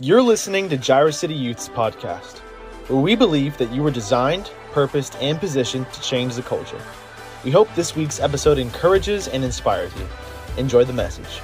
You're 0.00 0.22
listening 0.22 0.68
to 0.68 0.76
Jireh 0.76 1.10
City 1.12 1.34
Youth's 1.34 1.68
podcast, 1.68 2.38
where 2.86 3.00
we 3.00 3.16
believe 3.16 3.56
that 3.56 3.72
you 3.72 3.82
were 3.82 3.90
designed, 3.90 4.48
purposed, 4.70 5.16
and 5.16 5.40
positioned 5.40 5.92
to 5.92 6.00
change 6.00 6.36
the 6.36 6.42
culture. 6.42 6.80
We 7.44 7.50
hope 7.50 7.68
this 7.74 7.96
week's 7.96 8.20
episode 8.20 8.58
encourages 8.58 9.26
and 9.26 9.42
inspires 9.42 9.92
you. 9.96 10.06
Enjoy 10.56 10.84
the 10.84 10.92
message. 10.92 11.40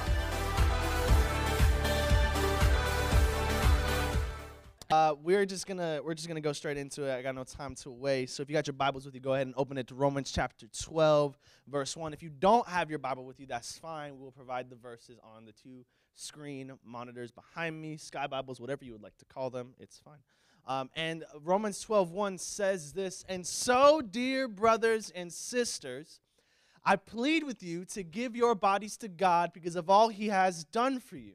Uh, 4.89 5.15
we're 5.21 5.45
just 5.45 5.67
gonna 5.67 5.99
we're 6.01 6.13
just 6.13 6.29
gonna 6.29 6.39
go 6.39 6.53
straight 6.53 6.77
into 6.77 7.03
it. 7.03 7.13
I 7.13 7.21
got 7.21 7.35
no 7.35 7.43
time 7.43 7.75
to 7.75 7.91
waste. 7.91 8.37
So 8.37 8.43
if 8.43 8.49
you 8.49 8.53
got 8.53 8.67
your 8.67 8.75
Bibles 8.75 9.05
with 9.05 9.15
you, 9.15 9.19
go 9.19 9.33
ahead 9.33 9.47
and 9.47 9.55
open 9.57 9.77
it 9.77 9.87
to 9.87 9.95
Romans 9.95 10.31
chapter 10.31 10.67
12, 10.81 11.37
verse 11.67 11.97
1. 11.97 12.13
If 12.13 12.23
you 12.23 12.29
don't 12.29 12.65
have 12.69 12.89
your 12.89 12.99
Bible 12.99 13.25
with 13.25 13.37
you, 13.37 13.47
that's 13.47 13.77
fine. 13.77 14.17
We'll 14.17 14.31
provide 14.31 14.69
the 14.69 14.77
verses 14.77 15.19
on 15.35 15.43
the 15.43 15.51
two 15.51 15.83
screen 16.15 16.71
monitors 16.83 17.31
behind 17.31 17.79
me, 17.79 17.97
Sky 17.97 18.27
Bibles, 18.27 18.59
whatever 18.59 18.83
you 18.83 18.93
would 18.93 19.03
like 19.03 19.17
to 19.17 19.25
call 19.25 19.49
them. 19.49 19.73
It's 19.79 19.99
fine. 19.99 20.19
Um, 20.67 20.89
and 20.95 21.23
Romans 21.43 21.79
12, 21.81 22.11
1 22.11 22.37
says 22.39 22.93
this, 22.93 23.23
and 23.29 23.45
so, 23.45 24.01
dear 24.01 24.47
brothers 24.47 25.11
and 25.11 25.31
sisters, 25.31 26.21
I 26.83 26.95
plead 26.95 27.43
with 27.43 27.61
you 27.61 27.85
to 27.85 28.03
give 28.03 28.35
your 28.35 28.55
bodies 28.55 28.97
to 28.97 29.07
God 29.07 29.53
because 29.53 29.75
of 29.75 29.89
all 29.89 30.09
he 30.09 30.29
has 30.29 30.63
done 30.63 30.99
for 30.99 31.17
you. 31.17 31.33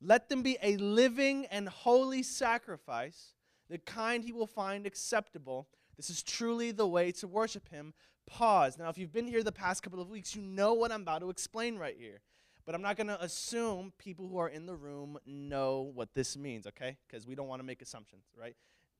Let 0.00 0.28
them 0.28 0.42
be 0.42 0.56
a 0.62 0.76
living 0.76 1.46
and 1.46 1.68
holy 1.68 2.22
sacrifice, 2.22 3.34
the 3.68 3.78
kind 3.78 4.24
he 4.24 4.32
will 4.32 4.46
find 4.46 4.86
acceptable. 4.86 5.68
This 5.96 6.08
is 6.08 6.22
truly 6.22 6.70
the 6.70 6.86
way 6.86 7.12
to 7.12 7.28
worship 7.28 7.68
him. 7.68 7.92
Pause. 8.26 8.78
Now, 8.78 8.88
if 8.88 8.98
you've 8.98 9.12
been 9.12 9.26
here 9.26 9.42
the 9.42 9.52
past 9.52 9.82
couple 9.82 10.00
of 10.00 10.08
weeks, 10.08 10.36
you 10.36 10.42
know 10.42 10.74
what 10.74 10.92
I'm 10.92 11.02
about 11.02 11.20
to 11.20 11.30
explain 11.30 11.76
right 11.76 11.96
here. 11.98 12.20
But 12.70 12.76
I'm 12.76 12.82
not 12.82 12.96
going 12.96 13.08
to 13.08 13.20
assume 13.20 13.92
people 13.98 14.28
who 14.28 14.38
are 14.38 14.48
in 14.48 14.64
the 14.64 14.76
room 14.76 15.18
know 15.26 15.90
what 15.92 16.14
this 16.14 16.36
means, 16.36 16.68
okay? 16.68 16.96
Because 17.08 17.26
we 17.26 17.34
don't 17.34 17.48
want 17.48 17.58
to 17.58 17.66
make 17.66 17.82
assumptions, 17.82 18.22
right? 18.40 18.54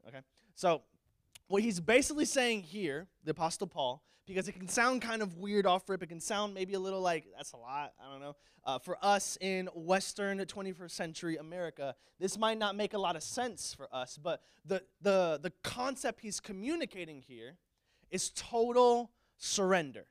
Okay? 0.08 0.18
So, 0.56 0.82
what 1.46 1.62
he's 1.62 1.78
basically 1.78 2.24
saying 2.24 2.62
here, 2.62 3.06
the 3.22 3.30
Apostle 3.30 3.68
Paul, 3.68 4.02
because 4.26 4.48
it 4.48 4.54
can 4.54 4.66
sound 4.66 5.02
kind 5.02 5.22
of 5.22 5.38
weird 5.38 5.66
off 5.66 5.88
rip, 5.88 6.02
it 6.02 6.08
can 6.08 6.18
sound 6.18 6.52
maybe 6.52 6.74
a 6.74 6.80
little 6.80 7.00
like, 7.00 7.26
that's 7.36 7.52
a 7.52 7.58
lot, 7.58 7.92
I 8.04 8.10
don't 8.10 8.20
know. 8.20 8.34
Uh, 8.64 8.80
for 8.80 8.98
us 9.02 9.38
in 9.40 9.68
Western 9.72 10.40
21st 10.40 10.90
century 10.90 11.36
America, 11.36 11.94
this 12.18 12.36
might 12.36 12.58
not 12.58 12.74
make 12.74 12.94
a 12.94 12.98
lot 12.98 13.14
of 13.14 13.22
sense 13.22 13.72
for 13.72 13.88
us, 13.94 14.18
but 14.20 14.42
the, 14.66 14.82
the, 15.00 15.38
the 15.40 15.52
concept 15.62 16.22
he's 16.22 16.40
communicating 16.40 17.22
here 17.22 17.56
is 18.10 18.30
total 18.30 19.12
surrender. 19.38 20.06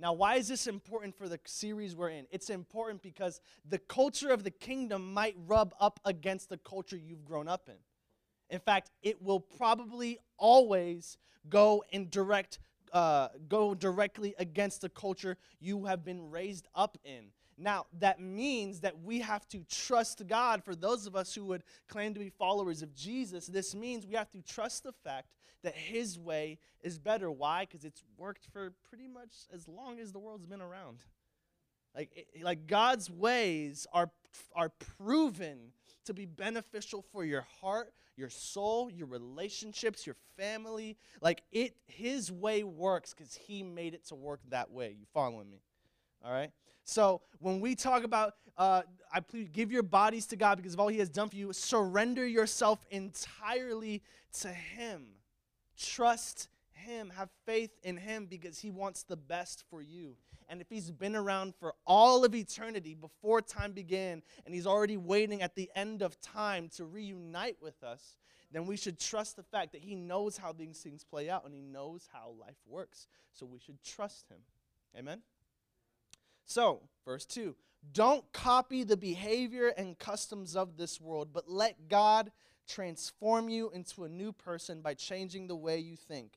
Now, 0.00 0.14
why 0.14 0.36
is 0.36 0.48
this 0.48 0.66
important 0.66 1.14
for 1.14 1.28
the 1.28 1.38
series 1.44 1.94
we're 1.94 2.08
in? 2.08 2.26
It's 2.30 2.48
important 2.48 3.02
because 3.02 3.40
the 3.68 3.78
culture 3.78 4.30
of 4.30 4.44
the 4.44 4.50
kingdom 4.50 5.12
might 5.12 5.36
rub 5.46 5.74
up 5.78 6.00
against 6.06 6.48
the 6.48 6.56
culture 6.56 6.96
you've 6.96 7.24
grown 7.24 7.48
up 7.48 7.68
in. 7.68 7.76
In 8.48 8.60
fact, 8.60 8.90
it 9.02 9.22
will 9.22 9.40
probably 9.40 10.18
always 10.38 11.18
go 11.50 11.84
in 11.90 12.08
direct, 12.08 12.58
uh, 12.94 13.28
go 13.46 13.74
directly 13.74 14.34
against 14.38 14.80
the 14.80 14.88
culture 14.88 15.36
you 15.60 15.84
have 15.84 16.02
been 16.02 16.30
raised 16.30 16.66
up 16.74 16.96
in. 17.04 17.26
Now, 17.60 17.86
that 17.98 18.20
means 18.20 18.80
that 18.80 19.02
we 19.02 19.20
have 19.20 19.46
to 19.48 19.64
trust 19.70 20.26
God. 20.26 20.64
For 20.64 20.74
those 20.74 21.06
of 21.06 21.14
us 21.14 21.34
who 21.34 21.44
would 21.44 21.62
claim 21.88 22.14
to 22.14 22.20
be 22.20 22.30
followers 22.30 22.82
of 22.82 22.94
Jesus, 22.94 23.46
this 23.46 23.74
means 23.74 24.06
we 24.06 24.14
have 24.14 24.30
to 24.30 24.40
trust 24.40 24.84
the 24.84 24.92
fact 25.04 25.28
that 25.62 25.74
His 25.74 26.18
way 26.18 26.58
is 26.80 26.98
better. 26.98 27.30
Why? 27.30 27.66
Because 27.66 27.84
it's 27.84 28.02
worked 28.16 28.46
for 28.50 28.72
pretty 28.88 29.06
much 29.06 29.34
as 29.52 29.68
long 29.68 30.00
as 30.00 30.10
the 30.10 30.18
world's 30.18 30.46
been 30.46 30.62
around. 30.62 31.00
Like, 31.94 32.10
it, 32.14 32.42
like 32.42 32.66
God's 32.66 33.10
ways 33.10 33.86
are, 33.92 34.10
are 34.54 34.70
proven 34.96 35.72
to 36.06 36.14
be 36.14 36.24
beneficial 36.24 37.04
for 37.12 37.24
your 37.24 37.46
heart, 37.60 37.92
your 38.16 38.30
soul, 38.30 38.90
your 38.90 39.06
relationships, 39.06 40.06
your 40.06 40.16
family. 40.38 40.96
Like 41.20 41.42
it, 41.52 41.76
His 41.86 42.32
way 42.32 42.64
works 42.64 43.12
because 43.12 43.34
He 43.34 43.62
made 43.62 43.92
it 43.92 44.06
to 44.06 44.14
work 44.14 44.40
that 44.48 44.70
way. 44.70 44.96
You 44.98 45.04
following 45.12 45.50
me? 45.50 45.60
All 46.24 46.32
right. 46.32 46.50
So 46.84 47.22
when 47.38 47.60
we 47.60 47.74
talk 47.74 48.04
about, 48.04 48.34
uh, 48.58 48.82
I 49.12 49.20
please 49.20 49.48
give 49.48 49.72
your 49.72 49.82
bodies 49.82 50.26
to 50.28 50.36
God 50.36 50.56
because 50.56 50.74
of 50.74 50.80
all 50.80 50.88
He 50.88 50.98
has 50.98 51.08
done 51.08 51.28
for 51.28 51.36
you. 51.36 51.52
Surrender 51.52 52.26
yourself 52.26 52.84
entirely 52.90 54.02
to 54.40 54.48
Him. 54.48 55.06
Trust 55.78 56.48
Him. 56.72 57.12
Have 57.16 57.30
faith 57.46 57.70
in 57.82 57.96
Him 57.96 58.26
because 58.26 58.58
He 58.58 58.70
wants 58.70 59.02
the 59.02 59.16
best 59.16 59.64
for 59.70 59.80
you. 59.80 60.16
And 60.48 60.60
if 60.60 60.68
He's 60.68 60.90
been 60.90 61.16
around 61.16 61.54
for 61.54 61.74
all 61.86 62.24
of 62.24 62.34
eternity 62.34 62.94
before 62.94 63.40
time 63.40 63.72
began, 63.72 64.22
and 64.44 64.54
He's 64.54 64.66
already 64.66 64.96
waiting 64.96 65.42
at 65.42 65.54
the 65.54 65.70
end 65.74 66.02
of 66.02 66.20
time 66.20 66.68
to 66.76 66.84
reunite 66.84 67.56
with 67.62 67.82
us, 67.82 68.16
then 68.52 68.66
we 68.66 68.76
should 68.76 68.98
trust 68.98 69.36
the 69.36 69.44
fact 69.44 69.72
that 69.72 69.80
He 69.80 69.94
knows 69.94 70.36
how 70.36 70.52
these 70.52 70.80
things 70.80 71.04
play 71.04 71.30
out 71.30 71.44
and 71.44 71.54
He 71.54 71.62
knows 71.62 72.08
how 72.12 72.34
life 72.38 72.58
works. 72.66 73.06
So 73.32 73.46
we 73.46 73.58
should 73.58 73.82
trust 73.82 74.28
Him. 74.28 74.40
Amen? 74.98 75.22
So, 76.50 76.80
verse 77.04 77.24
2 77.26 77.54
Don't 77.92 78.24
copy 78.32 78.82
the 78.82 78.96
behavior 78.96 79.68
and 79.68 79.96
customs 79.96 80.56
of 80.56 80.76
this 80.76 81.00
world, 81.00 81.28
but 81.32 81.48
let 81.48 81.88
God 81.88 82.32
transform 82.66 83.48
you 83.48 83.70
into 83.70 84.02
a 84.02 84.08
new 84.08 84.32
person 84.32 84.80
by 84.80 84.94
changing 84.94 85.46
the 85.46 85.54
way 85.54 85.78
you 85.78 85.94
think. 85.94 86.32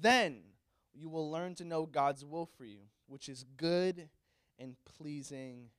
Then 0.00 0.42
you 0.94 1.08
will 1.08 1.28
learn 1.28 1.56
to 1.56 1.64
know 1.64 1.86
God's 1.86 2.24
will 2.24 2.46
for 2.46 2.64
you, 2.64 2.82
which 3.08 3.28
is 3.28 3.44
good 3.56 4.08
and 4.60 4.76
pleasing 4.96 5.70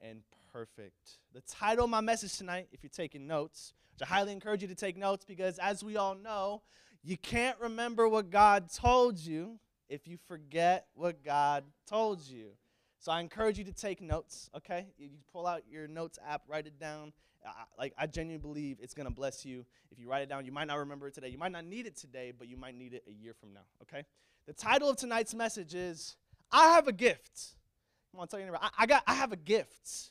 and 0.00 0.22
perfect. 0.50 1.18
The 1.34 1.42
title 1.42 1.84
of 1.84 1.90
my 1.90 2.00
message 2.00 2.38
tonight, 2.38 2.68
if 2.72 2.82
you're 2.82 2.88
taking 2.88 3.26
notes, 3.26 3.74
which 3.92 4.08
I 4.08 4.14
highly 4.14 4.32
encourage 4.32 4.62
you 4.62 4.68
to 4.68 4.74
take 4.74 4.96
notes 4.96 5.26
because, 5.26 5.58
as 5.58 5.84
we 5.84 5.98
all 5.98 6.14
know, 6.14 6.62
you 7.02 7.18
can't 7.18 7.60
remember 7.60 8.08
what 8.08 8.30
God 8.30 8.72
told 8.72 9.18
you 9.18 9.58
if 9.90 10.08
you 10.08 10.16
forget 10.26 10.86
what 10.94 11.22
God 11.22 11.64
told 11.86 12.26
you. 12.26 12.52
So 13.00 13.10
I 13.10 13.20
encourage 13.20 13.58
you 13.58 13.64
to 13.64 13.72
take 13.72 14.02
notes, 14.02 14.50
okay? 14.54 14.86
You 14.98 15.08
pull 15.32 15.46
out 15.46 15.62
your 15.70 15.88
notes 15.88 16.18
app, 16.26 16.42
write 16.46 16.66
it 16.66 16.78
down. 16.78 17.12
I, 17.44 17.64
like 17.78 17.94
I 17.96 18.06
genuinely 18.06 18.42
believe 18.42 18.76
it's 18.80 18.92
gonna 18.92 19.10
bless 19.10 19.46
you 19.46 19.64
if 19.90 19.98
you 19.98 20.06
write 20.06 20.20
it 20.22 20.28
down. 20.28 20.44
You 20.44 20.52
might 20.52 20.66
not 20.66 20.78
remember 20.78 21.08
it 21.08 21.14
today. 21.14 21.28
You 21.28 21.38
might 21.38 21.52
not 21.52 21.64
need 21.64 21.86
it 21.86 21.96
today, 21.96 22.32
but 22.38 22.46
you 22.46 22.58
might 22.58 22.74
need 22.74 22.92
it 22.92 23.02
a 23.08 23.12
year 23.12 23.32
from 23.32 23.54
now. 23.54 23.64
Okay. 23.82 24.04
The 24.46 24.52
title 24.52 24.90
of 24.90 24.98
tonight's 24.98 25.34
message 25.34 25.74
is 25.74 26.16
"I 26.52 26.74
have 26.74 26.88
a 26.88 26.92
gift." 26.92 27.54
Come 28.12 28.20
on, 28.20 28.28
tell 28.28 28.38
your 28.38 28.48
neighbor. 28.48 28.58
I, 28.60 28.70
I 28.80 28.86
got. 28.86 29.02
I 29.06 29.14
have 29.14 29.32
a 29.32 29.36
gift. 29.36 30.10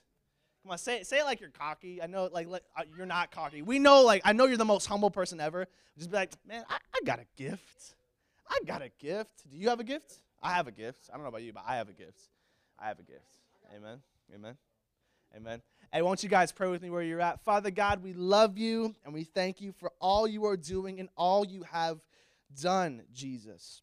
Come 0.63 0.71
on, 0.71 0.79
say 0.79 0.97
it. 0.97 1.07
Say 1.07 1.19
it 1.19 1.23
like 1.23 1.39
you're 1.39 1.51
cocky. 1.51 2.01
I 2.01 2.07
know, 2.07 2.27
like, 2.31 2.47
like 2.47 2.63
uh, 2.75 2.83
you're 2.97 3.05
not 3.05 3.31
cocky. 3.31 3.61
We 3.61 3.77
know, 3.77 4.01
like, 4.01 4.23
I 4.25 4.33
know 4.33 4.45
you're 4.45 4.57
the 4.57 4.65
most 4.65 4.87
humble 4.87 5.11
person 5.11 5.39
ever. 5.39 5.67
Just 5.97 6.09
be 6.09 6.17
like, 6.17 6.31
man, 6.47 6.63
I, 6.69 6.77
I 6.95 6.99
got 7.05 7.19
a 7.19 7.25
gift. 7.37 7.93
I 8.49 8.59
got 8.65 8.81
a 8.81 8.89
gift. 8.99 9.49
Do 9.49 9.57
you 9.57 9.69
have 9.69 9.79
a 9.79 9.83
gift? 9.83 10.15
I 10.41 10.53
have 10.53 10.67
a 10.67 10.71
gift. 10.71 11.09
I 11.09 11.13
don't 11.13 11.23
know 11.23 11.29
about 11.29 11.43
you, 11.43 11.53
but 11.53 11.63
I 11.67 11.75
have 11.75 11.89
a 11.89 11.93
gift. 11.93 12.21
I 12.79 12.87
have 12.87 12.99
a 12.99 13.03
gift. 13.03 13.39
Amen. 13.75 13.99
Amen. 14.33 14.57
Amen. 15.35 15.61
Hey, 15.91 16.01
won't 16.01 16.23
you 16.23 16.29
guys 16.29 16.51
pray 16.51 16.69
with 16.69 16.81
me 16.81 16.89
where 16.89 17.01
you're 17.01 17.21
at? 17.21 17.43
Father 17.43 17.71
God, 17.71 18.01
we 18.01 18.13
love 18.13 18.57
you 18.57 18.95
and 19.03 19.13
we 19.13 19.23
thank 19.23 19.61
you 19.61 19.73
for 19.73 19.91
all 19.99 20.27
you 20.27 20.45
are 20.45 20.57
doing 20.57 20.99
and 20.99 21.09
all 21.15 21.45
you 21.45 21.63
have 21.63 21.99
done, 22.61 23.03
Jesus. 23.13 23.81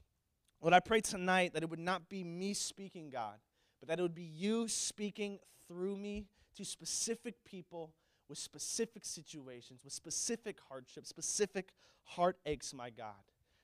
Lord, 0.61 0.73
I 0.73 0.81
pray 0.81 1.01
tonight 1.01 1.53
that 1.55 1.63
it 1.63 1.71
would 1.71 1.79
not 1.79 2.09
be 2.09 2.25
me 2.25 2.55
speaking, 2.55 3.11
God, 3.11 3.37
but 3.81 3.89
that 3.89 3.99
it 3.99 4.03
would 4.03 4.15
be 4.15 4.23
you 4.23 4.67
speaking 4.67 5.39
through 5.69 5.97
me 5.97 6.27
to 6.57 6.65
specific 6.65 7.45
people 7.45 7.93
with 8.29 8.39
specific 8.39 9.05
situations, 9.05 9.85
with 9.85 9.93
specific 9.93 10.57
hardships, 10.69 11.09
specific 11.09 11.71
heartaches, 12.03 12.75
my 12.75 12.91
God, 12.91 13.15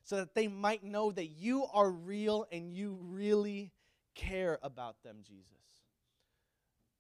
so 0.04 0.16
that 0.16 0.34
they 0.34 0.47
might 0.47 0.84
know 0.84 1.10
that 1.10 1.26
you 1.26 1.64
are 1.72 1.91
real 1.91 2.47
and 2.53 2.72
you 2.72 2.99
really 3.00 3.72
care 4.15 4.59
about 4.62 5.03
them, 5.03 5.19
Jesus. 5.23 5.47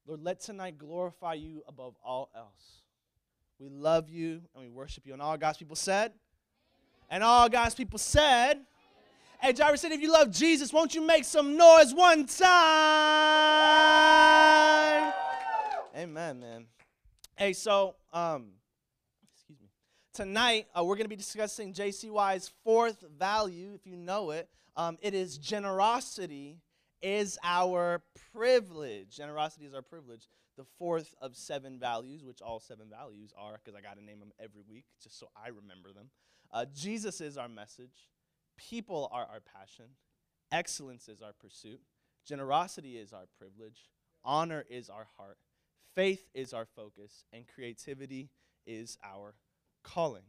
Lord, 0.06 0.22
let 0.22 0.40
tonight 0.40 0.78
glorify 0.78 1.34
you 1.34 1.62
above 1.68 1.94
all 2.04 2.30
else. 2.34 2.82
We 3.58 3.68
love 3.68 4.08
you 4.10 4.40
and 4.54 4.64
we 4.64 4.68
worship 4.68 5.06
you. 5.06 5.12
And 5.12 5.22
all 5.22 5.36
God's 5.38 5.58
people 5.58 5.76
said, 5.76 6.06
Amen. 6.06 6.18
and 7.10 7.22
all 7.22 7.48
God's 7.48 7.76
people 7.76 7.98
said, 7.98 8.56
Amen. 8.56 8.66
Hey, 9.40 9.52
Jairus 9.56 9.80
said, 9.80 9.92
if 9.92 10.00
you 10.00 10.12
love 10.12 10.32
Jesus, 10.32 10.72
won't 10.72 10.94
you 10.94 11.00
make 11.06 11.24
some 11.24 11.56
noise 11.56 11.94
one 11.94 12.26
time? 12.26 12.52
Amen, 15.96 16.40
man. 16.40 16.66
Hey, 17.36 17.52
so, 17.52 17.94
um, 18.12 18.48
excuse 19.32 19.60
me. 19.60 19.68
Tonight, 20.12 20.66
uh, 20.76 20.82
we're 20.82 20.96
going 20.96 21.04
to 21.04 21.08
be 21.10 21.16
discussing 21.16 21.72
JCY's 21.72 22.50
fourth 22.64 23.04
value, 23.16 23.74
if 23.74 23.86
you 23.86 23.96
know 23.96 24.32
it. 24.32 24.48
Um, 24.76 24.98
it 25.00 25.14
is 25.14 25.38
generosity 25.38 26.58
is 27.02 27.38
our 27.42 28.02
privilege. 28.32 29.16
Generosity 29.16 29.66
is 29.66 29.74
our 29.74 29.82
privilege. 29.82 30.28
The 30.56 30.64
fourth 30.78 31.14
of 31.20 31.36
seven 31.36 31.78
values, 31.78 32.24
which 32.24 32.42
all 32.42 32.60
seven 32.60 32.86
values 32.90 33.32
are, 33.36 33.52
because 33.52 33.74
I 33.76 33.80
got 33.80 33.96
to 33.96 34.04
name 34.04 34.20
them 34.20 34.32
every 34.38 34.62
week 34.68 34.84
just 35.02 35.18
so 35.18 35.28
I 35.36 35.48
remember 35.48 35.92
them. 35.92 36.10
Uh, 36.52 36.66
Jesus 36.74 37.20
is 37.20 37.38
our 37.38 37.48
message. 37.48 38.08
People 38.58 39.08
are 39.12 39.26
our 39.32 39.40
passion. 39.40 39.86
Excellence 40.52 41.08
is 41.08 41.22
our 41.22 41.32
pursuit. 41.32 41.80
Generosity 42.26 42.98
is 42.98 43.12
our 43.12 43.26
privilege. 43.38 43.88
Honor 44.24 44.64
is 44.68 44.90
our 44.90 45.08
heart. 45.16 45.38
Faith 45.94 46.28
is 46.34 46.52
our 46.52 46.66
focus. 46.66 47.24
And 47.32 47.46
creativity 47.46 48.28
is 48.66 48.98
our 49.02 49.34
calling. 49.82 50.24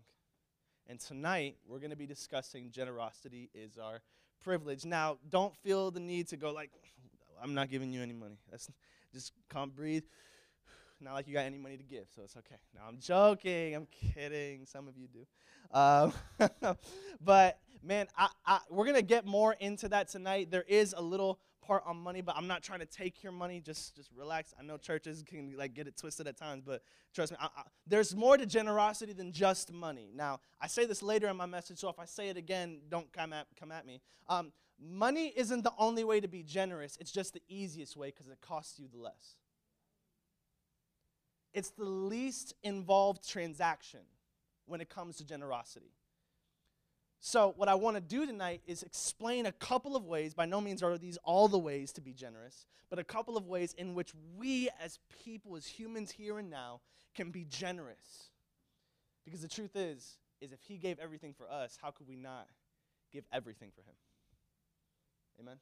And 0.88 1.00
tonight, 1.00 1.58
we're 1.68 1.80
going 1.80 1.92
to 1.92 1.98
be 1.98 2.08
discussing 2.08 2.72
generosity 2.72 3.50
is 3.54 3.78
our 3.78 4.02
privilege. 4.44 4.86
Now, 4.86 5.18
don't 5.30 5.56
feel 5.58 5.92
the 5.92 6.00
need 6.00 6.28
to 6.30 6.38
go 6.38 6.52
like, 6.52 6.72
I'm 7.42 7.54
not 7.54 7.70
giving 7.70 7.92
you 7.92 8.02
any 8.02 8.14
money. 8.14 8.38
That's 8.52 8.70
just 9.14 9.32
come 9.50 9.70
breathe. 9.70 10.04
Not 11.00 11.14
like 11.14 11.28
you 11.28 11.34
got 11.34 11.46
any 11.46 11.58
money 11.58 11.76
to 11.76 11.84
give, 11.84 12.06
so 12.16 12.22
it's 12.24 12.38
okay. 12.38 12.56
No, 12.74 12.82
I'm 12.88 12.98
joking. 12.98 13.76
I'm 13.76 13.88
kidding. 13.88 14.66
Some 14.66 14.88
of 14.88 14.98
you 14.98 15.08
do. 15.08 15.26
Um, 15.78 16.14
but 17.22 17.60
man, 17.84 18.08
I, 18.18 18.30
I, 18.46 18.60
we're 18.70 18.86
gonna 18.86 19.02
get 19.02 19.26
more 19.26 19.54
into 19.60 19.90
that 19.90 20.08
tonight. 20.08 20.50
There 20.50 20.64
is 20.66 20.94
a 20.96 21.02
little 21.02 21.40
part 21.66 21.84
on 21.86 21.98
money, 21.98 22.22
but 22.22 22.36
I'm 22.38 22.48
not 22.48 22.62
trying 22.62 22.80
to 22.80 22.86
take 22.86 23.24
your 23.24 23.32
money. 23.32 23.60
Just 23.60 23.96
just 23.96 24.10
relax. 24.16 24.54
I 24.60 24.64
know 24.64 24.78
churches 24.78 25.24
can 25.26 25.54
like 25.58 25.74
get 25.74 25.88
it 25.88 25.98
twisted 25.98 26.28
at 26.28 26.38
times, 26.38 26.64
but 26.66 26.84
trust 27.14 27.32
me, 27.32 27.38
I, 27.40 27.46
I, 27.46 27.64
there's 27.88 28.16
more 28.16 28.38
to 28.38 28.46
generosity 28.46 29.14
than 29.14 29.32
just 29.32 29.72
money. 29.72 30.12
Now, 30.14 30.40
I 30.62 30.68
say 30.68 30.86
this 30.86 31.02
later 31.02 31.28
in 31.28 31.38
my 31.38 31.46
message, 31.46 31.80
so 31.80 31.90
if 31.90 32.00
I 32.00 32.06
say 32.06 32.30
it 32.30 32.38
again, 32.38 32.80
don't 32.90 33.12
come 33.12 33.34
at 33.34 33.48
come 33.60 33.72
at 33.72 33.86
me. 33.86 34.02
Um, 34.28 34.52
money 34.80 35.34
isn't 35.36 35.64
the 35.64 35.74
only 35.78 36.04
way 36.04 36.20
to 36.20 36.28
be 36.28 36.44
generous. 36.44 36.98
It's 37.00 37.12
just 37.12 37.34
the 37.34 37.42
easiest 37.48 37.96
way 37.96 38.08
because 38.08 38.28
it 38.28 38.40
costs 38.42 38.80
you 38.80 38.88
the 38.92 39.00
less. 39.00 39.36
It's 41.54 41.70
the 41.70 41.86
least 41.86 42.54
involved 42.64 43.28
transaction 43.28 44.02
when 44.66 44.82
it 44.82 44.90
comes 44.90 45.18
to 45.18 45.26
generosity. 45.26 45.94
So, 47.26 47.54
what 47.56 47.70
I 47.70 47.76
want 47.76 47.96
to 47.96 48.02
do 48.02 48.26
tonight 48.26 48.60
is 48.68 48.84
explain 48.84 49.46
a 49.46 49.54
couple 49.54 49.96
of 49.96 50.04
ways. 50.04 50.34
By 50.34 50.46
no 50.46 50.60
means 50.60 50.84
are 50.84 50.98
these 50.98 51.18
all 51.24 51.48
the 51.48 51.58
ways 51.58 51.94
to 51.94 52.02
be 52.02 52.12
generous, 52.12 52.66
but 52.90 53.00
a 53.00 53.04
couple 53.06 53.38
of 53.38 53.48
ways 53.48 53.74
in 53.78 53.94
which 53.94 54.12
we, 54.38 54.68
as 54.84 55.00
people, 55.24 55.56
as 55.56 55.66
humans 55.66 56.12
here 56.12 56.38
and 56.38 56.50
now, 56.50 56.82
can 57.16 57.32
be 57.32 57.46
generous. 57.46 58.30
Because 59.24 59.40
the 59.40 59.48
truth 59.48 59.74
is, 59.74 60.18
is 60.42 60.52
if 60.52 60.62
He 60.64 60.76
gave 60.76 61.00
everything 61.00 61.34
for 61.34 61.50
us, 61.50 61.78
how 61.82 61.92
could 61.92 62.10
we 62.10 62.18
not 62.18 62.46
give 63.14 63.24
everything 63.32 63.72
for 63.74 63.84
Him? 63.84 63.96
Amen. 65.40 65.60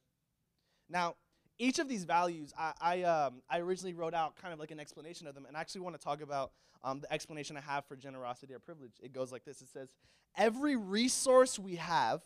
Now, 0.90 1.14
each 1.62 1.78
of 1.78 1.88
these 1.88 2.06
values, 2.06 2.54
I, 2.58 2.74
I, 2.82 3.04
um, 3.04 3.44
I, 3.48 3.60
originally 3.60 3.94
wrote 3.94 4.16
out 4.16 4.36
kind 4.36 4.52
of 4.52 4.60
like 4.60 4.72
an 4.72 4.80
explanation 4.80 5.28
of 5.28 5.36
them, 5.36 5.46
and 5.46 5.56
I 5.56 5.62
actually 5.62 5.82
want 5.82 5.96
to 5.96 6.04
talk 6.04 6.22
about 6.22 6.54
um, 6.84 7.02
the 7.02 7.14
explanation 7.14 7.56
I 7.56 7.62
have 7.62 7.86
for 7.86 7.96
generosity 7.96 8.56
or 8.56 8.60
privilege. 8.60 8.94
It 9.00 9.14
goes 9.14 9.32
like 9.32 9.46
this 9.46 9.62
It 9.62 9.68
says, 9.72 9.90
Every 10.36 10.76
resource 10.76 11.60
we 11.60 11.76
have 11.76 12.24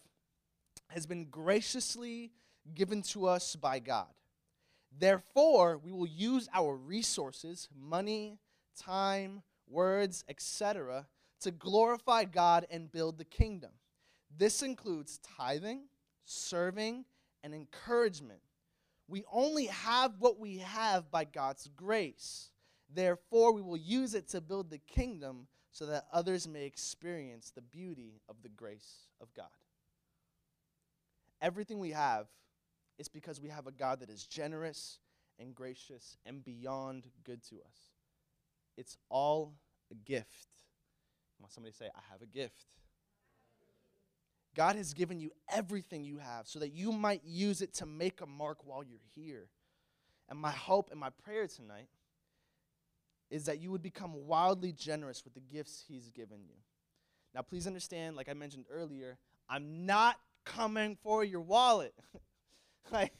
has 0.88 1.06
been 1.06 1.26
graciously 1.26 2.32
given 2.74 3.02
to 3.02 3.28
us 3.28 3.58
by 3.58 3.80
God. 3.80 4.08
Therefore, 4.98 5.82
we 5.84 5.92
will 5.92 6.08
use 6.08 6.48
our 6.54 6.74
resources, 6.74 7.68
money, 7.78 8.40
time, 8.80 9.42
words, 9.68 10.24
etc., 10.30 11.08
to 11.42 11.52
glorify 11.52 12.24
God 12.24 12.66
and 12.72 12.90
build 12.90 13.18
the 13.18 13.26
kingdom. 13.26 13.72
This 14.38 14.64
includes 14.64 15.20
tithing, 15.38 15.82
serving, 16.24 17.04
and 17.44 17.54
encouragement 17.54 18.40
we 19.08 19.24
only 19.32 19.68
have 19.68 20.14
what 20.20 20.40
we 20.40 20.58
have 20.60 21.12
by 21.12 21.26
God's 21.26 21.70
grace. 21.76 22.50
Therefore, 22.94 23.54
we 23.54 23.62
will 23.62 23.78
use 23.78 24.14
it 24.14 24.28
to 24.30 24.42
build 24.42 24.70
the 24.70 24.80
kingdom 24.80 25.48
so 25.72 25.86
that 25.88 26.06
others 26.12 26.48
may 26.48 26.66
experience 26.66 27.52
the 27.54 27.62
beauty 27.62 28.22
of 28.30 28.38
the 28.42 28.50
grace 28.50 29.08
of 29.22 29.34
God. 29.34 29.48
Everything 31.42 31.80
we 31.80 31.92
have 31.92 32.28
is 32.98 33.08
because 33.08 33.42
we 33.42 33.50
have 33.50 33.68
a 33.68 33.72
God 33.72 34.00
that 34.00 34.10
is 34.10 34.26
generous 34.26 35.00
and 35.38 35.54
gracious 35.54 36.18
and 36.26 36.44
beyond 36.44 37.04
good 37.24 37.44
to 37.50 37.56
us. 37.56 37.92
It's 38.78 38.98
all 39.10 39.54
a 39.92 39.96
gift. 39.96 40.48
Somebody 41.50 41.74
say, 41.74 41.90
I 41.96 42.00
have 42.12 42.22
a 42.22 42.26
gift. 42.26 42.66
God 44.56 44.76
has 44.78 44.94
given 44.94 45.20
you 45.20 45.32
everything 45.54 46.04
you 46.04 46.18
have 46.18 46.48
so 46.48 46.60
that 46.60 46.74
you 46.74 46.92
might 46.92 47.22
use 47.26 47.62
it 47.62 47.74
to 47.76 47.86
make 47.86 48.22
a 48.22 48.26
mark 48.26 48.60
while 48.64 48.84
you're 48.84 49.00
here. 49.14 49.50
And 50.30 50.40
my 50.40 50.52
hope 50.52 50.90
and 50.92 51.00
my 51.00 51.10
prayer 51.10 51.48
tonight 51.48 51.90
is 53.30 53.46
that 53.46 53.60
you 53.60 53.72
would 53.72 53.84
become 53.84 54.28
wildly 54.28 54.72
generous 54.72 55.24
with 55.24 55.34
the 55.34 55.42
gifts 55.42 55.84
He's 55.88 56.10
given 56.10 56.40
you. 56.46 56.56
Now, 57.34 57.42
please 57.42 57.68
understand, 57.68 58.16
like 58.16 58.30
I 58.30 58.34
mentioned 58.34 58.66
earlier, 58.72 59.18
I'm 59.50 59.86
not 59.86 60.16
coming 60.46 60.98
for 61.04 61.24
your 61.24 61.42
wallet. 61.42 61.94
Like, 62.92 63.14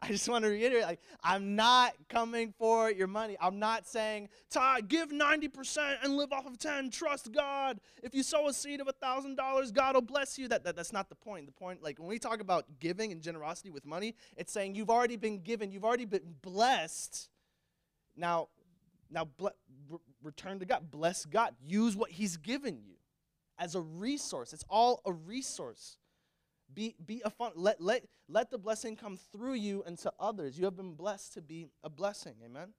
I 0.00 0.08
just 0.08 0.28
want 0.28 0.44
to 0.44 0.50
reiterate, 0.50 0.84
like, 0.84 1.00
I'm 1.24 1.56
not 1.56 1.92
coming 2.08 2.54
for 2.56 2.90
your 2.90 3.08
money. 3.08 3.36
I'm 3.40 3.58
not 3.58 3.86
saying, 3.86 4.28
Ty, 4.48 4.82
give 4.82 5.10
90% 5.10 5.96
and 6.02 6.16
live 6.16 6.32
off 6.32 6.46
of 6.46 6.58
10. 6.58 6.90
Trust 6.90 7.32
God. 7.32 7.80
If 8.02 8.14
you 8.14 8.22
sow 8.22 8.48
a 8.48 8.52
seed 8.52 8.80
of 8.80 8.86
$1,000, 8.86 9.72
God 9.74 9.94
will 9.94 10.02
bless 10.02 10.38
you. 10.38 10.46
That, 10.48 10.62
that, 10.64 10.76
that's 10.76 10.92
not 10.92 11.08
the 11.08 11.14
point. 11.14 11.46
The 11.46 11.52
point, 11.52 11.82
like, 11.82 11.98
when 11.98 12.08
we 12.08 12.18
talk 12.18 12.40
about 12.40 12.66
giving 12.80 13.12
and 13.12 13.20
generosity 13.20 13.70
with 13.70 13.84
money, 13.84 14.14
it's 14.36 14.52
saying 14.52 14.74
you've 14.74 14.90
already 14.90 15.16
been 15.16 15.40
given, 15.40 15.72
you've 15.72 15.84
already 15.84 16.04
been 16.04 16.34
blessed. 16.42 17.28
Now, 18.16 18.48
now 19.10 19.24
ble- 19.36 19.50
return 20.22 20.60
to 20.60 20.64
God. 20.64 20.90
Bless 20.90 21.24
God. 21.24 21.54
Use 21.60 21.96
what 21.96 22.10
He's 22.10 22.36
given 22.36 22.78
you 22.84 22.94
as 23.58 23.74
a 23.74 23.80
resource. 23.80 24.52
It's 24.52 24.64
all 24.68 25.02
a 25.04 25.12
resource. 25.12 25.97
Be, 26.72 26.94
be 27.04 27.22
a 27.24 27.30
fun, 27.30 27.52
let, 27.54 27.80
let, 27.80 28.04
let 28.28 28.50
the 28.50 28.58
blessing 28.58 28.94
come 28.94 29.18
through 29.32 29.54
you 29.54 29.82
and 29.86 29.98
to 29.98 30.12
others. 30.20 30.58
You 30.58 30.64
have 30.66 30.76
been 30.76 30.94
blessed 30.94 31.34
to 31.34 31.42
be 31.42 31.68
a 31.82 31.88
blessing. 31.88 32.34
Amen? 32.44 32.74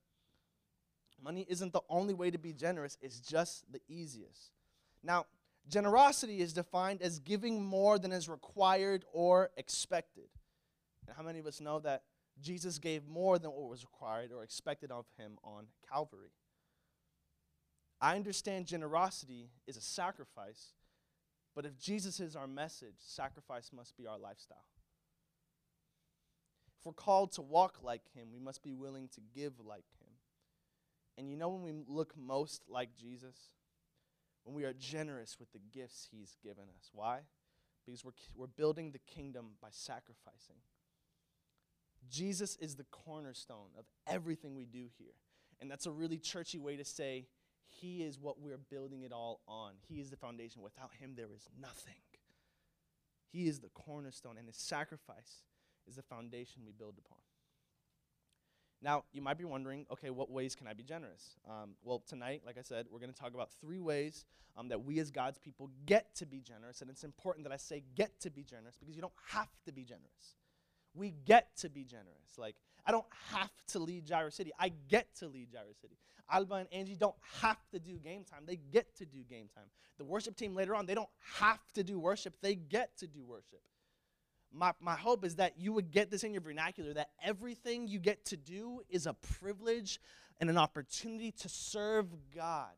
Money 1.22 1.46
isn't 1.50 1.74
the 1.74 1.82
only 1.90 2.14
way 2.14 2.32
to 2.32 2.38
be 2.38 2.54
generous, 2.54 2.98
it's 3.02 3.20
just 3.20 3.72
the 3.72 3.82
easiest. 3.88 4.52
Now, 5.04 5.26
generosity 5.68 6.40
is 6.40 6.54
defined 6.54 7.02
as 7.02 7.20
giving 7.20 7.64
more 7.64 8.00
than 8.00 8.12
is 8.12 8.30
required 8.30 9.06
or 9.12 9.50
expected. 9.58 10.30
And 11.08 11.16
how 11.16 11.24
many 11.24 11.40
of 11.40 11.48
us 11.48 11.60
know 11.60 11.80
that 11.80 12.04
Jesus 12.42 12.78
gave 12.78 13.08
more 13.08 13.40
than 13.40 13.52
what 13.52 13.70
was 13.70 13.84
required 13.84 14.32
or 14.32 14.44
expected 14.44 14.92
of 14.92 15.06
him 15.18 15.38
on 15.44 15.66
Calvary? 15.92 16.32
I 18.00 18.16
understand 18.16 18.66
generosity 18.66 19.50
is 19.68 19.76
a 19.76 19.82
sacrifice 19.82 20.74
but 21.56 21.66
if 21.66 21.78
Jesus 21.78 22.20
is 22.20 22.36
our 22.36 22.48
message, 22.48 22.96
sacrifice 23.00 23.72
must 23.76 23.98
be 23.98 24.08
our 24.08 24.18
lifestyle. 24.18 24.66
If 26.80 26.86
we're 26.86 26.94
called 26.94 27.34
to 27.34 27.42
walk 27.42 27.80
like 27.84 28.04
him, 28.14 28.30
we 28.32 28.40
must 28.40 28.64
be 28.64 28.74
willing 28.74 29.10
to 29.10 29.22
give 29.36 29.54
like 29.60 29.86
him. 30.00 30.14
And 31.18 31.30
you 31.30 31.36
know 31.36 31.50
when 31.50 31.64
we 31.64 31.74
look 31.88 32.14
most 32.18 32.64
like 32.70 32.96
Jesus? 32.96 33.36
When 34.46 34.56
we 34.56 34.64
are 34.64 34.74
generous 34.74 35.38
with 35.38 35.52
the 35.52 35.60
gifts 35.74 36.08
he's 36.10 36.38
given 36.42 36.64
us. 36.78 36.90
Why? 36.94 37.20
Because 37.86 38.06
we're, 38.06 38.14
we're 38.34 38.48
building 38.48 38.92
the 38.92 39.00
kingdom 39.00 39.48
by 39.62 39.68
sacrificing. 39.72 40.56
Jesus 42.10 42.56
is 42.62 42.76
the 42.76 42.86
cornerstone 42.86 43.72
of 43.78 43.86
everything 44.08 44.56
we 44.56 44.66
do 44.66 44.86
here. 44.98 45.16
And 45.60 45.70
that's 45.70 45.86
a 45.86 45.92
really 45.92 46.18
churchy 46.18 46.58
way 46.58 46.78
to 46.78 46.86
say 46.86 47.26
he 47.80 48.04
is 48.04 48.20
what 48.20 48.42
we're 48.42 48.58
building 48.58 49.04
it 49.04 49.12
all 49.12 49.42
on. 49.48 49.74
He 49.88 50.00
is 50.00 50.10
the 50.10 50.18
foundation. 50.18 50.62
Without 50.62 50.92
Him, 51.00 51.14
there 51.16 51.32
is 51.34 51.48
nothing. 51.60 52.02
He 53.32 53.48
is 53.48 53.60
the 53.60 53.70
cornerstone, 53.70 54.38
and 54.38 54.48
His 54.48 54.58
sacrifice 54.58 55.44
is 55.88 55.96
the 55.96 56.02
foundation 56.02 56.64
we 56.66 56.72
build 56.72 56.96
upon. 56.98 57.20
Now, 58.82 59.04
you 59.12 59.22
might 59.22 59.38
be 59.38 59.46
wondering, 59.46 59.86
okay, 59.92 60.10
what 60.10 60.32
ways 60.32 60.56
can 60.56 60.66
I 60.68 60.74
be 60.74 60.84
generous? 60.84 61.36
Um, 61.48 61.72
well, 61.84 62.02
tonight, 62.08 62.44
like 62.46 62.58
I 62.58 62.62
said, 62.62 62.86
we're 62.90 63.00
going 63.00 63.12
to 63.12 63.20
talk 63.20 63.34
about 63.34 63.52
three 63.60 63.80
ways 63.80 64.26
um, 64.56 64.70
that 64.70 64.84
we 64.84 65.00
as 65.00 65.12
God's 65.12 65.38
people 65.38 65.70
get 65.86 66.16
to 66.16 66.26
be 66.26 66.40
generous. 66.40 66.82
And 66.82 66.90
it's 66.90 67.04
important 67.04 67.46
that 67.46 67.54
I 67.54 67.58
say 67.58 67.84
get 67.96 68.20
to 68.22 68.30
be 68.30 68.44
generous 68.44 68.78
because 68.78 68.96
you 68.96 69.02
don't 69.02 69.14
have 69.28 69.50
to 69.66 69.74
be 69.74 69.84
generous. 69.84 70.36
We 70.94 71.14
get 71.26 71.56
to 71.58 71.70
be 71.70 71.84
generous. 71.84 72.38
Like, 72.38 72.56
I 72.86 72.92
don't 72.92 73.06
have 73.32 73.52
to 73.68 73.80
lead 73.80 74.06
Jireh 74.06 74.32
City. 74.32 74.52
I 74.60 74.72
get 74.88 75.14
to 75.18 75.28
lead 75.28 75.52
Jireh 75.52 75.76
City. 75.82 75.98
Alba 76.32 76.56
and 76.56 76.68
Angie 76.72 76.96
don't 76.96 77.16
have 77.42 77.58
to 77.72 77.80
do 77.80 77.98
game 77.98 78.24
time. 78.24 78.44
They 78.46 78.60
get 78.72 78.96
to 78.98 79.06
do 79.06 79.20
game 79.30 79.50
time. 79.54 79.66
The 79.98 80.06
worship 80.06 80.36
team 80.36 80.56
later 80.56 80.76
on, 80.76 80.86
they 80.86 80.96
don't 80.96 81.10
have 81.40 81.60
to 81.74 81.84
do 81.84 82.00
worship. 82.00 82.36
They 82.42 82.56
get 82.56 82.98
to 82.98 83.08
do 83.08 83.24
worship. 83.24 83.62
My, 84.52 84.74
my 84.80 84.96
hope 84.96 85.26
is 85.26 85.36
that 85.36 85.54
you 85.58 85.74
would 85.74 85.92
get 85.92 86.10
this 86.10 86.24
in 86.24 86.34
your 86.34 86.42
vernacular 86.42 86.94
that 86.94 87.12
everything 87.24 87.88
you 87.88 88.00
get 88.00 88.26
to 88.26 88.38
do 88.38 88.82
is 88.90 89.06
a 89.06 89.14
privilege 89.14 90.00
and 90.40 90.50
an 90.50 90.58
opportunity 90.58 91.32
to 91.32 91.50
serve 91.50 92.08
God. 92.36 92.74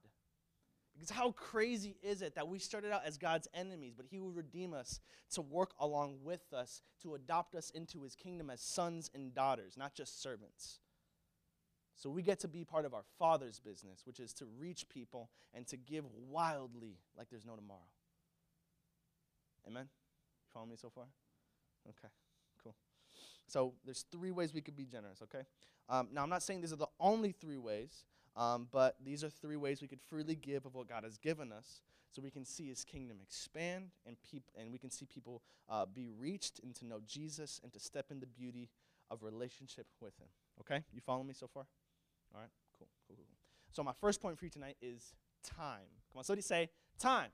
Because 1.02 1.18
how 1.18 1.32
crazy 1.32 1.98
is 2.04 2.22
it 2.22 2.36
that 2.36 2.48
we 2.48 2.60
started 2.60 2.92
out 2.92 3.02
as 3.04 3.18
God's 3.18 3.48
enemies, 3.56 3.96
but 3.98 4.06
He 4.06 4.20
will 4.20 4.30
redeem 4.30 4.72
us 4.72 5.00
to 5.32 5.42
work 5.42 5.72
along 5.80 6.20
with 6.22 6.54
us, 6.54 6.84
to 7.02 7.16
adopt 7.16 7.56
us 7.56 7.72
into 7.72 8.04
His 8.04 8.14
kingdom 8.14 8.52
as 8.52 8.62
sons 8.62 9.10
and 9.16 9.34
daughters, 9.34 9.78
not 9.78 9.96
just 9.96 10.22
servants. 10.22 10.78
So 11.96 12.12
we 12.12 12.22
get 12.22 12.40
to 12.42 12.48
be 12.48 12.64
part 12.64 12.86
of 12.86 12.94
our 12.94 13.02
Father's 13.18 13.60
business, 13.60 14.04
which 14.06 14.20
is 14.20 14.32
to 14.34 14.46
reach 14.60 14.90
people 14.90 15.32
and 15.56 15.66
to 15.70 15.78
give 15.78 16.06
wildly 16.30 17.00
like 17.18 17.32
there's 17.32 17.48
no 17.48 17.56
tomorrow. 17.56 17.80
Amen? 19.68 19.86
You 19.86 20.50
follow 20.54 20.68
me 20.68 20.76
so 20.80 20.92
far? 20.92 21.06
Okay, 21.90 22.14
cool. 22.64 22.76
So 23.48 23.74
there's 23.86 24.06
three 24.12 24.30
ways 24.30 24.54
we 24.54 24.62
could 24.62 24.78
be 24.78 24.86
generous, 24.86 25.24
okay? 25.24 25.48
Um, 25.90 26.10
now, 26.14 26.22
I'm 26.22 26.30
not 26.30 26.44
saying 26.44 26.62
these 26.62 26.74
are 26.74 26.76
the 26.76 26.86
only 27.00 27.32
three 27.32 27.58
ways, 27.58 28.06
Um, 28.36 28.68
but 28.72 28.96
these 29.04 29.24
are 29.24 29.30
three 29.30 29.58
ways 29.58 29.82
we 29.82 29.88
could 29.88 30.02
freely 30.02 30.36
give 30.36 30.66
of 30.66 30.74
what 30.74 30.88
God 30.88 31.04
has 31.04 31.18
given 31.18 31.52
us 31.52 31.82
so 32.12 32.22
we 32.22 32.32
can 32.32 32.46
see 32.46 32.68
his 32.68 32.84
kingdom 32.84 33.18
expand 33.22 33.92
and, 34.06 34.16
peop- 34.30 34.52
and 34.58 34.72
we 34.72 34.78
can 34.78 34.90
see 34.90 35.06
people 35.06 35.42
uh, 35.70 35.86
be 35.86 36.10
reached 36.10 36.60
and 36.64 36.76
to 36.76 36.86
know 36.86 37.00
Jesus 37.06 37.60
and 37.64 37.72
to 37.74 37.80
step 37.80 38.08
in 38.10 38.20
the 38.20 38.26
beauty 38.26 38.70
of 39.10 39.24
relationship 39.24 39.86
with 40.00 40.18
him. 40.18 40.28
Okay? 40.60 40.84
You 40.94 41.02
follow 41.02 41.24
me 41.24 41.34
so 41.34 41.48
far? 41.48 41.66
All 42.34 42.42
right? 42.42 42.50
Cool, 42.78 42.88
cool, 43.08 43.18
cool. 43.18 43.26
So 43.72 43.84
my 43.84 43.94
first 44.00 44.22
point 44.22 44.38
for 44.38 44.46
you 44.46 44.52
tonight 44.52 44.78
is 44.82 45.14
time. 45.44 45.88
Come 46.12 46.20
on, 46.20 46.24
somebody 46.24 46.42
say 46.42 46.70
time. 47.00 47.30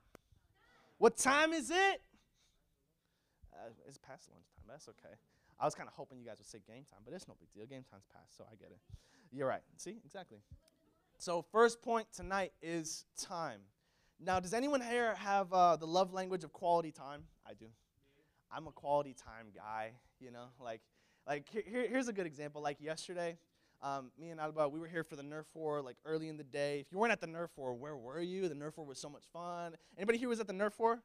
What 0.98 1.16
time 1.16 1.52
is 1.52 1.70
it? 1.70 2.02
Uh, 3.52 3.70
it's 3.86 3.98
past 3.98 4.28
lunchtime. 4.30 4.64
That's 4.68 4.88
okay. 4.88 5.14
I 5.60 5.64
was 5.64 5.74
kind 5.74 5.88
of 5.88 5.94
hoping 5.94 6.18
you 6.18 6.26
guys 6.26 6.38
would 6.38 6.46
say 6.46 6.60
game 6.66 6.84
time, 6.88 7.00
but 7.04 7.12
it's 7.14 7.26
no 7.26 7.34
big 7.38 7.52
deal. 7.52 7.66
Game 7.66 7.84
time's 7.90 8.06
past, 8.12 8.36
so 8.36 8.44
I 8.50 8.54
get 8.54 8.70
it. 8.70 8.78
You're 9.32 9.48
right. 9.48 9.62
See, 9.76 9.96
exactly. 10.04 10.38
So, 11.20 11.44
first 11.50 11.82
point 11.82 12.06
tonight 12.14 12.52
is 12.62 13.04
time. 13.20 13.58
Now, 14.20 14.38
does 14.38 14.54
anyone 14.54 14.80
here 14.80 15.16
have 15.16 15.52
uh, 15.52 15.74
the 15.74 15.86
love 15.86 16.12
language 16.12 16.44
of 16.44 16.52
quality 16.52 16.92
time? 16.92 17.24
I 17.44 17.54
do. 17.54 17.66
I'm 18.52 18.68
a 18.68 18.70
quality 18.70 19.14
time 19.14 19.46
guy. 19.52 19.94
You 20.20 20.30
know, 20.30 20.44
like, 20.60 20.80
like 21.26 21.48
here, 21.50 21.88
here's 21.88 22.06
a 22.06 22.12
good 22.12 22.26
example. 22.26 22.62
Like 22.62 22.80
yesterday, 22.80 23.36
um, 23.82 24.12
me 24.16 24.30
and 24.30 24.38
Alba, 24.38 24.68
we 24.68 24.78
were 24.78 24.86
here 24.86 25.02
for 25.02 25.16
the 25.16 25.24
Nerf 25.24 25.46
War, 25.54 25.82
like 25.82 25.96
early 26.04 26.28
in 26.28 26.36
the 26.36 26.44
day. 26.44 26.78
If 26.78 26.92
you 26.92 26.98
weren't 26.98 27.12
at 27.12 27.20
the 27.20 27.26
Nerf 27.26 27.48
War, 27.56 27.74
where 27.74 27.96
were 27.96 28.20
you? 28.20 28.48
The 28.48 28.54
Nerf 28.54 28.76
War 28.76 28.86
was 28.86 29.00
so 29.00 29.08
much 29.08 29.24
fun. 29.32 29.74
Anybody 29.96 30.18
here 30.18 30.28
was 30.28 30.38
at 30.38 30.46
the 30.46 30.52
Nerf 30.52 30.78
War? 30.78 31.02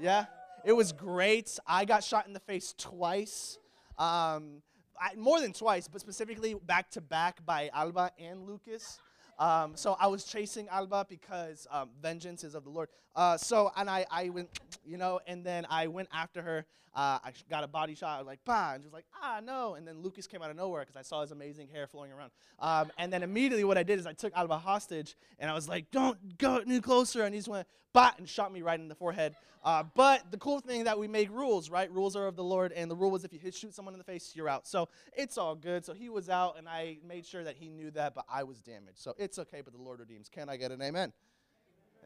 Yeah, 0.00 0.26
it 0.64 0.72
was 0.72 0.92
great. 0.92 1.58
I 1.66 1.84
got 1.84 2.04
shot 2.04 2.28
in 2.28 2.32
the 2.32 2.40
face 2.40 2.76
twice. 2.78 3.58
Um, 3.98 4.62
I, 5.00 5.16
more 5.16 5.40
than 5.40 5.52
twice, 5.52 5.88
but 5.88 6.00
specifically 6.00 6.54
back 6.54 6.92
to 6.92 7.00
back 7.00 7.44
by 7.44 7.70
Alba 7.74 8.12
and 8.20 8.46
Lucas. 8.46 9.00
Um, 9.38 9.72
so 9.76 9.96
I 10.00 10.06
was 10.08 10.24
chasing 10.24 10.68
Alba 10.68 11.06
because 11.08 11.66
um, 11.70 11.90
vengeance 12.02 12.44
is 12.44 12.54
of 12.54 12.64
the 12.64 12.70
Lord. 12.70 12.88
Uh, 13.14 13.36
so, 13.36 13.72
and 13.76 13.88
I, 13.88 14.04
I 14.10 14.28
went, 14.30 14.48
you 14.84 14.96
know, 14.96 15.20
and 15.26 15.44
then 15.44 15.66
I 15.70 15.86
went 15.86 16.08
after 16.12 16.42
her. 16.42 16.66
Uh, 16.94 17.18
I 17.22 17.32
got 17.48 17.62
a 17.62 17.68
body 17.68 17.94
shot. 17.94 18.16
I 18.16 18.18
was 18.18 18.26
like, 18.26 18.40
bah, 18.44 18.72
and 18.74 18.82
she 18.82 18.86
was 18.86 18.92
like, 18.92 19.04
ah, 19.22 19.40
no. 19.44 19.74
And 19.74 19.86
then 19.86 20.02
Lucas 20.02 20.26
came 20.26 20.42
out 20.42 20.50
of 20.50 20.56
nowhere 20.56 20.82
because 20.82 20.96
I 20.96 21.02
saw 21.02 21.20
his 21.20 21.30
amazing 21.30 21.68
hair 21.68 21.86
flowing 21.86 22.10
around. 22.10 22.32
Um, 22.58 22.90
and 22.98 23.12
then 23.12 23.22
immediately 23.22 23.62
what 23.62 23.78
I 23.78 23.84
did 23.84 24.00
is 24.00 24.06
I 24.06 24.14
took 24.14 24.32
Alba 24.36 24.58
hostage 24.58 25.14
and 25.38 25.48
I 25.48 25.54
was 25.54 25.68
like, 25.68 25.90
don't 25.92 26.38
go 26.38 26.56
any 26.56 26.80
closer. 26.80 27.22
And 27.22 27.34
he 27.34 27.38
just 27.38 27.48
went, 27.48 27.68
bah, 27.92 28.12
and 28.18 28.28
shot 28.28 28.52
me 28.52 28.62
right 28.62 28.80
in 28.80 28.88
the 28.88 28.94
forehead. 28.94 29.36
Uh, 29.64 29.82
but 29.94 30.30
the 30.30 30.38
cool 30.38 30.60
thing 30.60 30.84
that 30.84 30.98
we 30.98 31.08
make 31.08 31.30
rules, 31.30 31.68
right? 31.68 31.90
Rules 31.92 32.14
are 32.16 32.26
of 32.26 32.36
the 32.36 32.44
Lord, 32.44 32.72
and 32.72 32.90
the 32.90 32.94
rule 32.96 33.10
was 33.10 33.24
if 33.24 33.32
you 33.32 33.38
hit 33.38 33.54
shoot 33.54 33.74
someone 33.74 33.92
in 33.92 33.98
the 33.98 34.04
face, 34.04 34.32
you're 34.34 34.48
out. 34.48 34.66
So 34.66 34.88
it's 35.16 35.36
all 35.36 35.54
good. 35.54 35.84
So 35.84 35.92
he 35.92 36.08
was 36.08 36.30
out, 36.30 36.56
and 36.58 36.68
I 36.68 36.98
made 37.06 37.26
sure 37.26 37.42
that 37.44 37.56
he 37.56 37.68
knew 37.68 37.90
that, 37.90 38.14
but 38.14 38.24
I 38.32 38.44
was 38.44 38.60
damaged. 38.60 38.98
So 38.98 39.14
it's 39.18 39.27
okay, 39.36 39.62
but 39.62 39.72
the 39.72 39.82
Lord 39.82 39.98
redeems. 39.98 40.28
Can 40.28 40.48
I 40.48 40.56
get 40.56 40.70
an 40.70 40.80
amen? 40.80 41.12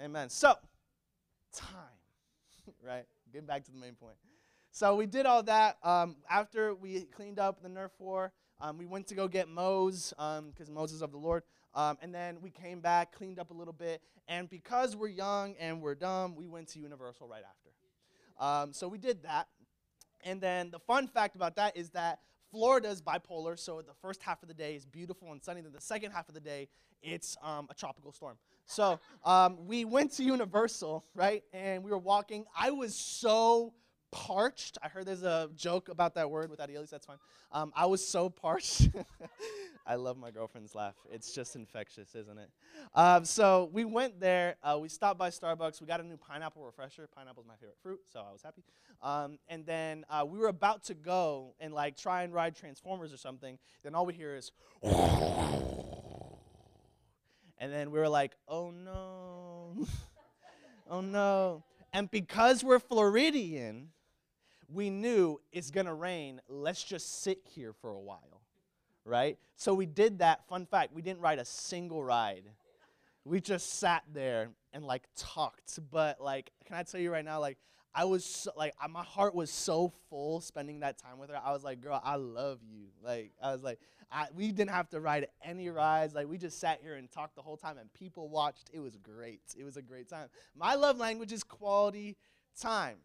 Amen. 0.02 0.30
So 0.30 0.54
time, 1.54 1.76
right? 2.86 3.04
Getting 3.30 3.46
back 3.46 3.64
to 3.66 3.70
the 3.70 3.78
main 3.78 3.94
point. 3.94 4.16
So 4.70 4.96
we 4.96 5.04
did 5.04 5.26
all 5.26 5.42
that. 5.42 5.76
Um, 5.82 6.16
after 6.30 6.74
we 6.74 7.02
cleaned 7.02 7.38
up 7.38 7.62
the 7.62 7.68
Nerf 7.68 7.90
war, 7.98 8.32
um, 8.58 8.78
we 8.78 8.86
went 8.86 9.06
to 9.08 9.14
go 9.14 9.28
get 9.28 9.48
Mose 9.48 10.14
because 10.16 10.68
um, 10.68 10.74
Moses 10.74 11.02
of 11.02 11.12
the 11.12 11.18
Lord. 11.18 11.42
Um, 11.74 11.98
and 12.00 12.14
then 12.14 12.38
we 12.40 12.50
came 12.50 12.80
back, 12.80 13.12
cleaned 13.12 13.38
up 13.38 13.50
a 13.50 13.54
little 13.54 13.72
bit, 13.72 14.02
and 14.28 14.48
because 14.48 14.94
we're 14.96 15.08
young 15.08 15.54
and 15.58 15.80
we're 15.80 15.94
dumb, 15.94 16.36
we 16.36 16.46
went 16.46 16.68
to 16.68 16.78
Universal 16.78 17.28
right 17.28 17.42
after. 17.42 17.70
Um, 18.38 18.72
so 18.72 18.88
we 18.88 18.98
did 18.98 19.22
that. 19.22 19.48
And 20.24 20.40
then 20.40 20.70
the 20.70 20.78
fun 20.78 21.06
fact 21.06 21.36
about 21.36 21.56
that 21.56 21.76
is 21.76 21.90
that 21.90 22.20
Florida 22.52 22.90
is 22.90 23.00
bipolar, 23.00 23.58
so 23.58 23.80
the 23.80 23.94
first 24.02 24.22
half 24.22 24.42
of 24.42 24.48
the 24.48 24.54
day 24.54 24.76
is 24.76 24.84
beautiful 24.84 25.32
and 25.32 25.42
sunny. 25.42 25.62
Then 25.62 25.72
the 25.72 25.80
second 25.80 26.12
half 26.12 26.28
of 26.28 26.34
the 26.34 26.40
day, 26.40 26.68
it's 27.02 27.34
um, 27.42 27.66
a 27.70 27.74
tropical 27.74 28.12
storm. 28.12 28.36
So 28.66 29.00
um, 29.24 29.66
we 29.66 29.86
went 29.86 30.12
to 30.12 30.22
Universal, 30.22 31.02
right? 31.14 31.42
And 31.54 31.82
we 31.82 31.90
were 31.90 31.98
walking. 31.98 32.44
I 32.56 32.70
was 32.70 32.94
so 32.94 33.72
parched. 34.12 34.78
I 34.82 34.88
heard 34.88 35.06
there's 35.06 35.24
a 35.24 35.50
joke 35.56 35.88
about 35.88 36.14
that 36.14 36.30
word 36.30 36.50
without 36.50 36.70
Elias. 36.70 36.90
That's 36.90 37.06
fine. 37.06 37.16
Um, 37.50 37.72
I 37.74 37.86
was 37.86 38.06
so 38.06 38.30
parched. 38.30 38.90
I 39.86 39.96
love 39.96 40.16
my 40.16 40.30
girlfriend's 40.30 40.76
laugh. 40.76 40.94
It's 41.10 41.34
just 41.34 41.56
infectious, 41.56 42.14
isn't 42.14 42.38
it? 42.38 42.50
Um, 42.94 43.24
so 43.24 43.68
we 43.72 43.84
went 43.84 44.20
there. 44.20 44.54
Uh, 44.62 44.78
we 44.80 44.88
stopped 44.88 45.18
by 45.18 45.30
Starbucks. 45.30 45.80
We 45.80 45.88
got 45.88 46.00
a 46.00 46.04
new 46.04 46.16
pineapple 46.16 46.64
refresher. 46.64 47.08
Pineapple's 47.16 47.46
my 47.46 47.56
favorite 47.56 47.78
fruit, 47.82 47.98
so 48.12 48.20
I 48.20 48.30
was 48.32 48.42
happy. 48.42 48.62
Um, 49.02 49.38
and 49.48 49.66
then 49.66 50.04
uh, 50.08 50.24
we 50.28 50.38
were 50.38 50.48
about 50.48 50.84
to 50.84 50.94
go 50.94 51.54
and 51.58 51.74
like 51.74 51.96
try 51.96 52.22
and 52.22 52.32
ride 52.32 52.54
Transformers 52.54 53.12
or 53.12 53.16
something. 53.16 53.58
Then 53.82 53.96
all 53.96 54.06
we 54.06 54.14
hear 54.14 54.36
is, 54.36 54.52
and 54.82 54.92
then 57.58 57.90
we 57.90 57.98
were 57.98 58.08
like, 58.08 58.36
oh 58.46 58.70
no, 58.70 59.86
oh 60.90 61.00
no. 61.00 61.64
And 61.92 62.10
because 62.10 62.62
we're 62.62 62.78
Floridian, 62.78 63.88
we 64.72 64.90
knew 64.90 65.40
it's 65.52 65.70
going 65.70 65.86
to 65.86 65.94
rain. 65.94 66.40
Let's 66.48 66.82
just 66.82 67.22
sit 67.22 67.40
here 67.44 67.72
for 67.72 67.90
a 67.90 68.00
while, 68.00 68.42
right? 69.04 69.38
So 69.56 69.74
we 69.74 69.86
did 69.86 70.20
that. 70.20 70.46
Fun 70.48 70.66
fact 70.66 70.94
we 70.94 71.02
didn't 71.02 71.20
ride 71.20 71.38
a 71.38 71.44
single 71.44 72.02
ride. 72.02 72.44
We 73.24 73.40
just 73.40 73.78
sat 73.78 74.02
there 74.12 74.50
and 74.72 74.84
like 74.84 75.04
talked. 75.16 75.78
But 75.90 76.20
like, 76.20 76.50
can 76.66 76.76
I 76.76 76.82
tell 76.82 77.00
you 77.00 77.12
right 77.12 77.24
now, 77.24 77.40
like, 77.40 77.58
I 77.94 78.04
was 78.06 78.24
so, 78.24 78.52
like, 78.56 78.72
my 78.88 79.02
heart 79.02 79.34
was 79.34 79.50
so 79.50 79.92
full 80.08 80.40
spending 80.40 80.80
that 80.80 80.96
time 80.96 81.18
with 81.18 81.28
her. 81.28 81.36
I 81.36 81.52
was 81.52 81.62
like, 81.62 81.82
girl, 81.82 82.00
I 82.02 82.16
love 82.16 82.58
you. 82.66 82.86
Like, 83.04 83.32
I 83.42 83.52
was 83.52 83.62
like, 83.62 83.80
I, 84.10 84.28
we 84.34 84.50
didn't 84.50 84.70
have 84.70 84.88
to 84.90 85.00
ride 85.00 85.26
any 85.44 85.68
rides. 85.68 86.14
Like, 86.14 86.26
we 86.26 86.38
just 86.38 86.58
sat 86.58 86.80
here 86.82 86.94
and 86.94 87.10
talked 87.10 87.36
the 87.36 87.42
whole 87.42 87.58
time, 87.58 87.76
and 87.76 87.92
people 87.92 88.30
watched. 88.30 88.70
It 88.72 88.80
was 88.80 88.96
great. 88.96 89.42
It 89.58 89.64
was 89.64 89.76
a 89.76 89.82
great 89.82 90.08
time. 90.08 90.28
My 90.56 90.74
love 90.74 90.96
language 90.96 91.32
is 91.32 91.44
quality 91.44 92.16
time. 92.58 92.96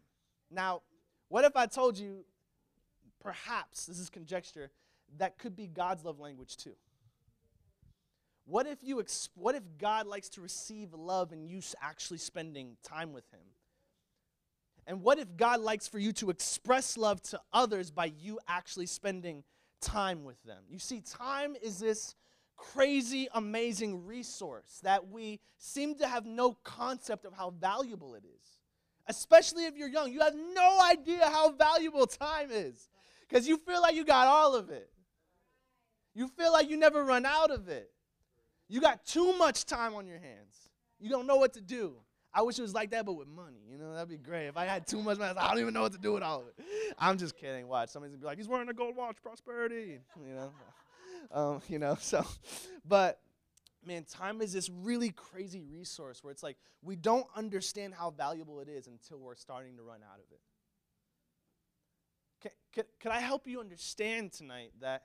Now, 0.50 0.80
what 1.28 1.44
if 1.44 1.56
I 1.56 1.66
told 1.66 1.98
you, 1.98 2.24
perhaps, 3.20 3.86
this 3.86 3.98
is 3.98 4.10
conjecture, 4.10 4.70
that 5.18 5.38
could 5.38 5.56
be 5.56 5.66
God's 5.66 6.04
love 6.04 6.18
language 6.18 6.56
too? 6.56 6.74
What 8.46 8.66
if, 8.66 8.78
you 8.82 9.04
what 9.34 9.54
if 9.54 9.62
God 9.78 10.06
likes 10.06 10.30
to 10.30 10.40
receive 10.40 10.94
love 10.94 11.32
and 11.32 11.46
you 11.46 11.60
actually 11.82 12.18
spending 12.18 12.76
time 12.82 13.12
with 13.12 13.30
Him? 13.30 13.40
And 14.86 15.02
what 15.02 15.18
if 15.18 15.36
God 15.36 15.60
likes 15.60 15.86
for 15.86 15.98
you 15.98 16.12
to 16.12 16.30
express 16.30 16.96
love 16.96 17.20
to 17.24 17.40
others 17.52 17.90
by 17.90 18.06
you 18.06 18.40
actually 18.48 18.86
spending 18.86 19.44
time 19.82 20.24
with 20.24 20.42
them? 20.44 20.62
You 20.70 20.78
see, 20.78 21.02
time 21.02 21.56
is 21.62 21.78
this 21.78 22.14
crazy, 22.56 23.28
amazing 23.34 24.06
resource 24.06 24.80
that 24.82 25.08
we 25.08 25.40
seem 25.58 25.96
to 25.96 26.08
have 26.08 26.24
no 26.24 26.54
concept 26.64 27.26
of 27.26 27.34
how 27.34 27.50
valuable 27.50 28.14
it 28.14 28.24
is 28.24 28.57
especially 29.08 29.64
if 29.64 29.76
you're 29.76 29.88
young. 29.88 30.12
You 30.12 30.20
have 30.20 30.34
no 30.54 30.80
idea 30.90 31.24
how 31.24 31.50
valuable 31.52 32.06
time 32.06 32.50
is 32.50 32.88
because 33.28 33.48
you 33.48 33.56
feel 33.58 33.80
like 33.80 33.94
you 33.94 34.04
got 34.04 34.26
all 34.26 34.54
of 34.54 34.70
it. 34.70 34.90
You 36.14 36.28
feel 36.28 36.52
like 36.52 36.68
you 36.68 36.76
never 36.76 37.04
run 37.04 37.26
out 37.26 37.50
of 37.50 37.68
it. 37.68 37.90
You 38.68 38.80
got 38.80 39.04
too 39.04 39.36
much 39.38 39.64
time 39.64 39.94
on 39.94 40.06
your 40.06 40.18
hands. 40.18 40.68
You 40.98 41.10
don't 41.10 41.26
know 41.26 41.36
what 41.36 41.54
to 41.54 41.60
do. 41.60 41.94
I 42.34 42.42
wish 42.42 42.58
it 42.58 42.62
was 42.62 42.74
like 42.74 42.90
that, 42.90 43.06
but 43.06 43.14
with 43.14 43.28
money. 43.28 43.60
You 43.70 43.78
know, 43.78 43.94
that'd 43.94 44.08
be 44.08 44.18
great. 44.18 44.46
If 44.48 44.56
I 44.56 44.66
had 44.66 44.86
too 44.86 45.02
much 45.02 45.18
money, 45.18 45.32
I 45.38 45.48
don't 45.50 45.60
even 45.60 45.72
know 45.72 45.82
what 45.82 45.92
to 45.92 45.98
do 45.98 46.12
with 46.12 46.22
all 46.22 46.42
of 46.42 46.48
it. 46.48 46.64
I'm 46.98 47.16
just 47.16 47.36
kidding. 47.36 47.66
Watch. 47.66 47.88
Somebody's 47.88 48.12
gonna 48.12 48.20
be 48.20 48.26
like, 48.26 48.38
he's 48.38 48.48
wearing 48.48 48.68
a 48.68 48.74
gold 48.74 48.96
watch, 48.96 49.16
prosperity. 49.22 50.00
You 50.16 50.34
know, 50.34 50.52
um, 51.32 51.62
you 51.68 51.78
know. 51.78 51.96
So, 52.00 52.26
but 52.86 53.18
man, 53.84 54.04
time 54.04 54.40
is 54.42 54.52
this 54.52 54.68
really 54.68 55.10
crazy 55.10 55.62
resource 55.62 56.22
where 56.22 56.30
it's 56.30 56.42
like 56.42 56.56
we 56.82 56.96
don't 56.96 57.26
understand 57.36 57.94
how 57.94 58.10
valuable 58.10 58.60
it 58.60 58.68
is 58.68 58.86
until 58.86 59.18
we're 59.18 59.34
starting 59.34 59.76
to 59.76 59.82
run 59.82 60.00
out 60.02 60.18
of 60.18 60.30
it. 60.30 60.40
Could, 62.74 62.84
can 63.00 63.12
I 63.12 63.20
help 63.20 63.46
you 63.46 63.60
understand 63.60 64.32
tonight 64.32 64.72
that 64.80 65.02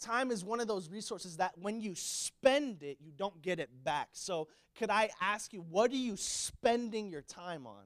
time 0.00 0.30
is 0.30 0.44
one 0.44 0.60
of 0.60 0.66
those 0.66 0.90
resources 0.90 1.36
that 1.36 1.52
when 1.56 1.80
you 1.80 1.94
spend 1.94 2.82
it, 2.82 2.98
you 3.00 3.12
don't 3.16 3.40
get 3.42 3.60
it 3.60 3.70
back? 3.84 4.08
So, 4.12 4.48
could 4.76 4.90
I 4.90 5.10
ask 5.22 5.52
you, 5.52 5.64
what 5.70 5.90
are 5.90 5.96
you 5.96 6.16
spending 6.16 7.08
your 7.08 7.22
time 7.22 7.66
on? 7.66 7.84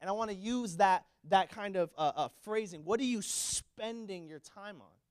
And 0.00 0.10
I 0.10 0.12
want 0.12 0.30
to 0.30 0.36
use 0.36 0.76
that, 0.78 1.04
that 1.28 1.50
kind 1.50 1.76
of 1.76 1.90
uh, 1.96 2.12
uh, 2.16 2.28
phrasing. 2.42 2.84
What 2.84 2.98
are 2.98 3.04
you 3.04 3.22
spending 3.22 4.26
your 4.26 4.40
time 4.40 4.80
on? 4.80 5.01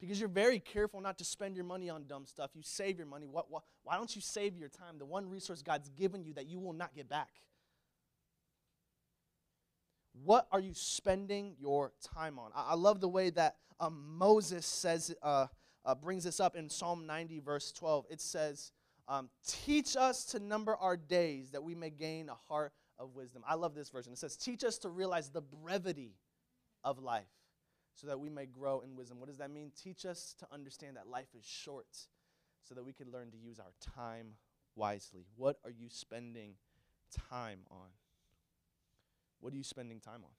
Because 0.00 0.20
you're 0.20 0.28
very 0.28 0.58
careful 0.58 1.00
not 1.00 1.18
to 1.18 1.24
spend 1.24 1.56
your 1.56 1.64
money 1.64 1.88
on 1.88 2.04
dumb 2.06 2.26
stuff. 2.26 2.50
You 2.54 2.62
save 2.62 2.98
your 2.98 3.06
money. 3.06 3.26
What, 3.26 3.46
why 3.82 3.96
don't 3.96 4.14
you 4.14 4.20
save 4.20 4.56
your 4.56 4.68
time, 4.68 4.98
the 4.98 5.06
one 5.06 5.28
resource 5.28 5.62
God's 5.62 5.88
given 5.90 6.24
you 6.24 6.34
that 6.34 6.46
you 6.46 6.58
will 6.58 6.72
not 6.72 6.94
get 6.94 7.08
back? 7.08 7.30
What 10.24 10.46
are 10.50 10.60
you 10.60 10.72
spending 10.74 11.54
your 11.58 11.92
time 12.14 12.38
on? 12.38 12.50
I, 12.54 12.70
I 12.70 12.74
love 12.74 13.00
the 13.00 13.08
way 13.08 13.30
that 13.30 13.56
um, 13.80 14.16
Moses 14.18 14.66
says, 14.66 15.14
uh, 15.22 15.46
uh, 15.84 15.94
brings 15.94 16.24
this 16.24 16.40
up 16.40 16.56
in 16.56 16.68
Psalm 16.68 17.06
90, 17.06 17.40
verse 17.40 17.72
12. 17.72 18.06
It 18.10 18.20
says, 18.20 18.72
um, 19.08 19.28
Teach 19.46 19.96
us 19.96 20.24
to 20.26 20.38
number 20.38 20.74
our 20.76 20.96
days 20.96 21.50
that 21.52 21.62
we 21.62 21.74
may 21.74 21.90
gain 21.90 22.28
a 22.28 22.34
heart 22.48 22.72
of 22.98 23.14
wisdom. 23.14 23.42
I 23.46 23.54
love 23.54 23.74
this 23.74 23.90
version. 23.90 24.12
It 24.12 24.18
says, 24.18 24.36
Teach 24.36 24.64
us 24.64 24.78
to 24.78 24.88
realize 24.88 25.28
the 25.28 25.42
brevity 25.42 26.16
of 26.82 26.98
life 26.98 27.26
so 27.96 28.06
that 28.06 28.20
we 28.20 28.28
may 28.28 28.44
grow 28.46 28.80
in 28.80 28.94
wisdom. 28.94 29.18
What 29.18 29.28
does 29.28 29.38
that 29.38 29.50
mean? 29.50 29.72
Teach 29.82 30.04
us 30.04 30.34
to 30.38 30.46
understand 30.52 30.96
that 30.96 31.08
life 31.08 31.28
is 31.36 31.44
short 31.44 31.86
so 32.62 32.74
that 32.74 32.84
we 32.84 32.92
can 32.92 33.10
learn 33.10 33.30
to 33.30 33.38
use 33.38 33.58
our 33.58 33.72
time 33.94 34.34
wisely. 34.74 35.24
What 35.34 35.56
are 35.64 35.70
you 35.70 35.88
spending 35.88 36.52
time 37.30 37.60
on? 37.70 37.88
What 39.40 39.54
are 39.54 39.56
you 39.56 39.64
spending 39.64 39.98
time 39.98 40.20
on? 40.24 40.30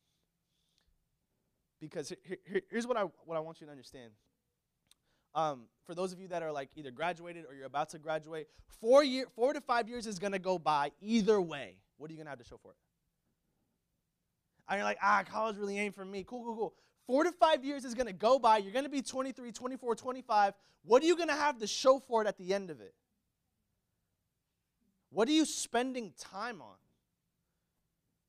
Because 1.81 2.09
here, 2.09 2.37
here, 2.45 2.61
here's 2.69 2.85
what 2.85 2.95
I, 2.95 3.03
what 3.25 3.37
I 3.37 3.39
want 3.39 3.59
you 3.59 3.65
to 3.65 3.71
understand. 3.71 4.11
Um, 5.33 5.63
for 5.85 5.95
those 5.95 6.13
of 6.13 6.19
you 6.19 6.27
that 6.29 6.43
are 6.43 6.51
like 6.51 6.69
either 6.75 6.91
graduated 6.91 7.45
or 7.47 7.55
you're 7.55 7.65
about 7.65 7.89
to 7.89 7.99
graduate, 7.99 8.47
four, 8.81 9.03
year, 9.03 9.25
four 9.35 9.53
to 9.53 9.61
five 9.61 9.89
years 9.89 10.05
is 10.05 10.19
going 10.19 10.33
to 10.33 10.39
go 10.39 10.59
by 10.59 10.91
either 11.01 11.41
way. 11.41 11.75
What 11.97 12.09
are 12.09 12.13
you 12.13 12.17
going 12.17 12.25
to 12.25 12.31
have 12.31 12.39
to 12.39 12.45
show 12.45 12.57
for 12.57 12.71
it? 12.71 12.77
And 14.69 14.77
you're 14.77 14.85
like, 14.85 14.97
ah, 15.01 15.23
college 15.27 15.57
really 15.57 15.79
ain't 15.79 15.95
for 15.95 16.05
me. 16.05 16.23
Cool, 16.23 16.43
cool, 16.43 16.55
cool. 16.55 16.73
Four 17.07 17.23
to 17.23 17.31
five 17.31 17.63
years 17.63 17.85
is 17.85 17.95
going 17.95 18.07
to 18.07 18.13
go 18.13 18.37
by. 18.37 18.57
You're 18.57 18.73
going 18.73 18.85
to 18.85 18.91
be 18.91 19.01
23, 19.01 19.51
24, 19.51 19.95
25. 19.95 20.53
What 20.83 21.01
are 21.01 21.05
you 21.05 21.15
going 21.15 21.29
to 21.29 21.35
have 21.35 21.57
to 21.59 21.67
show 21.67 21.99
for 21.99 22.21
it 22.21 22.27
at 22.27 22.37
the 22.37 22.53
end 22.53 22.69
of 22.69 22.81
it? 22.81 22.93
What 25.09 25.29
are 25.29 25.31
you 25.31 25.45
spending 25.45 26.11
time 26.19 26.61
on? 26.61 26.75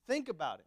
Think 0.06 0.28
about 0.28 0.60
it. 0.60 0.66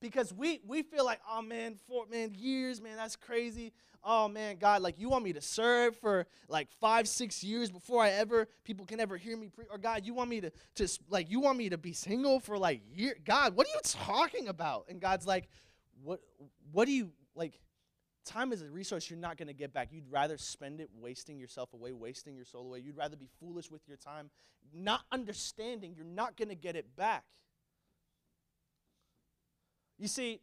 Because 0.00 0.32
we, 0.32 0.60
we 0.66 0.82
feel 0.82 1.04
like, 1.04 1.20
oh 1.28 1.42
man, 1.42 1.76
four 1.88 2.04
man, 2.06 2.32
years, 2.36 2.80
man, 2.80 2.96
that's 2.96 3.16
crazy. 3.16 3.72
Oh 4.04 4.28
man, 4.28 4.56
God, 4.56 4.80
like 4.82 4.98
you 4.98 5.08
want 5.08 5.24
me 5.24 5.32
to 5.32 5.40
serve 5.40 5.96
for 5.96 6.26
like 6.48 6.68
five, 6.80 7.08
six 7.08 7.42
years 7.42 7.70
before 7.70 8.04
I 8.04 8.10
ever 8.10 8.46
people 8.62 8.86
can 8.86 9.00
ever 9.00 9.16
hear 9.16 9.36
me 9.36 9.48
pre- 9.48 9.66
or 9.70 9.78
God, 9.78 10.06
you 10.06 10.14
want 10.14 10.30
me 10.30 10.40
to 10.42 10.52
just 10.76 11.00
like 11.10 11.28
you 11.28 11.40
want 11.40 11.58
me 11.58 11.70
to 11.70 11.78
be 11.78 11.92
single 11.92 12.38
for 12.38 12.56
like 12.56 12.80
year 12.94 13.16
God, 13.24 13.56
what 13.56 13.66
are 13.66 13.70
you 13.70 13.80
talking 13.82 14.46
about? 14.46 14.84
And 14.88 15.00
God's 15.00 15.26
like, 15.26 15.48
What 16.04 16.20
what 16.70 16.86
do 16.86 16.92
you 16.92 17.10
like 17.38 17.60
time 18.26 18.52
is 18.52 18.62
a 18.62 18.68
resource 18.68 19.08
you're 19.08 19.18
not 19.18 19.36
going 19.36 19.48
to 19.48 19.54
get 19.54 19.72
back. 19.72 19.88
You'd 19.90 20.10
rather 20.10 20.36
spend 20.36 20.80
it 20.80 20.90
wasting 20.94 21.38
yourself 21.38 21.72
away, 21.72 21.92
wasting 21.92 22.36
your 22.36 22.44
soul 22.44 22.66
away. 22.66 22.80
You'd 22.80 22.96
rather 22.96 23.16
be 23.16 23.28
foolish 23.40 23.70
with 23.70 23.88
your 23.88 23.96
time, 23.96 24.30
not 24.72 25.02
understanding 25.10 25.94
you're 25.96 26.04
not 26.04 26.36
going 26.36 26.48
to 26.48 26.54
get 26.54 26.76
it 26.76 26.94
back. 26.94 27.24
You 29.98 30.08
see, 30.08 30.40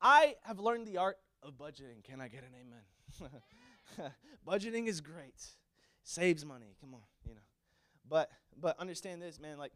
I 0.00 0.34
have 0.42 0.58
learned 0.58 0.86
the 0.86 0.96
art 0.96 1.18
of 1.42 1.52
budgeting. 1.52 2.02
Can 2.02 2.20
I 2.20 2.28
get 2.28 2.42
an 2.42 3.30
amen? 3.30 4.12
budgeting 4.46 4.88
is 4.88 5.00
great. 5.00 5.40
Saves 6.02 6.44
money. 6.44 6.74
Come 6.80 6.94
on, 6.94 7.02
you 7.28 7.34
know. 7.34 7.40
But 8.08 8.30
but 8.60 8.78
understand 8.80 9.22
this, 9.22 9.38
man, 9.38 9.58
like 9.58 9.72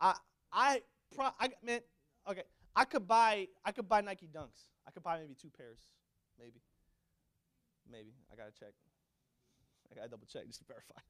I 0.00 0.14
I 0.52 0.82
pro 1.14 1.28
I 1.38 1.50
man, 1.62 1.80
okay, 2.28 2.42
I 2.78 2.84
could 2.84 3.08
buy 3.08 3.48
I 3.64 3.72
could 3.72 3.88
buy 3.88 4.02
Nike 4.02 4.28
Dunks. 4.28 4.68
I 4.86 4.92
could 4.92 5.02
buy 5.02 5.18
maybe 5.18 5.34
two 5.34 5.50
pairs, 5.50 5.80
maybe. 6.38 6.60
Maybe. 7.90 8.14
I 8.32 8.36
got 8.36 8.54
to 8.54 8.56
check. 8.56 8.72
I 9.90 9.96
got 9.96 10.04
to 10.04 10.08
double 10.08 10.28
check 10.32 10.46
just 10.46 10.60
to 10.60 10.64
verify. 10.66 11.00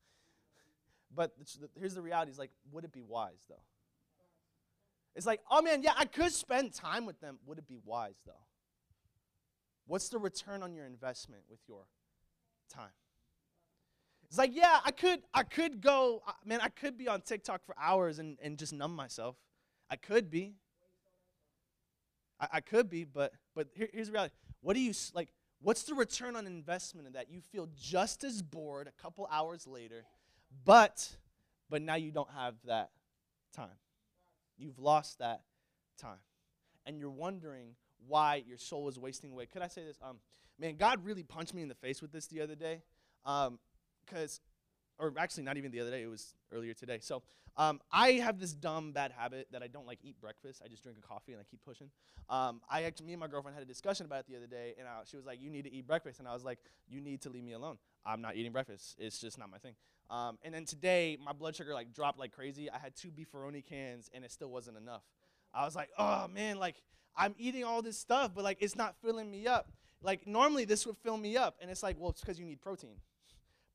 but 1.14 1.32
here's 1.74 1.94
the 1.94 2.02
reality 2.02 2.30
is 2.30 2.38
like 2.38 2.50
would 2.70 2.84
it 2.84 2.92
be 2.92 3.00
wise 3.00 3.46
though? 3.48 3.62
It's 5.16 5.24
like, 5.24 5.40
oh 5.50 5.62
man, 5.62 5.82
yeah, 5.82 5.94
I 5.96 6.04
could 6.04 6.32
spend 6.32 6.74
time 6.74 7.06
with 7.06 7.18
them. 7.20 7.38
Would 7.46 7.56
it 7.56 7.66
be 7.66 7.78
wise 7.82 8.20
though? 8.26 8.44
What's 9.86 10.10
the 10.10 10.18
return 10.18 10.62
on 10.62 10.74
your 10.74 10.84
investment 10.84 11.44
with 11.48 11.60
your 11.66 11.86
time? 12.68 12.92
It's 14.28 14.36
like, 14.36 14.54
yeah, 14.54 14.80
I 14.84 14.90
could, 14.90 15.20
I 15.32 15.44
could 15.44 15.80
go, 15.80 16.22
uh, 16.26 16.32
man, 16.44 16.60
I 16.60 16.68
could 16.68 16.98
be 16.98 17.08
on 17.08 17.22
TikTok 17.22 17.64
for 17.64 17.74
hours 17.80 18.18
and, 18.18 18.36
and 18.42 18.58
just 18.58 18.72
numb 18.72 18.94
myself. 18.94 19.36
I 19.88 19.96
could 19.96 20.30
be. 20.30 20.56
I, 22.40 22.48
I 22.54 22.60
could 22.60 22.88
be, 22.88 23.04
but 23.04 23.32
but 23.54 23.68
here, 23.74 23.88
here's 23.92 24.08
the 24.08 24.12
reality. 24.12 24.34
What 24.60 24.74
do 24.74 24.80
you 24.80 24.92
like? 25.14 25.28
What's 25.60 25.84
the 25.84 25.94
return 25.94 26.36
on 26.36 26.46
investment 26.46 27.06
in 27.06 27.14
that? 27.14 27.30
You 27.30 27.40
feel 27.40 27.68
just 27.74 28.24
as 28.24 28.42
bored 28.42 28.86
a 28.86 29.02
couple 29.02 29.26
hours 29.30 29.66
later, 29.66 30.04
but 30.64 31.16
but 31.70 31.82
now 31.82 31.94
you 31.94 32.10
don't 32.12 32.30
have 32.30 32.54
that 32.66 32.90
time. 33.54 33.78
You've 34.56 34.78
lost 34.78 35.18
that 35.18 35.42
time. 35.98 36.18
And 36.86 36.98
you're 36.98 37.10
wondering 37.10 37.76
why 38.06 38.42
your 38.46 38.58
soul 38.58 38.88
is 38.88 38.98
wasting 38.98 39.32
away. 39.32 39.46
Could 39.46 39.62
I 39.62 39.68
say 39.68 39.84
this? 39.84 39.96
Um, 40.02 40.18
man, 40.58 40.76
God 40.76 41.04
really 41.04 41.22
punched 41.22 41.54
me 41.54 41.62
in 41.62 41.68
the 41.68 41.74
face 41.74 42.02
with 42.02 42.12
this 42.12 42.26
the 42.26 42.40
other 42.42 42.54
day. 42.54 42.82
Because, 43.24 43.48
um, 43.48 43.58
or 44.98 45.12
actually, 45.18 45.44
not 45.44 45.56
even 45.56 45.70
the 45.70 45.80
other 45.80 45.90
day, 45.90 46.02
it 46.02 46.10
was 46.10 46.34
earlier 46.52 46.74
today. 46.74 46.98
So, 47.00 47.22
um, 47.56 47.80
I 47.92 48.12
have 48.12 48.40
this 48.40 48.52
dumb 48.52 48.92
bad 48.92 49.12
habit 49.12 49.48
that 49.52 49.62
I 49.62 49.68
don't 49.68 49.86
like 49.86 49.98
eat 50.02 50.20
breakfast. 50.20 50.62
I 50.64 50.68
just 50.68 50.82
drink 50.82 50.98
a 50.98 51.06
coffee 51.06 51.32
and 51.32 51.40
I 51.40 51.44
keep 51.44 51.64
pushing. 51.64 51.90
Um, 52.28 52.60
I 52.68 52.82
actually, 52.82 53.06
me 53.06 53.12
and 53.12 53.20
my 53.20 53.28
girlfriend 53.28 53.54
had 53.54 53.62
a 53.62 53.66
discussion 53.66 54.06
about 54.06 54.20
it 54.20 54.26
the 54.28 54.36
other 54.36 54.46
day, 54.46 54.74
and 54.78 54.88
I, 54.88 55.02
she 55.04 55.16
was 55.16 55.26
like, 55.26 55.40
"You 55.40 55.50
need 55.50 55.62
to 55.62 55.72
eat 55.72 55.86
breakfast," 55.86 56.18
and 56.18 56.28
I 56.28 56.32
was 56.34 56.44
like, 56.44 56.58
"You 56.88 57.00
need 57.00 57.22
to 57.22 57.30
leave 57.30 57.44
me 57.44 57.52
alone. 57.52 57.78
I'm 58.04 58.20
not 58.20 58.36
eating 58.36 58.52
breakfast. 58.52 58.96
It's 58.98 59.18
just 59.18 59.38
not 59.38 59.50
my 59.50 59.58
thing." 59.58 59.74
Um, 60.10 60.38
and 60.42 60.54
then 60.54 60.64
today, 60.64 61.16
my 61.24 61.32
blood 61.32 61.56
sugar 61.56 61.74
like 61.74 61.92
dropped 61.92 62.18
like 62.18 62.32
crazy. 62.32 62.70
I 62.70 62.78
had 62.78 62.96
two 62.96 63.10
beefaroni 63.10 63.64
cans, 63.64 64.10
and 64.12 64.24
it 64.24 64.32
still 64.32 64.50
wasn't 64.50 64.76
enough. 64.76 65.02
I 65.52 65.64
was 65.64 65.76
like, 65.76 65.90
"Oh 65.98 66.28
man, 66.28 66.58
like 66.58 66.76
I'm 67.16 67.34
eating 67.38 67.64
all 67.64 67.82
this 67.82 67.98
stuff, 67.98 68.32
but 68.34 68.44
like 68.44 68.58
it's 68.60 68.76
not 68.76 68.96
filling 69.02 69.30
me 69.30 69.46
up. 69.46 69.70
Like 70.02 70.26
normally 70.26 70.64
this 70.64 70.86
would 70.86 70.96
fill 70.98 71.16
me 71.16 71.36
up, 71.36 71.56
and 71.60 71.70
it's 71.70 71.82
like, 71.82 71.96
well, 71.98 72.10
it's 72.10 72.20
because 72.20 72.38
you 72.38 72.46
need 72.46 72.60
protein. 72.60 72.96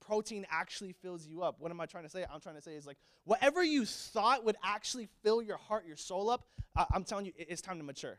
Protein 0.10 0.44
actually 0.50 0.94
fills 1.04 1.28
you 1.28 1.44
up. 1.44 1.58
What 1.60 1.70
am 1.70 1.80
I 1.80 1.86
trying 1.86 2.04
to 2.04 2.10
say? 2.10 2.26
I'm 2.34 2.42
trying 2.42 2.56
to 2.56 2.64
say 2.64 2.72
is 2.72 2.88
like 2.88 2.98
whatever 3.26 3.64
you 3.64 3.86
thought 3.86 4.44
would 4.44 4.56
actually 4.64 5.08
fill 5.22 5.40
your 5.40 5.58
heart, 5.58 5.86
your 5.86 5.98
soul 5.98 6.32
up. 6.32 6.48
I- 6.76 6.88
I'm 6.92 7.04
telling 7.04 7.28
you, 7.28 7.34
it's 7.38 7.62
time 7.62 7.78
to 7.78 7.84
mature. 7.84 8.18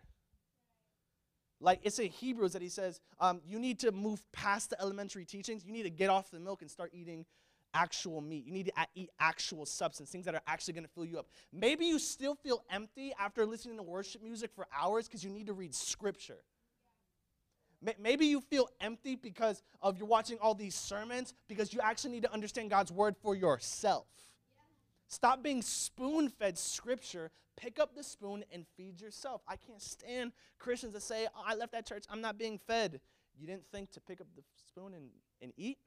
Like 1.61 1.81
it's 1.83 1.99
in 1.99 2.07
Hebrews 2.11 2.53
that 2.53 2.63
he 2.63 2.69
says, 2.69 3.01
um, 3.19 3.41
you 3.45 3.59
need 3.59 3.81
to 3.81 3.91
move 3.91 4.23
past 4.31 4.71
the 4.71 4.81
elementary 4.81 5.25
teachings. 5.25 5.65
You 5.65 5.73
need 5.73 5.83
to 5.83 5.91
get 5.91 6.11
off 6.11 6.31
the 6.31 6.39
milk 6.39 6.63
and 6.63 6.71
start 6.71 6.93
eating 6.95 7.27
actual 7.75 8.21
meat. 8.21 8.47
You 8.47 8.53
need 8.53 8.67
to 8.67 8.73
eat 8.95 9.11
actual 9.19 9.67
substance, 9.67 10.11
things 10.11 10.27
that 10.27 10.37
are 10.37 10.43
actually 10.47 10.75
going 10.75 10.85
to 10.87 10.91
fill 10.91 11.05
you 11.05 11.19
up. 11.19 11.27
Maybe 11.53 11.87
you 11.87 11.99
still 11.99 12.37
feel 12.37 12.63
empty 12.71 13.13
after 13.19 13.45
listening 13.45 13.79
to 13.79 13.83
worship 13.83 14.23
music 14.23 14.53
for 14.55 14.69
hours 14.73 15.09
because 15.09 15.25
you 15.25 15.31
need 15.31 15.49
to 15.49 15.55
read 15.55 15.75
scripture. 15.75 16.39
Maybe 17.99 18.27
you 18.27 18.41
feel 18.43 18.69
empty 18.81 19.17
because 19.17 19.63
of 19.81 19.97
you're 19.97 20.07
watching 20.07 20.39
all 20.41 20.55
these 20.55 20.75
sermons 20.75 21.33
because 21.49 21.73
you 21.73 21.81
actually 21.83 22.11
need 22.13 22.23
to 22.25 22.33
understand 22.33 22.69
God's 22.69 22.93
word 22.93 23.17
for 23.23 23.35
yourself. 23.35 24.07
Stop 25.09 25.43
being 25.43 25.63
spoon 25.63 26.29
fed 26.29 26.59
scripture. 26.59 27.31
Pick 27.57 27.79
up 27.79 27.95
the 27.95 28.05
spoon 28.05 28.45
and 28.53 28.67
feed 28.77 29.01
yourself. 29.01 29.43
I 29.49 29.57
can't 29.57 29.81
stand 29.81 30.33
Christians 30.59 30.93
that 30.93 31.03
say, 31.03 31.27
oh, 31.35 31.43
I 31.47 31.55
left 31.55 31.73
that 31.73 31.87
church, 31.87 32.05
I'm 32.11 32.21
not 32.21 32.39
being 32.39 32.59
fed. 32.67 33.01
You 33.39 33.47
didn't 33.47 33.65
think 33.73 33.91
to 33.93 34.01
pick 34.01 34.21
up 34.21 34.27
the 34.37 34.43
spoon 34.69 34.93
and, 34.95 35.09
and 35.41 35.53
eat? 35.57 35.79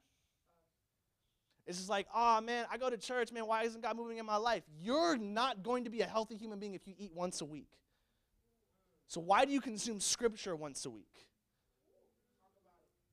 It's 1.65 1.77
just 1.77 1.89
like, 1.89 2.08
oh 2.13 2.41
man, 2.41 2.65
I 2.71 2.77
go 2.77 2.89
to 2.89 2.97
church, 2.97 3.32
man, 3.32 3.47
why 3.47 3.63
isn't 3.63 3.82
God 3.82 3.95
moving 3.95 4.17
in 4.17 4.25
my 4.25 4.36
life? 4.36 4.63
You're 4.82 5.17
not 5.17 5.63
going 5.63 5.84
to 5.86 5.89
be 5.89 6.01
a 6.01 6.08
healthy 6.08 6.36
human 6.36 6.60
being 6.60 6.73
if 6.73 6.88
you 6.88 6.95
eat 6.97 7.12
once 7.13 7.41
a 7.41 7.45
week. 7.45 7.69
So 9.08 9.21
why 9.21 9.45
do 9.45 9.51
you 9.51 9.62
consume 9.62 9.99
scripture 9.99 10.56
once 10.56 10.86
a 10.86 10.89
week? 10.89 11.27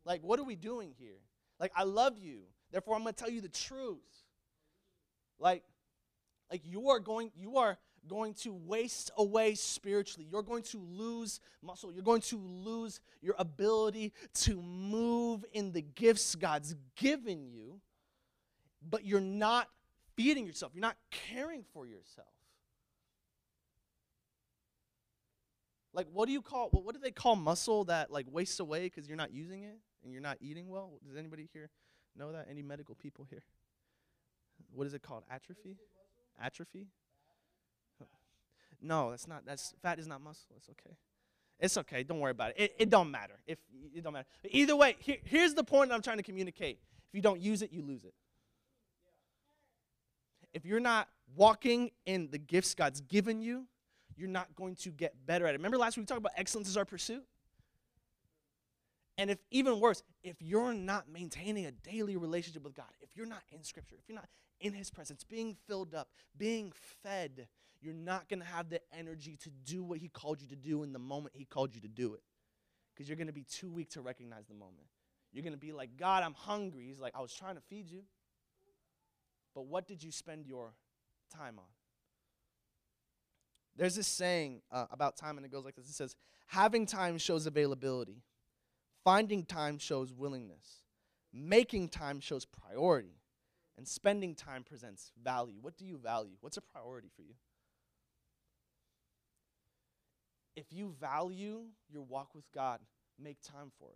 Like, 0.04 0.22
what 0.22 0.38
are 0.38 0.44
we 0.44 0.56
doing 0.56 0.94
here? 0.98 1.18
Like, 1.58 1.72
I 1.74 1.84
love 1.84 2.18
you. 2.18 2.40
Therefore, 2.70 2.96
I'm 2.96 3.02
going 3.02 3.14
to 3.14 3.22
tell 3.22 3.32
you 3.32 3.40
the 3.40 3.48
truth. 3.48 3.98
Like, 5.38 5.64
like 6.50 6.62
you 6.64 6.90
are 6.90 7.00
going, 7.00 7.30
you 7.36 7.56
are 7.58 7.78
going 8.08 8.34
to 8.34 8.52
waste 8.52 9.10
away 9.16 9.54
spiritually. 9.54 10.26
You're 10.30 10.42
going 10.42 10.62
to 10.64 10.78
lose 10.78 11.40
muscle. 11.62 11.92
You're 11.92 12.02
going 12.02 12.22
to 12.22 12.38
lose 12.38 13.00
your 13.20 13.34
ability 13.38 14.12
to 14.34 14.60
move 14.62 15.44
in 15.52 15.72
the 15.72 15.82
gifts 15.82 16.34
God's 16.34 16.74
given 16.96 17.46
you 17.46 17.80
but 18.88 19.04
you're 19.04 19.20
not 19.20 19.68
feeding 20.16 20.46
yourself, 20.46 20.72
you're 20.74 20.82
not 20.82 20.96
caring 21.10 21.64
for 21.72 21.86
yourself. 21.86 22.28
Like, 25.92 26.06
what 26.12 26.26
do 26.26 26.32
you 26.32 26.40
call, 26.40 26.68
what 26.70 26.94
do 26.94 27.00
they 27.00 27.10
call 27.10 27.34
muscle 27.34 27.84
that 27.84 28.12
like 28.12 28.26
wastes 28.30 28.60
away 28.60 28.84
because 28.84 29.08
you're 29.08 29.16
not 29.16 29.32
using 29.32 29.64
it 29.64 29.78
and 30.02 30.12
you're 30.12 30.22
not 30.22 30.38
eating 30.40 30.68
well? 30.68 30.92
Does 31.06 31.16
anybody 31.16 31.48
here 31.52 31.70
know 32.16 32.32
that? 32.32 32.46
Any 32.50 32.62
medical 32.62 32.94
people 32.94 33.26
here? 33.28 33.42
What 34.72 34.86
is 34.86 34.94
it 34.94 35.02
called? 35.02 35.24
Atrophy? 35.30 35.76
Atrophy? 36.42 36.88
No, 38.82 39.10
that's 39.10 39.28
not, 39.28 39.44
that's, 39.44 39.74
fat 39.82 39.98
is 39.98 40.06
not 40.06 40.22
muscle. 40.22 40.54
It's 40.56 40.68
okay. 40.70 40.96
It's 41.58 41.76
okay. 41.76 42.02
Don't 42.02 42.20
worry 42.20 42.30
about 42.30 42.50
it. 42.50 42.56
It, 42.58 42.74
it 42.78 42.90
don't 42.90 43.10
matter. 43.10 43.34
If 43.46 43.58
it 43.94 44.02
don't 44.02 44.14
matter. 44.14 44.28
But 44.40 44.52
either 44.54 44.74
way, 44.74 44.96
here, 44.98 45.18
here's 45.24 45.52
the 45.52 45.64
point 45.64 45.92
I'm 45.92 46.00
trying 46.00 46.16
to 46.16 46.22
communicate. 46.22 46.78
If 47.08 47.14
you 47.14 47.20
don't 47.20 47.40
use 47.40 47.60
it, 47.60 47.72
you 47.72 47.82
lose 47.82 48.04
it 48.04 48.14
if 50.52 50.64
you're 50.64 50.80
not 50.80 51.08
walking 51.36 51.90
in 52.06 52.28
the 52.30 52.38
gifts 52.38 52.74
God's 52.74 53.00
given 53.00 53.40
you, 53.40 53.66
you're 54.16 54.28
not 54.28 54.54
going 54.54 54.74
to 54.76 54.90
get 54.90 55.14
better 55.26 55.46
at 55.46 55.54
it. 55.54 55.58
Remember 55.58 55.78
last 55.78 55.96
week 55.96 56.02
we 56.02 56.06
talked 56.06 56.18
about 56.18 56.32
excellence 56.36 56.68
is 56.68 56.76
our 56.76 56.84
pursuit? 56.84 57.24
And 59.20 59.30
if 59.30 59.38
even 59.50 59.80
worse, 59.80 60.02
if 60.24 60.36
you're 60.40 60.72
not 60.72 61.10
maintaining 61.12 61.66
a 61.66 61.70
daily 61.70 62.16
relationship 62.16 62.64
with 62.64 62.74
God, 62.74 62.86
if 63.02 63.14
you're 63.14 63.26
not 63.26 63.42
in 63.52 63.62
Scripture, 63.62 63.96
if 63.98 64.08
you're 64.08 64.16
not 64.16 64.30
in 64.62 64.72
His 64.72 64.90
presence, 64.90 65.24
being 65.24 65.58
filled 65.68 65.94
up, 65.94 66.08
being 66.38 66.72
fed, 67.02 67.46
you're 67.82 67.92
not 67.92 68.30
going 68.30 68.40
to 68.40 68.46
have 68.46 68.70
the 68.70 68.80
energy 68.98 69.36
to 69.42 69.50
do 69.50 69.84
what 69.84 69.98
He 69.98 70.08
called 70.08 70.40
you 70.40 70.48
to 70.48 70.56
do 70.56 70.84
in 70.84 70.94
the 70.94 70.98
moment 70.98 71.34
He 71.36 71.44
called 71.44 71.74
you 71.74 71.82
to 71.82 71.88
do 71.88 72.14
it. 72.14 72.22
Because 72.94 73.10
you're 73.10 73.16
going 73.18 73.26
to 73.26 73.32
be 73.34 73.44
too 73.44 73.70
weak 73.70 73.90
to 73.90 74.00
recognize 74.00 74.46
the 74.46 74.54
moment. 74.54 74.86
You're 75.34 75.44
going 75.44 75.52
to 75.52 75.58
be 75.58 75.72
like, 75.72 75.98
God, 75.98 76.22
I'm 76.22 76.32
hungry. 76.32 76.86
He's 76.86 76.98
like, 76.98 77.12
I 77.14 77.20
was 77.20 77.34
trying 77.34 77.56
to 77.56 77.62
feed 77.68 77.90
you. 77.90 78.04
But 79.54 79.66
what 79.66 79.86
did 79.86 80.02
you 80.02 80.12
spend 80.12 80.46
your 80.46 80.72
time 81.30 81.58
on? 81.58 81.66
There's 83.76 83.96
this 83.96 84.06
saying 84.06 84.62
uh, 84.72 84.86
about 84.90 85.18
time, 85.18 85.36
and 85.36 85.44
it 85.44 85.52
goes 85.52 85.66
like 85.66 85.76
this 85.76 85.90
it 85.90 85.94
says, 85.94 86.16
Having 86.46 86.86
time 86.86 87.18
shows 87.18 87.44
availability, 87.46 88.22
finding 89.04 89.44
time 89.44 89.78
shows 89.78 90.12
willingness, 90.12 90.82
making 91.32 91.88
time 91.88 92.20
shows 92.20 92.44
priority, 92.44 93.20
and 93.76 93.86
spending 93.86 94.34
time 94.34 94.62
presents 94.62 95.12
value. 95.22 95.58
What 95.60 95.76
do 95.76 95.84
you 95.84 95.98
value? 95.98 96.36
What's 96.40 96.56
a 96.56 96.62
priority 96.62 97.08
for 97.14 97.22
you? 97.22 97.34
If 100.56 100.66
you 100.70 100.94
value 101.00 101.62
your 101.88 102.02
walk 102.02 102.34
with 102.34 102.44
God, 102.52 102.80
make 103.18 103.40
time 103.40 103.70
for 103.78 103.90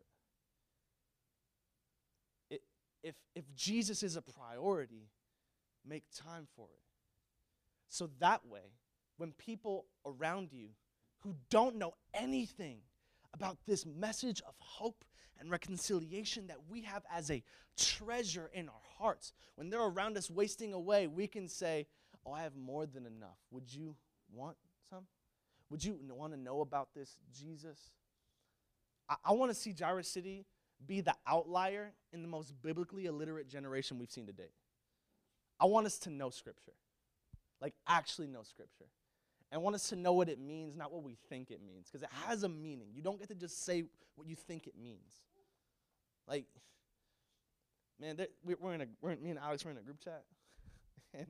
it. 2.50 2.54
it 2.54 2.62
if, 3.02 3.14
if 3.34 3.44
Jesus 3.54 4.02
is 4.02 4.16
a 4.16 4.22
priority, 4.22 5.10
make 5.86 6.04
time 6.14 6.46
for 6.56 6.68
it. 6.72 6.82
So 7.88 8.08
that 8.20 8.46
way, 8.46 8.72
when 9.18 9.32
people 9.32 9.84
around 10.06 10.52
you 10.52 10.68
who 11.20 11.34
don't 11.50 11.76
know 11.76 11.94
anything 12.14 12.78
about 13.34 13.58
this 13.66 13.84
message 13.84 14.40
of 14.46 14.54
hope 14.58 15.04
and 15.38 15.50
reconciliation 15.50 16.46
that 16.46 16.58
we 16.70 16.82
have 16.82 17.02
as 17.12 17.30
a 17.30 17.42
treasure 17.76 18.50
in 18.54 18.68
our 18.68 18.82
hearts, 18.98 19.32
when 19.56 19.68
they're 19.68 19.82
around 19.82 20.16
us 20.16 20.30
wasting 20.30 20.72
away, 20.72 21.06
we 21.06 21.26
can 21.26 21.48
say, 21.48 21.86
Oh, 22.26 22.32
I 22.32 22.42
have 22.42 22.56
more 22.56 22.86
than 22.86 23.04
enough. 23.04 23.36
Would 23.50 23.74
you 23.74 23.96
want 24.32 24.56
some? 24.88 25.04
Would 25.68 25.84
you 25.84 25.98
want 26.10 26.32
to 26.32 26.38
know 26.38 26.60
about 26.60 26.94
this 26.94 27.16
Jesus? 27.36 27.90
I, 29.08 29.16
I 29.26 29.32
want 29.32 29.50
to 29.50 29.54
see 29.54 29.72
Jireh 29.72 30.04
City 30.04 30.46
be 30.86 31.00
the 31.00 31.14
outlier 31.26 31.92
in 32.12 32.22
the 32.22 32.28
most 32.28 32.54
biblically 32.62 33.06
illiterate 33.06 33.48
generation 33.48 33.98
we've 33.98 34.10
seen 34.10 34.26
to 34.26 34.32
date. 34.32 34.52
I 35.60 35.66
want 35.66 35.86
us 35.86 35.98
to 36.00 36.10
know 36.10 36.30
Scripture, 36.30 36.72
like 37.60 37.74
actually 37.86 38.26
know 38.26 38.42
Scripture. 38.42 38.86
I 39.54 39.58
want 39.58 39.76
us 39.76 39.88
to 39.90 39.96
know 39.96 40.12
what 40.12 40.28
it 40.28 40.40
means, 40.40 40.76
not 40.76 40.92
what 40.92 41.04
we 41.04 41.16
think 41.28 41.50
it 41.50 41.60
means, 41.64 41.88
because 41.88 42.02
it 42.02 42.10
has 42.26 42.42
a 42.42 42.48
meaning. 42.48 42.88
You 42.92 43.02
don't 43.02 43.18
get 43.18 43.28
to 43.28 43.34
just 43.34 43.64
say 43.64 43.84
what 44.16 44.26
you 44.26 44.34
think 44.34 44.66
it 44.66 44.74
means. 44.76 45.22
Like, 46.26 46.46
man, 48.00 48.18
we're 48.44 48.74
in 48.74 48.80
a, 48.80 48.86
we're, 49.00 49.14
me 49.16 49.30
and 49.30 49.38
Alex, 49.38 49.64
we're 49.64 49.70
in 49.70 49.76
a 49.76 49.82
group 49.82 50.00
chat. 50.00 50.24
and 51.14 51.26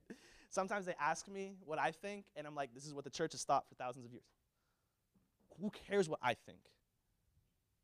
sometimes 0.49 0.87
they 0.87 0.95
ask 0.99 1.29
me 1.29 1.57
what 1.67 1.79
I 1.79 1.91
think, 1.91 2.25
and 2.35 2.47
I'm 2.47 2.55
like, 2.55 2.73
this 2.75 2.87
is 2.87 2.95
what 2.95 3.05
the 3.05 3.11
church 3.11 3.33
has 3.33 3.45
thought 3.45 3.69
for 3.69 3.75
thousands 3.75 4.07
of 4.07 4.13
years. 4.13 4.25
Who 5.61 5.71
cares 5.71 6.09
what 6.09 6.21
I 6.23 6.35
think? 6.47 6.61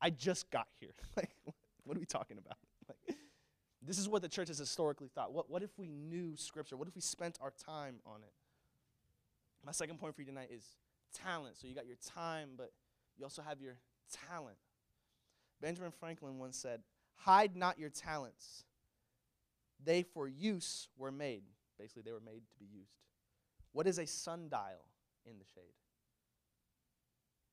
I 0.01 0.09
just 0.09 0.49
got 0.49 0.67
here. 0.79 0.93
like, 1.15 1.29
what 1.83 1.97
are 1.97 1.99
we 1.99 2.05
talking 2.07 2.37
about? 2.39 2.57
Like, 2.87 3.17
this 3.83 3.99
is 3.99 4.09
what 4.09 4.21
the 4.21 4.29
church 4.29 4.47
has 4.47 4.57
historically 4.57 5.09
thought. 5.13 5.33
What, 5.33 5.49
what 5.51 5.61
if 5.61 5.77
we 5.77 5.87
knew 5.87 6.35
Scripture? 6.35 6.77
What 6.77 6.87
if 6.87 6.95
we 6.95 7.01
spent 7.01 7.37
our 7.41 7.51
time 7.51 7.97
on 8.05 8.21
it? 8.23 8.33
My 9.65 9.71
second 9.71 9.99
point 9.99 10.15
for 10.15 10.21
you 10.21 10.27
tonight 10.27 10.49
is 10.51 10.65
talent. 11.13 11.57
So 11.57 11.67
you 11.67 11.75
got 11.75 11.85
your 11.85 11.97
time, 12.15 12.51
but 12.57 12.71
you 13.17 13.25
also 13.25 13.41
have 13.41 13.61
your 13.61 13.75
talent. 14.29 14.57
Benjamin 15.61 15.91
Franklin 15.91 16.39
once 16.39 16.57
said, 16.57 16.81
Hide 17.15 17.55
not 17.55 17.77
your 17.77 17.89
talents. 17.89 18.63
They 19.83 20.03
for 20.03 20.27
use 20.27 20.87
were 20.97 21.11
made. 21.11 21.43
Basically, 21.77 22.01
they 22.03 22.11
were 22.11 22.19
made 22.19 22.41
to 22.49 22.55
be 22.59 22.65
used. 22.65 22.93
What 23.73 23.87
is 23.87 23.99
a 23.99 24.07
sundial 24.07 24.85
in 25.25 25.37
the 25.37 25.45
shade? 25.45 25.73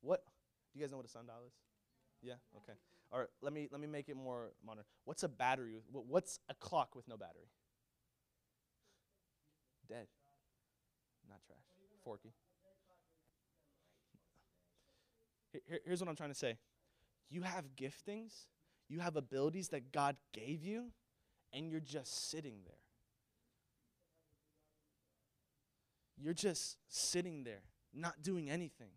What? 0.00 0.24
Do 0.72 0.78
you 0.78 0.84
guys 0.84 0.90
know 0.90 0.96
what 0.96 1.06
a 1.06 1.10
sundial 1.10 1.36
is? 1.46 1.52
Yeah? 2.22 2.34
Okay. 2.56 2.78
All 3.12 3.20
right, 3.20 3.28
let 3.40 3.52
me, 3.52 3.68
let 3.70 3.80
me 3.80 3.86
make 3.86 4.08
it 4.08 4.16
more 4.16 4.50
modern. 4.64 4.84
What's 5.04 5.22
a 5.22 5.28
battery? 5.28 5.76
What's 5.92 6.40
a 6.48 6.54
clock 6.54 6.94
with 6.94 7.08
no 7.08 7.16
battery? 7.16 7.48
Dead. 9.88 10.06
Not 11.28 11.40
trash. 11.46 11.77
Forky. 12.08 12.32
Here, 15.52 15.80
here's 15.84 16.00
what 16.00 16.08
I'm 16.08 16.16
trying 16.16 16.30
to 16.30 16.34
say 16.34 16.56
you 17.28 17.42
have 17.42 17.66
giftings, 17.76 18.46
you 18.88 19.00
have 19.00 19.16
abilities 19.16 19.68
that 19.68 19.92
God 19.92 20.16
gave 20.32 20.64
you, 20.64 20.86
and 21.52 21.68
you're 21.68 21.80
just 21.80 22.30
sitting 22.30 22.60
there. 22.64 22.74
You're 26.16 26.32
just 26.32 26.78
sitting 26.88 27.44
there, 27.44 27.60
not 27.92 28.22
doing 28.22 28.48
anything. 28.48 28.92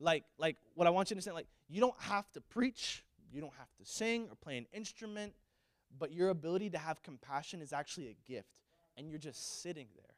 Like, 0.00 0.24
like 0.38 0.56
what 0.74 0.86
I 0.86 0.90
want 0.90 1.10
you 1.10 1.14
to 1.14 1.16
understand, 1.16 1.34
like, 1.34 1.48
you 1.68 1.80
don't 1.80 2.00
have 2.00 2.32
to 2.32 2.40
preach, 2.40 3.04
you 3.30 3.42
don't 3.42 3.52
have 3.58 3.68
to 3.76 3.84
sing 3.84 4.28
or 4.30 4.36
play 4.36 4.56
an 4.56 4.64
instrument, 4.72 5.34
but 5.98 6.14
your 6.14 6.30
ability 6.30 6.70
to 6.70 6.78
have 6.78 7.02
compassion 7.02 7.60
is 7.60 7.74
actually 7.74 8.08
a 8.08 8.16
gift, 8.26 8.62
and 8.96 9.10
you're 9.10 9.18
just 9.18 9.60
sitting 9.60 9.88
there. 9.94 10.11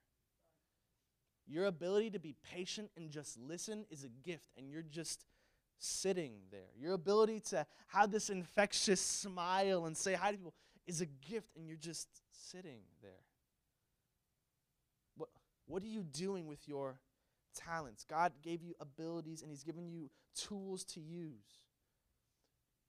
Your 1.47 1.67
ability 1.67 2.11
to 2.11 2.19
be 2.19 2.35
patient 2.43 2.91
and 2.97 3.11
just 3.11 3.39
listen 3.39 3.85
is 3.91 4.05
a 4.05 4.09
gift, 4.09 4.49
and 4.57 4.71
you're 4.71 4.83
just 4.83 5.27
sitting 5.79 6.33
there. 6.51 6.71
Your 6.79 6.95
ability 6.95 7.41
to 7.51 7.67
have 7.89 8.11
this 8.11 8.31
infectious 8.31 9.01
smile 9.01 9.87
and 9.87 9.97
say 9.97 10.15
hi 10.15 10.31
to 10.31 10.37
people 10.37 10.55
is 10.87 11.01
a 11.01 11.07
gift, 11.07 11.57
and 11.57 11.67
you're 11.67 11.77
just 11.77 12.09
sitting 12.31 12.81
there. 13.03 13.13
What, 15.17 15.29
what 15.67 15.83
are 15.83 15.87
you 15.87 16.03
doing 16.03 16.47
with 16.47 16.67
your 16.67 16.99
talents? 17.55 18.05
God 18.09 18.33
gave 18.43 18.63
you 18.63 18.75
abilities, 18.81 19.43
and 19.43 19.51
He's 19.51 19.65
given 19.65 19.89
you 19.89 20.11
tools 20.35 20.85
to 20.85 21.01
use. 21.01 21.61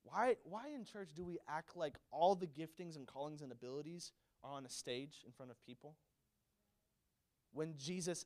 Why, 0.04 0.36
why 0.44 0.70
in 0.74 0.86
church 0.86 1.10
do 1.16 1.26
we 1.26 1.40
act 1.50 1.76
like 1.76 1.96
all 2.12 2.36
the 2.36 2.48
giftings 2.48 2.96
and 2.96 3.08
callings 3.08 3.42
and 3.42 3.52
abilities 3.52 4.12
are 4.44 4.52
on 4.52 4.66
a 4.66 4.70
stage 4.70 5.24
in 5.26 5.32
front 5.32 5.52
of 5.52 5.58
people? 5.66 5.96
When 7.52 7.74
Jesus 7.78 8.26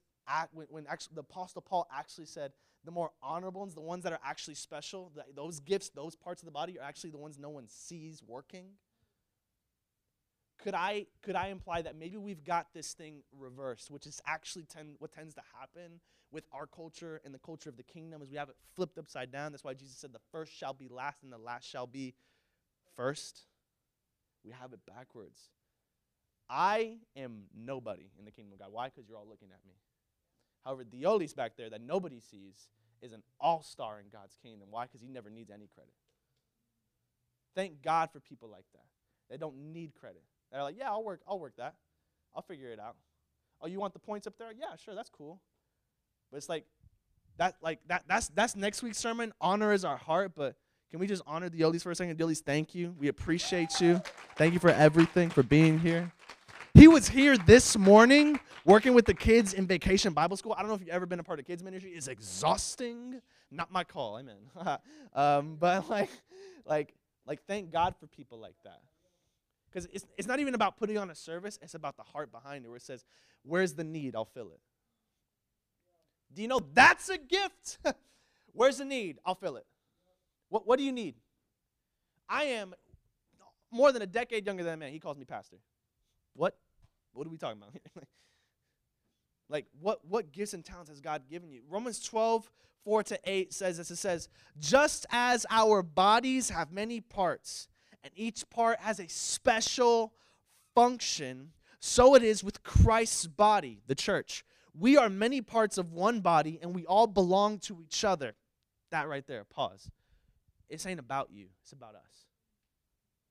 when, 0.52 0.68
when 0.70 0.86
actually, 0.88 1.15
the 1.15 1.22
Apostle 1.22 1.62
Paul 1.62 1.88
actually 1.94 2.26
said, 2.26 2.52
the 2.86 2.92
more 2.92 3.12
honorable 3.22 3.62
ones, 3.62 3.74
the 3.74 3.82
ones 3.82 4.04
that 4.04 4.13
are 4.13 4.20
actually 4.24 4.56
special, 4.56 5.12
the, 5.15 5.24
those 5.36 5.60
gifts, 5.60 5.89
those 5.89 6.15
parts 6.15 6.42
of 6.42 6.46
the 6.46 6.52
body 6.52 6.80
are 6.80 6.84
actually 6.84 7.10
the 7.10 7.18
ones 7.18 7.38
no 7.38 7.50
one 7.50 7.65
sees 7.68 8.22
working. 8.26 8.65
Could 10.63 10.74
I, 10.74 11.08
could 11.22 11.36
I 11.36 11.48
imply 11.48 11.82
that 11.82 11.98
maybe 11.98 12.18
we've 12.18 12.44
got 12.44 12.68
this 12.74 12.94
thing 12.94 13.24
reversed, 13.38 13.92
which 13.92 14.06
is 14.06 14.22
actually 14.26 14.65
tend, 14.65 14.96
what 15.00 15.12
tends 15.12 15.34
to 15.36 15.42
happen 15.58 16.00
with 16.32 16.46
our 16.52 16.68
culture 16.68 17.22
and 17.26 17.34
the 17.34 17.39
culture 17.39 17.70
of 17.70 17.78
the 17.78 17.84
kingdom 17.84 18.22
is 18.22 18.30
we 18.30 18.38
have 18.38 18.50
it 18.50 18.56
flipped 18.76 18.98
upside 18.98 19.32
down. 19.32 19.52
That's 19.52 19.63
why 19.63 19.74
Jesus 19.74 19.98
said 19.98 20.13
the 20.13 20.20
first 20.32 20.54
shall 20.54 20.74
be 20.74 20.88
last 20.89 21.24
and 21.24 21.32
the 21.32 21.38
last 21.38 21.68
shall 21.68 21.88
be 21.88 22.13
first. 22.96 23.42
We 24.44 24.52
have 24.52 24.74
it 24.74 24.80
backwards. 24.86 25.39
I 26.50 26.98
am 27.15 27.44
nobody 27.56 28.12
in 28.18 28.26
the 28.26 28.32
kingdom 28.32 28.54
of 28.54 28.60
God. 28.60 28.70
Why? 28.72 28.89
Because 28.89 29.08
you're 29.08 29.18
all 29.18 29.28
looking 29.30 29.50
at 29.52 29.65
me. 29.68 29.74
However, 30.65 30.84
the 30.84 30.98
Diolis 30.98 31.34
back 31.34 31.54
there 31.58 31.69
that 31.69 31.82
nobody 31.82 32.19
sees 32.19 32.69
is 33.02 33.13
an 33.13 33.24
all 33.39 33.63
star 33.63 34.00
in 34.00 34.08
God's 34.12 34.36
kingdom. 34.41 34.67
Why? 34.72 34.86
Because 34.86 35.02
he 35.02 35.08
never 35.08 35.30
needs 35.30 35.50
any 35.50 35.67
credit. 35.74 35.93
Thank 37.56 37.82
God 37.82 38.12
for 38.12 38.19
people 38.19 38.50
like 38.50 38.65
that. 38.74 38.86
They 39.30 39.38
don't 39.38 39.74
need 39.74 39.93
credit. 40.00 40.24
They're 40.52 40.63
like, 40.63 40.76
yeah, 40.78 40.89
I'll 40.89 41.04
work, 41.04 41.22
I'll 41.28 41.39
work 41.39 41.54
that. 41.58 41.76
I'll 42.36 42.41
figure 42.41 42.69
it 42.69 42.80
out. 42.80 42.95
Oh, 43.62 43.67
you 43.67 43.80
want 43.80 43.93
the 43.93 44.00
points 44.00 44.28
up 44.28 44.38
there? 44.38 44.52
Yeah, 44.58 44.76
sure, 44.84 44.95
that's 44.95 45.10
cool. 45.10 45.41
But 46.32 46.38
it's 46.38 46.50
like 46.50 46.65
that, 47.38 47.56
like 47.62 47.80
that, 47.88 48.04
that's 48.08 48.30
that's 48.30 48.56
next 48.56 48.84
week's 48.84 48.98
sermon. 48.98 49.34
Honor 49.41 49.74
is 49.74 49.84
our 49.84 49.98
heart, 49.98 50.34
but 50.36 50.56
can 50.89 51.00
we 51.00 51.08
just 51.08 51.22
honor 51.28 51.50
the 51.50 51.58
Diolis 51.58 51.84
for 51.84 51.91
a 51.91 51.95
second? 51.95 52.17
Diolis, 52.17 52.41
thank 52.41 52.74
you. 52.74 52.95
We 53.00 53.08
appreciate 53.08 53.80
you. 53.80 54.02
Thank 54.36 54.54
you 54.54 54.60
for 54.60 54.69
everything, 54.69 55.30
for 55.30 55.43
being 55.43 55.80
here. 55.80 56.12
He 56.74 56.88
was 56.88 57.10
here 57.10 57.38
this 57.38 57.78
morning 57.78 58.40
working 58.64 58.94
with 58.94 59.06
the 59.06 59.14
kids 59.14 59.54
in 59.54 59.66
vacation 59.66 60.14
Bible 60.14 60.38
school. 60.38 60.54
I 60.54 60.62
don't 60.62 60.70
know 60.70 60.76
if 60.76 60.82
you've 60.82 60.90
ever 60.90 61.06
been 61.06 61.20
a 61.20 61.24
part 61.24 61.40
of 61.40 61.46
kids 61.46 61.64
ministry. 61.64 61.92
It's 61.92 62.08
exhausting. 62.08 63.22
Not 63.52 63.72
my 63.72 63.84
call, 63.84 64.20
amen. 64.20 64.38
um, 65.14 65.58
but 65.60 65.90
like, 65.90 66.10
like, 66.66 66.94
like, 67.26 67.42
thank 67.48 67.72
God 67.72 67.96
for 68.00 68.08
people 68.08 68.40
like 68.40 68.56
that. 68.64 68.82
Because 69.70 69.88
it's, 69.92 70.06
it's 70.18 70.28
not 70.28 70.40
even 70.40 70.54
about 70.56 70.78
putting 70.78 70.98
on 70.98 71.10
a 71.10 71.16
service, 71.16 71.60
it's 71.62 71.76
about 71.76 71.98
the 71.98 72.04
heart 72.04 72.32
behind 72.32 72.66
it, 72.66 72.68
where 72.70 72.78
it 72.78 72.84
says, 72.84 73.06
Where's 73.44 73.74
the 73.74 73.84
need? 73.84 74.16
I'll 74.16 74.26
fill 74.26 74.52
it. 74.52 74.60
Do 76.34 76.42
you 76.42 76.48
know 76.48 76.62
that's 76.74 77.10
a 77.10 77.18
gift? 77.18 77.80
Where's 78.54 78.78
the 78.78 78.86
need? 78.86 79.18
I'll 79.26 79.36
fill 79.36 79.56
it. 79.56 79.66
What, 80.50 80.68
what 80.68 80.78
do 80.78 80.86
you 80.86 80.92
need? 80.92 81.16
I 82.28 82.44
am 82.44 82.76
more 83.72 83.92
than 83.92 84.02
a 84.02 84.08
decade 84.08 84.46
younger 84.46 84.64
than 84.64 84.74
that 84.74 84.86
man. 84.86 84.92
He 84.92 85.00
calls 85.00 85.18
me 85.18 85.26
pastor. 85.26 85.58
What? 86.36 86.58
What 87.13 87.28
are 87.28 87.30
we 87.30 87.38
talking 87.38 87.62
about? 87.62 87.72
here? 87.74 88.04
like, 89.50 89.65
what, 89.80 90.06
what 90.06 90.32
gifts 90.32 90.54
and 90.54 90.63
talents 90.63 90.89
has 90.89 91.02
God 91.02 91.24
given 91.30 91.52
you? 91.52 91.62
Romans 91.70 92.00
12, 92.04 92.50
4 92.84 93.04
to 93.04 93.20
8 93.26 93.54
says 93.54 93.78
this. 93.78 93.92
It 93.92 93.98
says, 93.98 94.30
Just 94.60 95.06
as 95.12 95.46
our 95.50 95.82
bodies 95.82 96.50
have 96.50 96.72
many 96.72 97.02
parts, 97.02 97.68
and 98.04 98.13
each 98.15 98.50
part 98.50 98.80
has 98.80 99.00
a 99.00 99.08
special 99.08 100.13
function, 100.76 101.52
so 101.80 102.15
it 102.15 102.24
is 102.24 102.44
with 102.44 102.63
Christ's 102.63 103.28
body, 103.28 103.82
the 103.88 103.96
church. 103.96 104.46
We 104.78 104.98
are 104.98 105.10
many 105.10 105.42
parts 105.42 105.78
of 105.78 105.92
one 105.92 106.22
body, 106.22 106.60
and 106.62 106.74
we 106.74 106.86
all 106.86 107.08
belong 107.08 107.60
to 107.60 107.82
each 107.82 108.04
other. 108.04 108.36
That 108.92 109.08
right 109.08 109.26
there, 109.28 109.44
pause. 109.44 109.89
It's 110.70 110.86
ain't 110.86 111.00
about 111.00 111.30
you, 111.32 111.48
it's 111.63 111.74
about 111.74 111.96
us. 111.96 112.29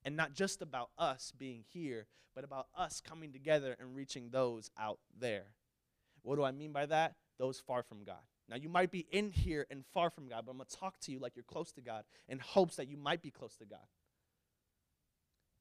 And 0.04 0.16
not 0.16 0.32
just 0.32 0.62
about 0.62 0.90
us 0.98 1.32
being 1.36 1.64
here, 1.72 2.06
but 2.34 2.44
about 2.44 2.68
us 2.76 3.00
coming 3.00 3.32
together 3.32 3.76
and 3.80 3.96
reaching 3.96 4.30
those 4.30 4.70
out 4.78 5.00
there. 5.18 5.46
What 6.22 6.36
do 6.36 6.44
I 6.44 6.52
mean 6.52 6.72
by 6.72 6.86
that? 6.86 7.14
Those 7.38 7.58
far 7.58 7.82
from 7.82 8.04
God. 8.04 8.22
Now, 8.48 8.56
you 8.56 8.68
might 8.68 8.90
be 8.90 9.06
in 9.10 9.30
here 9.30 9.66
and 9.70 9.84
far 9.92 10.10
from 10.10 10.28
God, 10.28 10.44
but 10.46 10.52
I'm 10.52 10.58
going 10.58 10.68
to 10.70 10.76
talk 10.76 10.98
to 11.00 11.12
you 11.12 11.18
like 11.18 11.36
you're 11.36 11.42
close 11.42 11.72
to 11.72 11.80
God 11.80 12.04
in 12.28 12.38
hopes 12.38 12.76
that 12.76 12.88
you 12.88 12.96
might 12.96 13.22
be 13.22 13.30
close 13.30 13.56
to 13.56 13.66
God. 13.66 13.86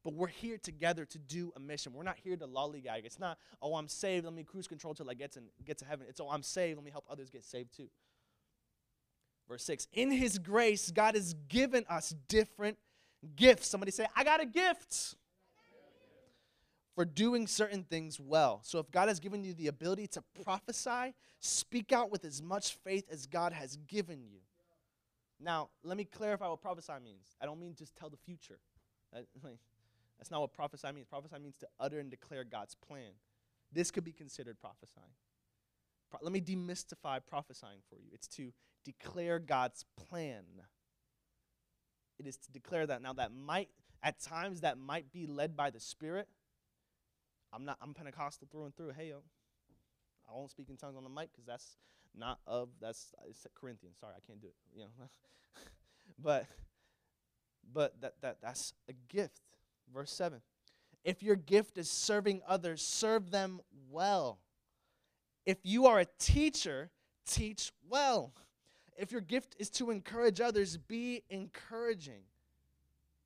But 0.03 0.13
we're 0.13 0.27
here 0.27 0.57
together 0.57 1.03
to 1.05 1.17
do 1.17 1.51
a 1.57 1.59
mission. 1.59 1.91
We're 1.93 2.03
not 2.03 2.15
here 2.23 2.37
to 2.37 2.47
lollygag. 2.47 3.03
It's 3.03 3.19
not, 3.19 3.37
oh, 3.61 3.75
I'm 3.75 3.89
saved, 3.89 4.23
let 4.23 4.33
me 4.33 4.43
cruise 4.43 4.67
control 4.67 4.93
till 4.93 5.09
I 5.09 5.15
get 5.15 5.33
to, 5.33 5.41
get 5.65 5.79
to 5.79 5.85
heaven. 5.85 6.05
It's, 6.07 6.21
oh, 6.21 6.29
I'm 6.29 6.43
saved, 6.43 6.77
let 6.77 6.85
me 6.85 6.91
help 6.91 7.05
others 7.09 7.29
get 7.29 7.43
saved 7.43 7.75
too. 7.75 7.89
Verse 9.49 9.63
6 9.63 9.87
In 9.93 10.11
His 10.11 10.37
grace, 10.37 10.91
God 10.91 11.15
has 11.15 11.33
given 11.49 11.85
us 11.89 12.15
different 12.29 12.77
gifts. 13.35 13.67
Somebody 13.67 13.91
say, 13.91 14.07
I 14.15 14.23
got 14.23 14.41
a 14.41 14.45
gift 14.45 15.15
for 16.95 17.05
doing 17.05 17.45
certain 17.45 17.83
things 17.83 18.19
well. 18.19 18.61
So 18.63 18.79
if 18.79 18.89
God 18.91 19.07
has 19.07 19.19
given 19.19 19.43
you 19.43 19.53
the 19.53 19.67
ability 19.67 20.07
to 20.07 20.23
prophesy, 20.43 21.13
speak 21.39 21.91
out 21.91 22.11
with 22.11 22.25
as 22.25 22.41
much 22.41 22.73
faith 22.83 23.05
as 23.11 23.27
God 23.27 23.53
has 23.53 23.77
given 23.87 24.25
you. 24.25 24.39
Now, 25.39 25.69
let 25.83 25.97
me 25.97 26.05
clarify 26.05 26.47
what 26.47 26.61
prophesy 26.61 26.93
means. 27.03 27.35
I 27.39 27.45
don't 27.45 27.59
mean 27.59 27.75
just 27.75 27.95
tell 27.95 28.09
the 28.09 28.17
future. 28.17 28.59
That's 29.13 30.31
not 30.31 30.41
what 30.41 30.53
prophesy 30.53 30.91
means. 30.91 31.05
Prophesy 31.05 31.37
means 31.39 31.57
to 31.57 31.67
utter 31.79 31.99
and 31.99 32.09
declare 32.09 32.43
God's 32.43 32.75
plan. 32.75 33.11
This 33.71 33.91
could 33.91 34.03
be 34.03 34.11
considered 34.11 34.59
prophesying. 34.59 35.05
Pro- 36.09 36.19
let 36.23 36.31
me 36.31 36.41
demystify 36.41 37.19
prophesying 37.27 37.81
for 37.89 37.97
you. 37.97 38.09
It's 38.11 38.27
to 38.29 38.51
declare 38.83 39.37
God's 39.37 39.85
plan. 40.09 40.45
It 42.19 42.27
is 42.27 42.37
to 42.37 42.51
declare 42.51 42.85
that. 42.87 43.01
Now, 43.01 43.13
that 43.13 43.31
might, 43.33 43.69
at 44.03 44.19
times, 44.19 44.61
that 44.61 44.77
might 44.77 45.11
be 45.11 45.27
led 45.27 45.55
by 45.55 45.69
the 45.69 45.79
Spirit 45.79 46.27
I'm 47.53 47.65
not. 47.65 47.77
I'm 47.81 47.93
Pentecostal 47.93 48.47
through 48.51 48.65
and 48.65 48.75
through. 48.75 48.91
Hey 48.91 49.09
yo, 49.09 49.23
I 50.29 50.33
won't 50.33 50.51
speak 50.51 50.69
in 50.69 50.77
tongues 50.77 50.97
on 50.97 51.03
the 51.03 51.09
mic 51.09 51.29
because 51.31 51.45
that's 51.45 51.77
not 52.15 52.39
of 52.45 52.69
that's 52.81 53.13
it's 53.27 53.45
Corinthians. 53.59 53.97
Sorry, 53.99 54.13
I 54.15 54.25
can't 54.25 54.41
do 54.41 54.47
it. 54.47 54.55
You 54.75 54.81
know, 54.81 54.89
but 56.23 56.45
but 57.73 57.99
that 58.01 58.15
that 58.21 58.37
that's 58.41 58.73
a 58.89 58.93
gift. 59.07 59.41
Verse 59.93 60.11
seven. 60.11 60.41
If 61.03 61.23
your 61.23 61.37
gift 61.37 61.77
is 61.77 61.89
serving 61.89 62.41
others, 62.47 62.81
serve 62.81 63.31
them 63.31 63.61
well. 63.89 64.39
If 65.45 65.59
you 65.63 65.85
are 65.85 65.99
a 65.99 66.05
teacher, 66.19 66.91
teach 67.25 67.71
well. 67.89 68.33
If 68.97 69.11
your 69.11 69.21
gift 69.21 69.55
is 69.59 69.69
to 69.71 69.91
encourage 69.91 70.41
others, 70.41 70.75
be 70.75 71.23
encouraging. 71.29 72.23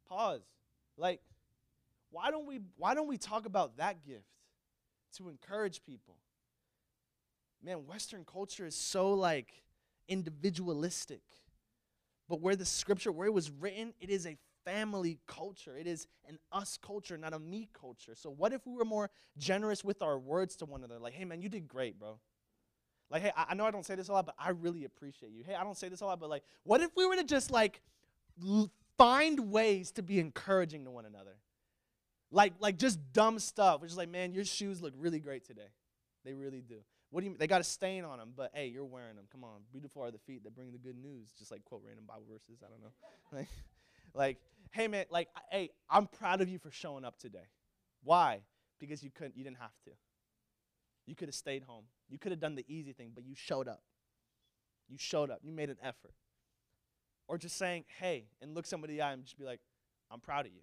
Pause. 0.08 0.42
Like 0.98 1.22
why 2.12 2.30
don't 2.30 2.46
we 2.46 2.60
why 2.78 2.94
don't 2.94 3.08
we 3.08 3.18
talk 3.18 3.46
about 3.46 3.78
that 3.78 4.06
gift 4.06 4.26
to 5.18 5.30
encourage 5.30 5.84
people? 5.84 6.16
Man, 7.64 7.88
Western 7.88 8.26
culture 8.26 8.66
is 8.66 8.76
so 8.76 9.14
like 9.14 9.64
individualistic. 10.08 11.22
But 12.28 12.42
where 12.42 12.56
the 12.56 12.66
scripture, 12.66 13.12
where 13.12 13.28
it 13.28 13.34
was 13.34 13.52
written, 13.52 13.94
it 14.00 14.10
is 14.10 14.26
a 14.26 14.38
family 14.64 15.20
culture. 15.28 15.76
It 15.76 15.88
is 15.88 16.08
an 16.28 16.38
us 16.52 16.78
culture, 16.82 17.18
not 17.18 17.34
a 17.34 17.40
me 17.40 17.68
culture. 17.74 18.14
So 18.16 18.30
what 18.30 18.54
if 18.54 18.66
we 18.66 18.74
were 18.74 18.86
more 18.86 19.10
generous 19.38 19.84
with 19.84 20.02
our 20.02 20.18
words 20.18 20.56
to 20.58 20.66
one 20.66 20.84
another? 20.84 21.00
Like, 21.00 21.14
hey 21.14 21.26
man, 21.26 21.42
you 21.42 21.50
did 21.50 21.68
great, 21.68 22.00
bro. 22.00 22.20
Like, 23.12 23.24
hey, 23.24 23.32
I, 23.36 23.54
know 23.56 23.66
I 23.66 23.72
don't 23.72 23.86
say 23.86 23.96
this 23.96 24.08
a 24.08 24.14
lot, 24.14 24.26
but 24.26 24.36
I 24.40 24.52
really 24.52 24.86
appreciate 24.86 25.34
you. 25.34 25.44
Hey, 25.46 25.54
I 25.54 25.64
don't 25.64 25.78
say 25.78 25.90
this 25.90 26.00
a 26.00 26.06
lot, 26.06 26.20
but 26.20 26.30
like, 26.30 26.44
what 26.64 26.80
if 26.80 26.92
we 26.96 27.06
were 27.06 27.18
to 27.18 27.26
just 27.26 27.52
like 27.52 27.82
find 28.98 29.52
ways 29.52 29.92
to 29.92 30.02
be 30.02 30.20
encouraging 30.20 30.86
to 30.86 30.92
one 30.92 31.06
another? 31.06 31.36
Like, 32.32 32.54
like 32.60 32.78
just 32.78 33.00
dumb 33.12 33.38
stuff. 33.40 33.82
Which 33.82 33.92
is 33.92 33.98
like, 33.98 34.10
man, 34.10 34.34
your 34.34 34.46
shoes 34.46 34.82
look 34.82 34.94
really 34.98 35.20
great 35.20 35.46
today. 35.46 35.68
They 36.24 36.34
really 36.34 36.62
do. 36.62 36.78
What 37.10 37.22
do 37.22 37.30
you? 37.30 37.36
They 37.38 37.48
got 37.48 37.60
a 37.60 37.66
stain 37.66 38.06
on 38.06 38.20
them, 38.20 38.32
but 38.38 38.52
hey, 38.54 38.68
you're 38.68 38.86
wearing 38.86 39.18
them. 39.18 39.26
Come 39.30 39.44
on, 39.44 39.60
beautiful 39.70 40.02
are 40.02 40.12
the 40.12 40.20
feet 40.20 40.46
that 40.46 40.56
bring 40.56 40.72
the 40.72 40.78
good 40.78 40.96
news. 40.96 41.32
Just 41.38 41.52
like 41.52 41.66
quote 41.66 41.82
random 41.86 42.06
Bible 42.08 42.24
verses. 42.32 42.64
I 42.64 42.70
don't 42.70 42.82
know. 42.82 42.94
like, 43.38 43.48
like, 44.14 44.38
hey 44.72 44.88
man, 44.88 45.06
like, 45.10 45.28
hey, 45.52 45.72
I'm 45.90 46.08
proud 46.08 46.40
of 46.40 46.48
you 46.48 46.58
for 46.58 46.72
showing 46.72 47.04
up 47.04 47.20
today. 47.20 47.50
Why? 48.04 48.40
Because 48.80 49.04
you 49.04 49.12
couldn't. 49.12 49.36
You 49.36 49.44
didn't 49.44 49.58
have 49.58 49.76
to. 49.84 49.92
You 51.06 51.16
could 51.16 51.28
have 51.28 51.36
stayed 51.36 51.64
home. 51.64 51.84
You 52.12 52.20
could 52.20 52.32
have 52.34 52.42
done 52.42 52.56
the 52.56 52.66
easy 52.68 52.92
thing, 52.92 53.12
but 53.16 53.26
you 53.26 53.34
showed 53.36 53.68
up. 53.68 53.82
You 54.90 54.98
showed 55.00 55.32
up. 55.32 55.40
You 55.42 55.54
made 55.54 55.70
an 55.70 55.78
effort. 55.82 56.14
Or 57.28 57.38
just 57.38 57.58
saying, 57.58 57.86
hey, 58.00 58.26
and 58.42 58.54
look 58.54 58.66
somebody 58.66 58.94
in 58.94 58.98
the 58.98 59.04
eye 59.04 59.14
and 59.14 59.24
just 59.24 59.40
be 59.40 59.46
like, 59.46 59.62
I'm 60.12 60.20
proud 60.20 60.46
of 60.46 60.52
you. 60.52 60.60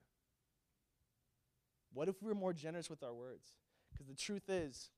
What 1.95 2.09
if 2.09 2.23
we 2.23 2.29
were 2.29 2.35
more 2.35 2.53
generous 2.53 2.91
with 2.91 3.03
our 3.03 3.15
words? 3.15 3.53
Because 3.91 4.07
the 4.07 4.15
truth 4.15 4.51
is, 4.51 4.91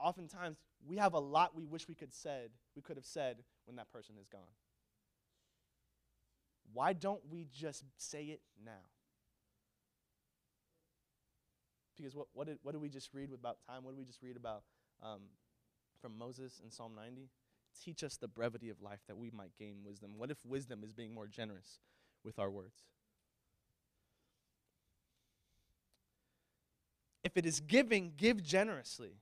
oftentimes 0.00 0.58
we 0.84 0.96
have 0.96 1.14
a 1.14 1.20
lot 1.20 1.54
we 1.54 1.64
wish 1.64 1.86
we 1.86 1.94
could 1.94 2.12
said 2.12 2.50
we 2.74 2.82
could 2.82 2.96
have 2.96 3.06
said 3.06 3.44
when 3.66 3.76
that 3.76 3.90
person 3.92 4.16
is 4.20 4.26
gone. 4.26 4.40
Why 6.72 6.92
don't 6.92 7.20
we 7.30 7.46
just 7.52 7.84
say 7.96 8.24
it 8.24 8.40
now? 8.64 8.72
Because 11.96 12.16
what, 12.16 12.26
what, 12.32 12.48
did, 12.48 12.58
what 12.62 12.72
did 12.72 12.80
we 12.80 12.88
just 12.88 13.10
read 13.14 13.32
about 13.32 13.58
time? 13.68 13.84
What 13.84 13.92
did 13.92 13.98
we 13.98 14.04
just 14.04 14.20
read 14.20 14.36
about 14.36 14.64
um, 15.00 15.20
from 16.04 16.18
Moses 16.18 16.60
in 16.62 16.70
Psalm 16.70 16.92
90? 16.94 17.30
Teach 17.82 18.04
us 18.04 18.18
the 18.18 18.28
brevity 18.28 18.68
of 18.68 18.82
life 18.82 19.00
that 19.08 19.16
we 19.16 19.30
might 19.30 19.56
gain 19.58 19.76
wisdom. 19.82 20.10
What 20.18 20.30
if 20.30 20.36
wisdom 20.44 20.84
is 20.84 20.92
being 20.92 21.14
more 21.14 21.26
generous 21.26 21.78
with 22.22 22.38
our 22.38 22.50
words? 22.50 22.82
If 27.22 27.38
it 27.38 27.46
is 27.46 27.60
giving, 27.60 28.12
give 28.18 28.42
generously. 28.42 29.12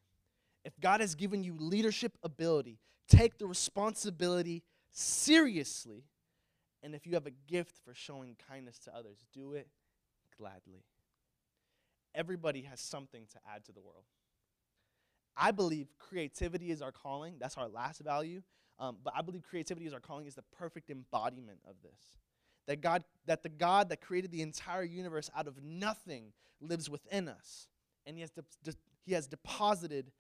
If 0.65 0.73
God 0.81 1.01
has 1.01 1.15
given 1.15 1.45
you 1.45 1.55
leadership 1.57 2.19
ability, 2.25 2.81
take 3.09 3.39
the 3.39 3.47
responsibility 3.47 4.65
seriously. 4.91 6.03
And 6.83 6.97
if 6.97 7.07
you 7.07 7.15
have 7.15 7.29
a 7.29 7.33
gift 7.47 7.77
for 7.85 7.95
showing 7.95 8.35
kindness 8.49 8.81
to 8.81 8.97
others, 8.97 9.19
do 9.33 9.53
it 9.53 9.69
gladly. 10.37 10.83
Everybody 12.13 12.63
has 12.63 12.81
something 12.81 13.27
to 13.33 13.39
add 13.55 13.65
to 13.67 13.73
the 13.73 13.81
world. 13.81 14.03
I 15.37 15.51
believe 15.51 15.89
creativity 15.99 16.71
is 16.71 16.83
our 16.83 16.93
calling. 16.93 17.37
That's 17.39 17.57
our 17.57 17.69
last 17.69 18.01
value. 18.01 18.43
Um, 18.79 18.99
but 19.03 19.15
I 19.17 19.23
believe 19.23 19.43
creativity 19.43 19.87
is 19.87 19.93
our 19.93 20.01
calling 20.01 20.27
is 20.27 20.35
the 20.35 20.45
perfect 20.57 20.91
embodiment 20.91 21.61
of 21.69 21.77
this. 21.83 22.17
That 22.67 22.81
God, 22.81 23.05
that 23.27 23.43
the 23.43 23.49
God 23.49 23.89
that 23.89 24.01
created 24.01 24.31
the 24.31 24.43
entire 24.43 24.85
universe 24.85 25.31
out 25.37 25.47
of 25.47 25.63
nothing 25.63 26.33
lives 26.61 26.89
within 26.89 27.29
us 27.29 27.69
and 28.07 28.17
he 28.17 28.21
has, 28.21 28.31
de- 28.31 28.45
de- 28.63 28.77
he 29.05 29.13
has 29.15 29.27
deposited 29.27 30.11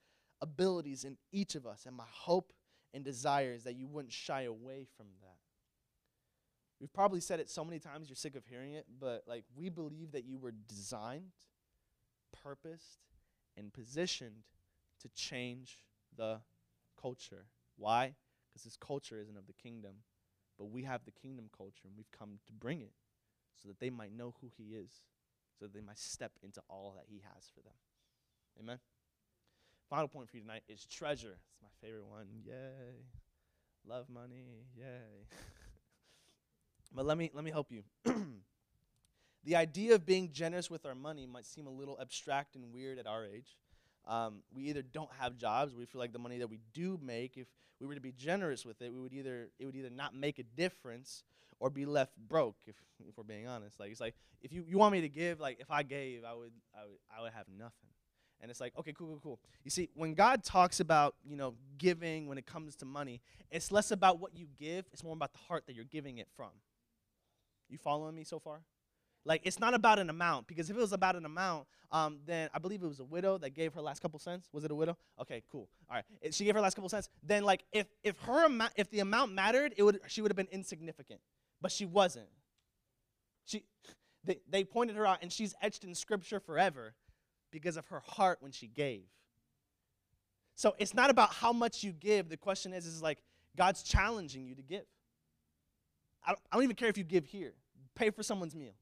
abilities 0.40 1.05
in 1.05 1.16
each 1.31 1.55
of 1.55 1.66
us. 1.66 1.87
And 1.87 1.96
my 1.96 2.05
hope 2.11 2.53
and 2.94 3.05
desire 3.05 3.53
is 3.53 3.64
that 3.64 3.75
you 3.75 3.87
wouldn't 3.87 4.12
shy 4.12 4.42
away 4.42 4.87
from 4.96 5.07
that. 5.22 5.37
We've 6.81 6.92
probably 6.92 7.20
said 7.20 7.38
it 7.38 7.48
so 7.48 7.64
many 7.64 7.79
times 7.79 8.09
you're 8.09 8.16
sick 8.16 8.35
of 8.35 8.44
hearing 8.44 8.75
it, 8.75 8.87
but 9.01 9.22
like 9.27 9.44
we 9.55 9.68
believe 9.68 10.12
that 10.12 10.25
you 10.25 10.38
were 10.38 10.51
designed, 10.51 11.31
purposed, 12.42 12.98
and 13.57 13.72
positioned 13.72 14.42
to 15.03 15.09
change 15.11 15.79
the 16.17 16.41
culture. 17.01 17.47
Why? 17.77 18.15
Because 18.49 18.65
this 18.65 18.77
culture 18.77 19.19
isn't 19.21 19.37
of 19.37 19.47
the 19.47 19.53
kingdom, 19.53 19.97
but 20.59 20.71
we 20.71 20.83
have 20.85 21.05
the 21.05 21.11
kingdom 21.11 21.51
culture 21.57 21.85
and 21.85 21.97
we've 21.97 22.11
come 22.11 22.38
to 22.47 22.53
bring 22.53 22.81
it 22.81 22.93
so 23.61 23.69
that 23.69 23.81
they 23.81 23.91
might 23.91 24.12
know 24.12 24.35
who 24.41 24.51
he 24.57 24.75
is 24.75 25.03
so 25.62 25.67
that 25.67 25.75
they 25.75 25.81
might 25.81 25.99
step 25.99 26.33
into 26.43 26.61
all 26.69 26.95
that 26.97 27.05
He 27.09 27.23
has 27.35 27.51
for 27.55 27.61
them. 27.61 27.73
Amen. 28.61 28.79
Final 29.88 30.09
point 30.09 30.29
for 30.29 30.37
you 30.37 30.43
tonight 30.43 30.65
is 30.69 30.85
treasure. 30.87 31.38
It's 31.53 31.62
my 31.62 31.69
favorite 31.81 32.07
one. 32.07 32.27
Yay. 32.45 33.05
Love 33.87 34.09
money. 34.09 34.67
Yay. 34.77 35.27
but 36.95 37.05
let 37.07 37.17
me 37.17 37.31
let 37.33 37.45
me 37.45 37.51
help 37.53 37.71
you. 37.71 37.83
the 39.45 39.55
idea 39.57 39.95
of 39.95 40.05
being 40.05 40.31
generous 40.33 40.69
with 40.71 40.85
our 40.85 40.95
money 40.95 41.27
might 41.27 41.47
seem 41.47 41.69
a 41.69 41.71
little 41.71 41.99
abstract 42.01 42.57
and 42.57 42.73
weird 42.73 42.99
at 42.99 43.07
our 43.07 43.25
age. 43.25 43.57
Um, 44.07 44.43
we 44.55 44.65
either 44.65 44.83
don't 44.83 45.11
have 45.21 45.37
jobs, 45.37 45.75
we 45.75 45.85
feel 45.87 46.01
like 46.01 46.12
the 46.12 46.19
money 46.19 46.38
that 46.38 46.49
we 46.49 46.59
do 46.75 46.99
make, 47.03 47.37
if 47.37 47.47
we 47.81 47.87
were 47.87 47.95
to 47.95 48.01
be 48.01 48.12
generous 48.12 48.65
with 48.65 48.83
it, 48.83 48.93
we 48.93 49.01
would 49.01 49.12
either 49.12 49.49
it 49.59 49.67
would 49.67 49.77
either 49.77 49.91
not 49.91 50.15
make 50.15 50.38
a 50.38 50.43
difference 50.43 51.25
or 51.61 51.71
be 51.71 51.87
left 51.87 52.17
broke 52.29 52.57
if, 52.67 52.75
if 53.09 53.17
we're 53.17 53.25
being 53.25 53.47
honest. 53.47 53.79
Like 53.79 53.91
it's 53.91 54.01
like 54.01 54.15
if 54.43 54.53
you, 54.53 54.65
you 54.67 54.79
want 54.79 54.93
me 54.93 55.01
to 55.03 55.09
give 55.09 55.38
like 55.38 55.61
if 55.61 55.71
i 55.71 55.83
gave 55.85 56.25
i 56.25 56.35
would 56.35 56.51
i 56.75 56.85
would 56.85 56.99
i 57.17 57.23
would 57.23 57.33
have 57.33 57.47
nothing. 57.57 57.91
And 58.41 58.51
it's 58.51 58.61
like 58.61 58.73
okay 58.79 58.93
cool 58.93 59.07
cool 59.09 59.21
cool. 59.23 59.41
You 59.65 59.71
see 59.71 59.88
when 59.95 60.15
god 60.15 60.43
talks 60.43 60.81
about 60.81 61.15
you 61.25 61.37
know 61.37 61.55
giving 61.79 62.27
when 62.27 62.38
it 62.38 62.47
comes 62.47 62.75
to 62.77 62.85
money 62.85 63.21
it's 63.51 63.71
less 63.71 63.93
about 63.93 64.19
what 64.19 64.37
you 64.37 64.47
give 64.59 64.87
it's 64.93 65.05
more 65.05 65.12
about 65.12 65.33
the 65.33 65.38
heart 65.38 65.67
that 65.67 65.75
you're 65.77 65.85
giving 65.85 66.19
it 66.19 66.29
from. 66.37 66.51
You 67.69 67.79
following 67.79 68.17
me 68.17 68.25
so 68.25 68.41
far 68.41 68.62
like 69.25 69.41
it's 69.45 69.61
not 69.61 69.75
about 69.75 69.99
an 69.99 70.11
amount 70.11 70.47
because 70.47 70.71
if 70.71 70.77
it 70.77 70.81
was 70.81 70.93
about 70.93 71.17
an 71.17 71.25
amount 71.25 71.67
um, 71.91 72.19
then 72.27 72.49
i 72.55 72.59
believe 72.59 72.83
it 72.83 72.87
was 72.87 73.01
a 73.01 73.05
widow 73.05 73.39
that 73.39 73.51
gave 73.51 73.75
her 73.75 73.81
last 73.81 74.01
couple 74.01 74.19
cents 74.19 74.49
was 74.53 74.65
it 74.65 74.71
a 74.71 74.75
widow 74.75 74.97
okay 75.21 75.43
cool 75.51 75.69
all 75.91 75.97
right 75.97 76.35
she 76.35 76.45
gave 76.45 76.55
her 76.55 76.61
last 76.61 76.75
couple 76.75 76.89
cents 76.89 77.09
then 77.23 77.45
like 77.45 77.65
if 77.73 77.87
if 78.03 78.19
her 78.21 78.47
amount 78.47 78.73
if 78.77 78.91
the 78.91 79.01
amount 79.01 79.33
mattered 79.33 79.75
it 79.77 79.83
would 79.83 80.01
she 80.07 80.23
would 80.23 80.31
have 80.31 80.37
been 80.37 80.49
insignificant 80.51 81.21
but 81.63 81.71
she 81.73 81.87
wasn't. 81.87 82.29
She 83.47 83.65
they, 84.25 84.41
they 84.51 84.65
pointed 84.65 84.97
her 84.97 85.07
out, 85.07 85.19
and 85.23 85.33
she's 85.33 85.55
etched 85.63 85.85
in 85.85 85.95
scripture 85.95 86.41
forever 86.41 86.95
because 87.51 87.77
of 87.77 87.87
her 87.87 88.03
heart 88.05 88.39
when 88.41 88.53
she 88.53 88.67
gave. 88.67 89.05
So 90.55 90.75
it's 90.79 90.95
not 90.95 91.09
about 91.09 91.33
how 91.33 91.53
much 91.53 91.83
you 91.83 91.93
give. 91.93 92.29
The 92.29 92.37
question 92.37 92.73
is, 92.75 92.85
is 92.85 93.01
like, 93.01 93.23
God's 93.57 93.83
challenging 93.83 94.45
you 94.45 94.55
to 94.55 94.63
give. 94.63 94.85
I 96.25 96.31
don't, 96.31 96.41
I 96.51 96.57
don't 96.57 96.65
even 96.65 96.77
care 96.77 96.89
if 96.89 96.99
you 96.99 97.05
give 97.05 97.27
here. 97.27 97.55
Pay 97.95 98.11
for 98.11 98.23
someone's 98.23 98.55
meal. 98.55 98.75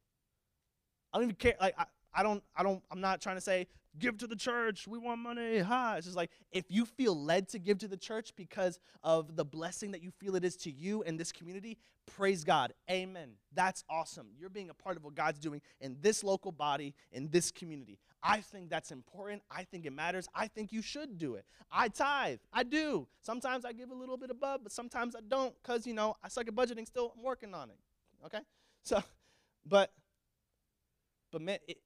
I 1.12 1.18
don't 1.18 1.24
even 1.24 1.36
care. 1.36 1.54
Like, 1.60 1.74
I, 1.78 1.84
I 2.12 2.22
don't, 2.22 2.42
I 2.56 2.62
don't, 2.62 2.82
I'm 2.90 3.00
not 3.00 3.20
trying 3.20 3.36
to 3.36 3.40
say, 3.40 3.66
give 3.98 4.18
to 4.18 4.26
the 4.26 4.36
church. 4.36 4.86
We 4.86 4.98
want 4.98 5.20
money. 5.20 5.58
Ha. 5.58 5.94
It's 5.96 6.06
just 6.06 6.16
like 6.16 6.30
if 6.52 6.64
you 6.68 6.84
feel 6.84 7.20
led 7.20 7.48
to 7.50 7.58
give 7.58 7.78
to 7.78 7.88
the 7.88 7.96
church 7.96 8.32
because 8.36 8.78
of 9.02 9.36
the 9.36 9.44
blessing 9.44 9.92
that 9.92 10.02
you 10.02 10.10
feel 10.10 10.36
it 10.36 10.44
is 10.44 10.56
to 10.58 10.70
you 10.70 11.02
and 11.02 11.18
this 11.18 11.32
community, 11.32 11.78
praise 12.06 12.44
God. 12.44 12.72
Amen. 12.90 13.30
That's 13.54 13.84
awesome. 13.90 14.28
You're 14.38 14.50
being 14.50 14.70
a 14.70 14.74
part 14.74 14.96
of 14.96 15.04
what 15.04 15.14
God's 15.14 15.38
doing 15.38 15.60
in 15.80 15.96
this 16.00 16.22
local 16.22 16.52
body, 16.52 16.94
in 17.12 17.28
this 17.30 17.50
community. 17.50 17.98
I 18.22 18.40
think 18.40 18.70
that's 18.70 18.90
important. 18.90 19.42
I 19.50 19.64
think 19.64 19.86
it 19.86 19.92
matters. 19.92 20.28
I 20.34 20.48
think 20.48 20.72
you 20.72 20.82
should 20.82 21.18
do 21.18 21.36
it. 21.36 21.44
I 21.72 21.88
tithe. 21.88 22.38
I 22.52 22.64
do. 22.64 23.08
Sometimes 23.22 23.64
I 23.64 23.72
give 23.72 23.90
a 23.90 23.94
little 23.94 24.16
bit 24.16 24.30
above, 24.30 24.60
but 24.62 24.72
sometimes 24.72 25.16
I 25.16 25.20
don't 25.26 25.54
because, 25.62 25.86
you 25.86 25.94
know, 25.94 26.16
I 26.22 26.28
suck 26.28 26.46
at 26.46 26.54
budgeting 26.54 26.86
still. 26.86 27.14
I'm 27.16 27.22
working 27.22 27.54
on 27.54 27.70
it. 27.70 27.78
Okay? 28.26 28.40
So, 28.82 29.02
but, 29.66 29.90
but 31.30 31.42
man, 31.42 31.58
it, 31.68 31.78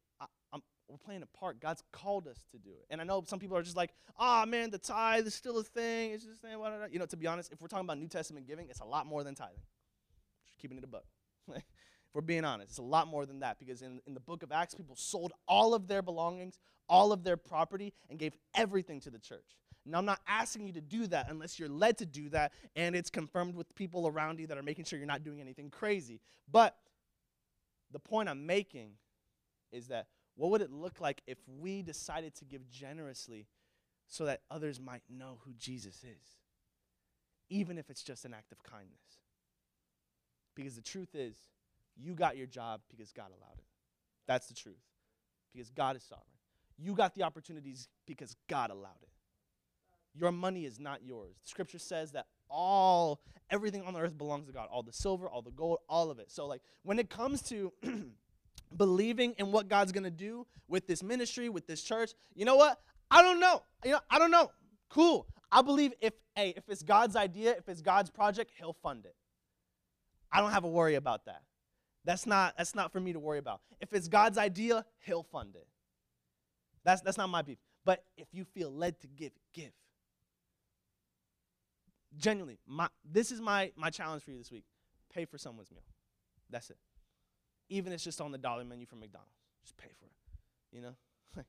we're 0.88 0.98
playing 0.98 1.22
a 1.22 1.38
part. 1.38 1.60
God's 1.60 1.82
called 1.92 2.28
us 2.28 2.44
to 2.52 2.58
do 2.58 2.70
it. 2.70 2.86
And 2.90 3.00
I 3.00 3.04
know 3.04 3.24
some 3.26 3.38
people 3.38 3.56
are 3.56 3.62
just 3.62 3.76
like, 3.76 3.90
oh 4.18 4.44
man, 4.46 4.70
the 4.70 4.78
tithe 4.78 5.26
is 5.26 5.34
still 5.34 5.58
a 5.58 5.64
thing. 5.64 6.12
It's 6.12 6.24
just 6.24 6.44
eh, 6.44 6.48
a 6.48 6.80
thing. 6.80 6.92
You 6.92 6.98
know, 6.98 7.06
to 7.06 7.16
be 7.16 7.26
honest, 7.26 7.52
if 7.52 7.60
we're 7.60 7.68
talking 7.68 7.86
about 7.86 7.98
New 7.98 8.08
Testament 8.08 8.46
giving, 8.46 8.68
it's 8.68 8.80
a 8.80 8.84
lot 8.84 9.06
more 9.06 9.24
than 9.24 9.34
tithing. 9.34 9.62
Just 10.46 10.58
keeping 10.58 10.78
it 10.78 10.84
a 10.84 10.86
buck. 10.86 11.04
if 11.54 11.62
we're 12.12 12.20
being 12.20 12.44
honest, 12.44 12.70
it's 12.70 12.78
a 12.78 12.82
lot 12.82 13.08
more 13.08 13.26
than 13.26 13.40
that 13.40 13.58
because 13.58 13.82
in, 13.82 14.00
in 14.06 14.14
the 14.14 14.20
book 14.20 14.42
of 14.42 14.52
Acts, 14.52 14.74
people 14.74 14.96
sold 14.96 15.32
all 15.48 15.74
of 15.74 15.88
their 15.88 16.02
belongings, 16.02 16.58
all 16.88 17.12
of 17.12 17.24
their 17.24 17.36
property, 17.36 17.92
and 18.10 18.18
gave 18.18 18.34
everything 18.54 19.00
to 19.00 19.10
the 19.10 19.18
church. 19.18 19.56
Now, 19.86 19.98
I'm 19.98 20.06
not 20.06 20.20
asking 20.26 20.66
you 20.66 20.72
to 20.74 20.80
do 20.80 21.06
that 21.08 21.26
unless 21.28 21.58
you're 21.58 21.68
led 21.68 21.98
to 21.98 22.06
do 22.06 22.30
that 22.30 22.52
and 22.74 22.96
it's 22.96 23.10
confirmed 23.10 23.54
with 23.54 23.74
people 23.74 24.08
around 24.08 24.38
you 24.38 24.46
that 24.46 24.56
are 24.56 24.62
making 24.62 24.86
sure 24.86 24.98
you're 24.98 25.06
not 25.06 25.24
doing 25.24 25.42
anything 25.42 25.70
crazy. 25.70 26.20
But 26.50 26.74
the 27.92 27.98
point 27.98 28.30
I'm 28.30 28.46
making 28.46 28.92
is 29.74 29.88
that 29.88 30.06
what 30.36 30.50
would 30.50 30.62
it 30.62 30.70
look 30.70 31.00
like 31.00 31.22
if 31.26 31.38
we 31.46 31.82
decided 31.82 32.34
to 32.36 32.44
give 32.44 32.68
generously 32.68 33.46
so 34.06 34.24
that 34.24 34.42
others 34.50 34.80
might 34.80 35.02
know 35.08 35.38
who 35.44 35.52
Jesus 35.58 35.96
is? 36.04 36.36
Even 37.50 37.78
if 37.78 37.90
it's 37.90 38.02
just 38.02 38.24
an 38.24 38.34
act 38.34 38.52
of 38.52 38.62
kindness. 38.62 39.20
Because 40.54 40.76
the 40.76 40.82
truth 40.82 41.14
is, 41.14 41.36
you 41.96 42.14
got 42.14 42.36
your 42.36 42.46
job 42.46 42.80
because 42.88 43.12
God 43.12 43.28
allowed 43.28 43.58
it. 43.58 43.64
That's 44.26 44.46
the 44.46 44.54
truth. 44.54 44.82
Because 45.52 45.70
God 45.70 45.96
is 45.96 46.02
sovereign. 46.02 46.26
You 46.78 46.94
got 46.94 47.14
the 47.14 47.22
opportunities 47.22 47.88
because 48.06 48.36
God 48.48 48.70
allowed 48.70 49.02
it. 49.02 49.08
Your 50.16 50.32
money 50.32 50.64
is 50.64 50.80
not 50.80 51.04
yours. 51.04 51.36
The 51.42 51.48
scripture 51.48 51.78
says 51.78 52.12
that 52.12 52.26
all 52.48 53.20
everything 53.50 53.82
on 53.82 53.94
the 53.94 54.00
earth 54.00 54.16
belongs 54.16 54.46
to 54.46 54.52
God. 54.52 54.68
All 54.70 54.82
the 54.82 54.92
silver, 54.92 55.28
all 55.28 55.42
the 55.42 55.50
gold, 55.50 55.78
all 55.88 56.10
of 56.10 56.18
it. 56.18 56.30
So 56.30 56.46
like 56.46 56.62
when 56.82 56.98
it 56.98 57.10
comes 57.10 57.42
to 57.42 57.72
believing 58.76 59.34
in 59.38 59.52
what 59.52 59.68
God's 59.68 59.92
going 59.92 60.04
to 60.04 60.10
do 60.10 60.46
with 60.68 60.86
this 60.86 61.02
ministry, 61.02 61.48
with 61.48 61.66
this 61.66 61.82
church, 61.82 62.12
you 62.34 62.44
know 62.44 62.56
what? 62.56 62.80
I 63.10 63.22
don't 63.22 63.40
know. 63.40 63.62
You 63.84 63.92
know, 63.92 64.00
I 64.10 64.18
don't 64.18 64.30
know. 64.30 64.50
Cool. 64.88 65.26
I 65.50 65.62
believe 65.62 65.92
if 66.00 66.14
hey, 66.34 66.52
if 66.56 66.64
it's 66.68 66.82
God's 66.82 67.16
idea, 67.16 67.52
if 67.52 67.68
it's 67.68 67.80
God's 67.80 68.10
project, 68.10 68.50
he'll 68.58 68.72
fund 68.72 69.04
it. 69.04 69.14
I 70.32 70.40
don't 70.40 70.50
have 70.50 70.64
a 70.64 70.68
worry 70.68 70.96
about 70.96 71.26
that. 71.26 71.42
That's 72.04 72.26
not 72.26 72.54
that's 72.56 72.74
not 72.74 72.92
for 72.92 73.00
me 73.00 73.12
to 73.12 73.20
worry 73.20 73.38
about. 73.38 73.60
If 73.80 73.92
it's 73.92 74.08
God's 74.08 74.36
idea, 74.36 74.84
he'll 75.00 75.22
fund 75.22 75.54
it. 75.54 75.66
That's 76.84 77.02
that's 77.02 77.18
not 77.18 77.28
my 77.28 77.42
beef. 77.42 77.58
But 77.84 78.04
if 78.16 78.28
you 78.32 78.44
feel 78.44 78.70
led 78.70 79.00
to 79.00 79.06
give, 79.06 79.32
give. 79.52 79.72
Genuinely, 82.16 82.58
my 82.66 82.88
this 83.04 83.30
is 83.30 83.40
my 83.40 83.72
my 83.76 83.90
challenge 83.90 84.22
for 84.22 84.32
you 84.32 84.38
this 84.38 84.50
week. 84.50 84.64
Pay 85.12 85.24
for 85.24 85.38
someone's 85.38 85.70
meal. 85.70 85.84
That's 86.50 86.70
it 86.70 86.78
even 87.68 87.92
if 87.92 87.96
it's 87.96 88.04
just 88.04 88.20
on 88.20 88.32
the 88.32 88.38
dollar 88.38 88.64
menu 88.64 88.86
from 88.86 89.00
McDonald's. 89.00 89.34
Just 89.62 89.76
pay 89.76 89.90
for 89.98 90.06
it. 90.06 90.12
You 90.72 90.82
know? 90.82 90.94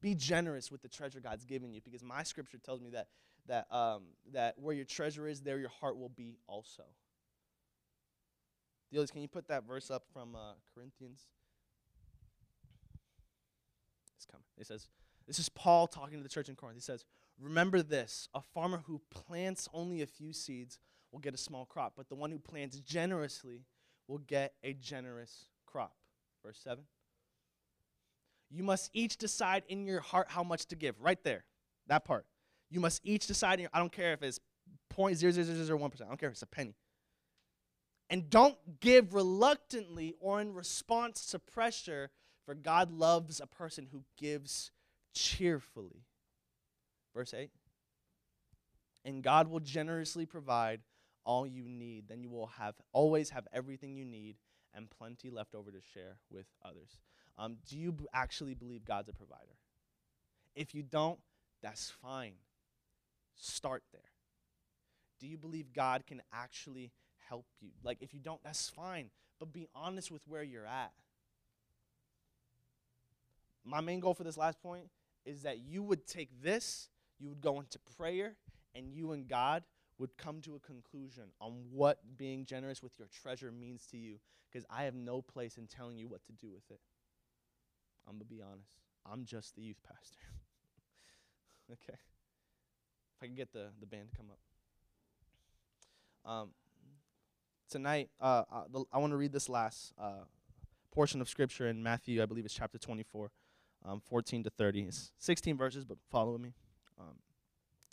Be 0.00 0.14
generous 0.14 0.70
with 0.70 0.82
the 0.82 0.88
treasure 0.88 1.20
God's 1.20 1.44
given 1.44 1.72
you 1.72 1.80
because 1.80 2.02
my 2.02 2.22
scripture 2.22 2.58
tells 2.58 2.80
me 2.80 2.90
that 2.90 3.08
that 3.46 3.66
um, 3.74 4.02
that 4.32 4.58
where 4.58 4.74
your 4.74 4.84
treasure 4.84 5.26
is, 5.26 5.40
there 5.40 5.58
your 5.58 5.70
heart 5.80 5.98
will 5.98 6.10
be 6.10 6.38
also. 6.46 6.84
Dealers, 8.92 9.10
can 9.10 9.22
you 9.22 9.28
put 9.28 9.48
that 9.48 9.66
verse 9.66 9.90
up 9.90 10.04
from 10.12 10.34
uh, 10.34 10.52
Corinthians? 10.74 11.26
It's 14.16 14.26
coming. 14.26 14.44
It 14.58 14.66
says, 14.66 14.88
this 15.26 15.38
is 15.38 15.48
Paul 15.48 15.86
talking 15.86 16.18
to 16.18 16.22
the 16.22 16.28
church 16.28 16.48
in 16.48 16.56
Corinth. 16.56 16.76
He 16.76 16.82
says, 16.82 17.04
Remember 17.38 17.82
this 17.82 18.28
a 18.34 18.40
farmer 18.40 18.82
who 18.86 19.00
plants 19.10 19.68
only 19.72 20.02
a 20.02 20.06
few 20.06 20.32
seeds 20.32 20.78
will 21.12 21.20
get 21.20 21.34
a 21.34 21.38
small 21.38 21.64
crop, 21.64 21.94
but 21.96 22.08
the 22.08 22.14
one 22.14 22.30
who 22.30 22.38
plants 22.38 22.78
generously 22.80 23.64
will 24.10 24.18
get 24.18 24.54
a 24.64 24.72
generous 24.74 25.46
crop. 25.66 25.94
Verse 26.44 26.58
7. 26.64 26.82
You 28.50 28.64
must 28.64 28.90
each 28.92 29.16
decide 29.16 29.62
in 29.68 29.86
your 29.86 30.00
heart 30.00 30.26
how 30.28 30.42
much 30.42 30.66
to 30.66 30.76
give. 30.76 31.00
Right 31.00 31.22
there. 31.22 31.44
That 31.86 32.04
part. 32.04 32.26
You 32.68 32.80
must 32.80 33.00
each 33.04 33.28
decide. 33.28 33.60
Your, 33.60 33.70
I 33.72 33.78
don't 33.78 33.92
care 33.92 34.12
if 34.12 34.22
it's 34.22 34.40
0.00001%. 34.92 36.02
I 36.02 36.04
don't 36.06 36.18
care 36.18 36.28
if 36.28 36.32
it's 36.32 36.42
a 36.42 36.46
penny. 36.46 36.74
And 38.10 38.28
don't 38.28 38.56
give 38.80 39.14
reluctantly 39.14 40.16
or 40.18 40.40
in 40.40 40.52
response 40.52 41.26
to 41.26 41.38
pressure, 41.38 42.10
for 42.44 42.56
God 42.56 42.90
loves 42.90 43.40
a 43.40 43.46
person 43.46 43.86
who 43.92 44.02
gives 44.18 44.72
cheerfully. 45.14 46.02
Verse 47.14 47.32
8. 47.32 47.50
And 49.04 49.22
God 49.22 49.48
will 49.48 49.60
generously 49.60 50.26
provide 50.26 50.80
all 51.24 51.46
you 51.46 51.68
need, 51.68 52.08
then 52.08 52.22
you 52.22 52.30
will 52.30 52.46
have 52.58 52.74
always 52.92 53.30
have 53.30 53.46
everything 53.52 53.96
you 53.96 54.04
need 54.04 54.36
and 54.74 54.88
plenty 54.90 55.30
left 55.30 55.54
over 55.54 55.70
to 55.70 55.80
share 55.94 56.18
with 56.30 56.46
others. 56.64 56.98
Um, 57.38 57.56
do 57.68 57.78
you 57.78 57.92
b- 57.92 58.06
actually 58.12 58.54
believe 58.54 58.84
God's 58.84 59.08
a 59.08 59.12
provider? 59.12 59.56
If 60.54 60.74
you 60.74 60.82
don't, 60.82 61.18
that's 61.62 61.90
fine. 61.90 62.34
Start 63.34 63.82
there. 63.92 64.02
Do 65.18 65.26
you 65.26 65.36
believe 65.36 65.72
God 65.72 66.06
can 66.06 66.22
actually 66.32 66.92
help 67.28 67.46
you? 67.60 67.70
Like, 67.82 67.98
if 68.00 68.14
you 68.14 68.20
don't, 68.20 68.42
that's 68.42 68.68
fine. 68.68 69.10
But 69.38 69.52
be 69.52 69.68
honest 69.74 70.10
with 70.10 70.22
where 70.26 70.42
you're 70.42 70.66
at. 70.66 70.92
My 73.64 73.80
main 73.80 74.00
goal 74.00 74.14
for 74.14 74.24
this 74.24 74.36
last 74.36 74.60
point 74.62 74.84
is 75.24 75.42
that 75.42 75.58
you 75.58 75.82
would 75.82 76.06
take 76.06 76.30
this, 76.42 76.88
you 77.18 77.28
would 77.28 77.40
go 77.40 77.60
into 77.60 77.78
prayer, 77.96 78.36
and 78.74 78.92
you 78.92 79.12
and 79.12 79.28
God 79.28 79.62
would 80.00 80.16
come 80.16 80.40
to 80.40 80.56
a 80.56 80.58
conclusion 80.58 81.24
on 81.40 81.52
what 81.70 81.98
being 82.16 82.46
generous 82.46 82.82
with 82.82 82.98
your 82.98 83.08
treasure 83.22 83.52
means 83.52 83.86
to 83.86 83.98
you 83.98 84.16
because 84.50 84.64
I 84.70 84.84
have 84.84 84.94
no 84.94 85.20
place 85.20 85.58
in 85.58 85.66
telling 85.66 85.98
you 85.98 86.08
what 86.08 86.24
to 86.24 86.32
do 86.32 86.50
with 86.50 86.68
it. 86.70 86.80
I'm 88.08 88.14
going 88.14 88.20
to 88.20 88.34
be 88.34 88.40
honest. 88.40 88.72
I'm 89.04 89.26
just 89.26 89.54
the 89.54 89.62
youth 89.62 89.76
pastor. 89.86 90.18
okay. 91.72 91.98
If 91.98 93.22
I 93.22 93.26
can 93.26 93.34
get 93.34 93.52
the, 93.52 93.66
the 93.78 93.86
band 93.86 94.08
to 94.10 94.16
come 94.16 94.26
up. 94.30 96.30
Um, 96.30 96.50
tonight, 97.70 98.08
uh, 98.20 98.44
uh, 98.50 98.62
the, 98.72 98.84
I 98.90 98.98
want 98.98 99.12
to 99.12 99.18
read 99.18 99.32
this 99.32 99.50
last 99.50 99.92
uh, 100.00 100.24
portion 100.92 101.20
of 101.20 101.28
scripture 101.28 101.68
in 101.68 101.82
Matthew, 101.82 102.22
I 102.22 102.26
believe 102.26 102.46
it's 102.46 102.54
chapter 102.54 102.78
24, 102.78 103.30
um, 103.84 104.00
14 104.00 104.44
to 104.44 104.50
30. 104.50 104.82
It's 104.82 105.12
16 105.18 105.58
verses, 105.58 105.84
but 105.84 105.98
follow 106.10 106.38
me. 106.38 106.54
Um, 106.98 107.16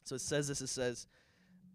so 0.06 0.16
it 0.16 0.22
says 0.22 0.48
this 0.48 0.62
it 0.62 0.68
says, 0.68 1.06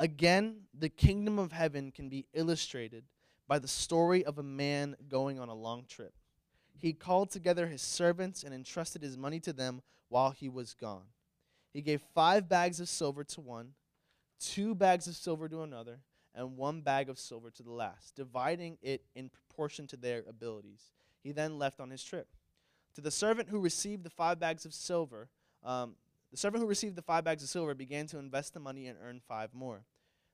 Again, 0.02 0.62
the 0.76 0.88
kingdom 0.88 1.38
of 1.38 1.52
heaven 1.52 1.92
can 1.92 2.08
be 2.08 2.26
illustrated 2.34 3.04
by 3.46 3.60
the 3.60 3.68
story 3.68 4.24
of 4.24 4.36
a 4.36 4.42
man 4.42 4.96
going 5.08 5.38
on 5.38 5.48
a 5.48 5.54
long 5.54 5.84
trip. 5.88 6.12
He 6.76 6.92
called 6.92 7.30
together 7.30 7.68
his 7.68 7.82
servants 7.82 8.42
and 8.42 8.52
entrusted 8.52 9.00
his 9.00 9.16
money 9.16 9.38
to 9.38 9.52
them 9.52 9.80
while 10.08 10.32
he 10.32 10.48
was 10.48 10.74
gone. 10.74 11.04
He 11.72 11.82
gave 11.82 12.02
five 12.16 12.48
bags 12.48 12.80
of 12.80 12.88
silver 12.88 13.22
to 13.22 13.40
one, 13.40 13.74
two 14.40 14.74
bags 14.74 15.06
of 15.06 15.14
silver 15.14 15.48
to 15.48 15.62
another, 15.62 16.00
and 16.34 16.56
one 16.56 16.80
bag 16.80 17.08
of 17.08 17.16
silver 17.16 17.52
to 17.52 17.62
the 17.62 17.70
last, 17.70 18.16
dividing 18.16 18.78
it 18.82 19.04
in 19.14 19.28
proportion 19.28 19.86
to 19.86 19.96
their 19.96 20.24
abilities. 20.28 20.90
He 21.22 21.30
then 21.30 21.60
left 21.60 21.78
on 21.78 21.90
his 21.90 22.02
trip. 22.02 22.26
To 22.96 23.00
the 23.00 23.12
servant 23.12 23.50
who 23.50 23.60
received 23.60 24.02
the 24.02 24.10
five 24.10 24.40
bags 24.40 24.64
of 24.64 24.74
silver, 24.74 25.28
um, 25.62 25.94
the 26.32 26.36
servant 26.36 26.60
who 26.60 26.68
received 26.68 26.96
the 26.96 27.02
five 27.02 27.22
bags 27.22 27.44
of 27.44 27.50
silver 27.50 27.72
began 27.72 28.08
to 28.08 28.18
invest 28.18 28.52
the 28.52 28.58
money 28.58 28.88
and 28.88 28.98
earn 29.00 29.20
five 29.28 29.54
more. 29.54 29.84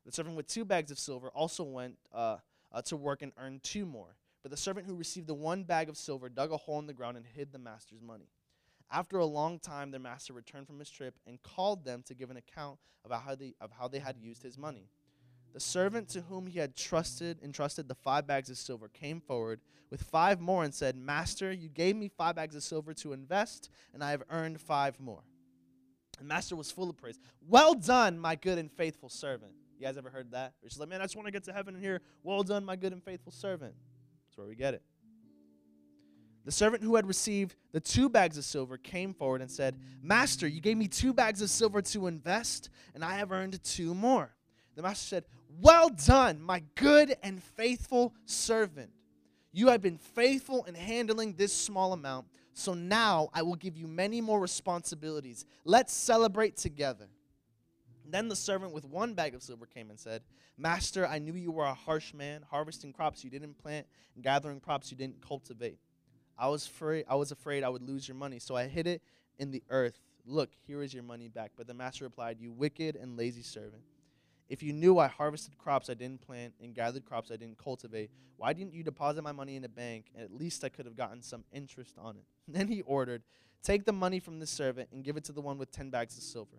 The 0.09 0.15
servant 0.15 0.37
with 0.37 0.47
two 0.47 0.65
bags 0.65 0.91
of 0.91 0.99
silver 0.99 1.29
also 1.35 1.65
went 1.65 1.99
uh, 2.15 2.39
uh, 2.73 2.81
to 2.87 2.97
work 2.97 3.21
and 3.21 3.31
earned 3.37 3.63
two 3.63 3.85
more. 3.85 4.17
But 4.41 4.51
the 4.51 4.57
servant 4.57 4.87
who 4.87 4.95
received 4.95 5.27
the 5.27 5.35
one 5.35 5.65
bag 5.65 5.91
of 5.91 5.99
silver 5.99 6.31
dug 6.31 6.51
a 6.51 6.57
hole 6.57 6.79
in 6.79 6.87
the 6.87 6.95
ground 6.95 7.19
and 7.19 7.27
hid 7.27 7.53
the 7.53 7.59
master's 7.59 8.01
money. 8.01 8.31
After 8.91 9.19
a 9.19 9.27
long 9.27 9.59
time, 9.59 9.91
their 9.91 10.01
master 10.01 10.33
returned 10.33 10.67
from 10.67 10.79
his 10.79 10.89
trip 10.89 11.19
and 11.27 11.43
called 11.43 11.85
them 11.85 12.03
to 12.07 12.15
give 12.15 12.31
an 12.31 12.39
account 12.39 12.79
about 13.05 13.21
how 13.21 13.35
they, 13.35 13.55
of 13.61 13.71
how 13.71 13.87
they 13.87 13.99
had 13.99 14.17
used 14.17 14.43
his 14.43 14.57
money. 14.57 14.89
The 15.53 15.61
servant 15.61 16.09
to 16.11 16.23
whom 16.23 16.47
he 16.47 16.59
had 16.59 16.75
trusted 16.75 17.43
entrusted 17.43 17.87
the 17.87 17.95
five 17.95 18.27
bags 18.27 18.49
of 18.49 18.57
silver 18.57 18.89
came 18.89 19.21
forward 19.21 19.61
with 19.91 20.03
five 20.03 20.41
more 20.41 20.65
and 20.65 20.73
said, 20.73 20.97
Master, 20.97 21.53
you 21.53 21.69
gave 21.69 21.97
me 21.97 22.09
five 22.09 22.35
bags 22.35 22.57
of 22.57 22.63
silver 22.63 22.95
to 22.95 23.13
invest, 23.13 23.69
and 23.93 24.03
I 24.03 24.13
have 24.13 24.23
earned 24.31 24.59
five 24.59 24.99
more. 24.99 25.25
The 26.17 26.25
master 26.25 26.57
was 26.57 26.71
full 26.71 26.89
of 26.89 26.97
praise. 26.97 27.19
Well 27.47 27.75
done, 27.75 28.19
my 28.19 28.37
good 28.37 28.57
and 28.57 28.73
faithful 28.73 29.11
servant. 29.11 29.53
You 29.79 29.87
guys 29.87 29.97
ever 29.97 30.11
heard 30.11 30.33
that? 30.33 30.55
It's 30.64 30.76
like, 30.76 30.89
man, 30.89 31.01
I 31.01 31.05
just 31.05 31.14
want 31.14 31.26
to 31.26 31.33
get 31.33 31.45
to 31.45 31.53
heaven 31.53 31.74
and 31.74 31.83
hear, 31.83 32.01
well 32.24 32.43
done, 32.43 32.64
my 32.64 32.74
good 32.74 32.93
and 32.93 33.03
faithful 33.03 33.31
servant. 33.31 33.74
That's 34.26 34.37
where 34.37 34.47
we 34.47 34.57
get 34.57 34.74
it. 34.74 34.83
The 36.45 36.51
servant 36.51 36.83
who 36.83 36.97
had 36.97 37.07
received 37.07 37.55
the 37.72 37.79
two 37.79 38.09
bags 38.09 38.39
of 38.39 38.45
silver 38.45 38.76
came 38.76 39.14
forward 39.14 39.41
and 39.41 39.51
said, 39.51 39.79
Master, 40.03 40.49
you 40.49 40.61
gave 40.61 40.76
me 40.76 40.89
two 40.89 41.12
bags 41.12 41.43
of 41.43 41.51
silver 41.51 41.81
to 41.83 42.09
invest, 42.09 42.70
and 42.95 43.05
I 43.05 43.18
have 43.18 43.31
earned 43.31 43.62
two 43.62 43.95
more. 43.95 44.35
The 44.74 44.83
master 44.83 45.07
said, 45.07 45.24
Well 45.61 45.91
done, 45.91 46.43
my 46.43 46.62
good 46.74 47.16
and 47.22 47.41
faithful 47.43 48.14
servant. 48.24 48.91
You 49.53 49.68
have 49.68 49.83
been 49.83 49.99
faithful 49.99 50.64
in 50.64 50.74
handling 50.74 51.35
this 51.35 51.53
small 51.53 51.93
amount, 51.93 52.26
so 52.53 52.74
now 52.74 53.29
I 53.33 53.43
will 53.43 53.57
give 53.57 53.76
you 53.76 53.87
many 53.87 54.20
more 54.20 54.41
responsibilities. 54.41 55.45
Let's 55.64 55.93
celebrate 55.93 56.57
together. 56.57 57.09
Then 58.11 58.29
the 58.29 58.37
servant 58.37 58.73
with 58.73 58.87
one 58.87 59.15
bag 59.15 59.35
of 59.35 59.43
silver 59.43 59.67
came 59.67 59.91
and 59.91 60.01
said, 60.01 60.23
Master, 60.57 61.07
I 61.07 61.19
knew 61.19 61.35
you 61.35 61.53
were 61.53 61.67
a 61.67 61.75
harsh 61.75 62.15
man, 62.15 62.43
harvesting 62.51 62.93
crops 62.93 63.23
you 63.23 63.31
didn't 63.31 63.59
plant 63.59 63.87
and 64.15 64.25
gathering 64.25 64.61
crops 64.61 64.91
you 64.91 64.97
didn't 64.97 65.21
cultivate. 65.21 65.79
I 66.39 66.49
was 66.49 66.67
afraid 66.67 67.05
I 67.09 67.17
was 67.17 67.33
afraid 67.33 67.65
I 67.65 67.69
would 67.69 67.83
lose 67.83 68.09
your 68.09 68.17
money, 68.17 68.39
so 68.39 68.57
I 68.57 68.67
hid 68.67 68.87
it 68.87 69.03
in 69.39 69.51
the 69.51 69.63
earth. 69.69 70.01
Look, 70.25 70.51
here 70.67 70.83
is 70.83 70.95
your 70.95 71.03
money 71.03 71.29
back. 71.29 71.53
But 71.57 71.67
the 71.67 71.75
master 71.75 72.05
replied, 72.05 72.39
You 72.41 72.51
wicked 72.53 72.97
and 72.97 73.17
lazy 73.17 73.43
servant. 73.43 73.83
If 74.49 74.63
you 74.63 74.73
knew 74.73 74.99
I 74.99 75.09
harvested 75.09 75.59
crops 75.59 75.91
I 75.91 75.95
didn't 75.95 76.23
plant 76.23 76.55
and 76.63 76.75
gathered 76.75 77.05
crops 77.05 77.31
I 77.31 77.37
didn't 77.37 77.59
cultivate, 77.59 78.11
why 78.39 78.55
didn't 78.55 78.73
you 78.73 78.83
deposit 78.83 79.23
my 79.23 79.33
money 79.33 79.57
in 79.57 79.65
a 79.65 79.69
bank 79.69 80.07
and 80.15 80.25
at 80.25 80.33
least 80.33 80.65
I 80.65 80.71
could 80.71 80.87
have 80.87 80.97
gotten 80.97 81.21
some 81.21 81.45
interest 81.53 81.97
on 81.99 82.17
it? 82.17 82.25
Then 82.49 82.69
he 82.69 82.81
ordered, 82.83 83.23
Take 83.63 83.85
the 83.85 83.93
money 83.93 84.21
from 84.21 84.39
this 84.39 84.51
servant 84.51 84.89
and 84.93 85.05
give 85.05 85.19
it 85.19 85.25
to 85.25 85.33
the 85.33 85.43
one 85.43 85.59
with 85.59 85.71
ten 85.71 85.91
bags 85.91 86.17
of 86.17 86.23
silver. 86.23 86.57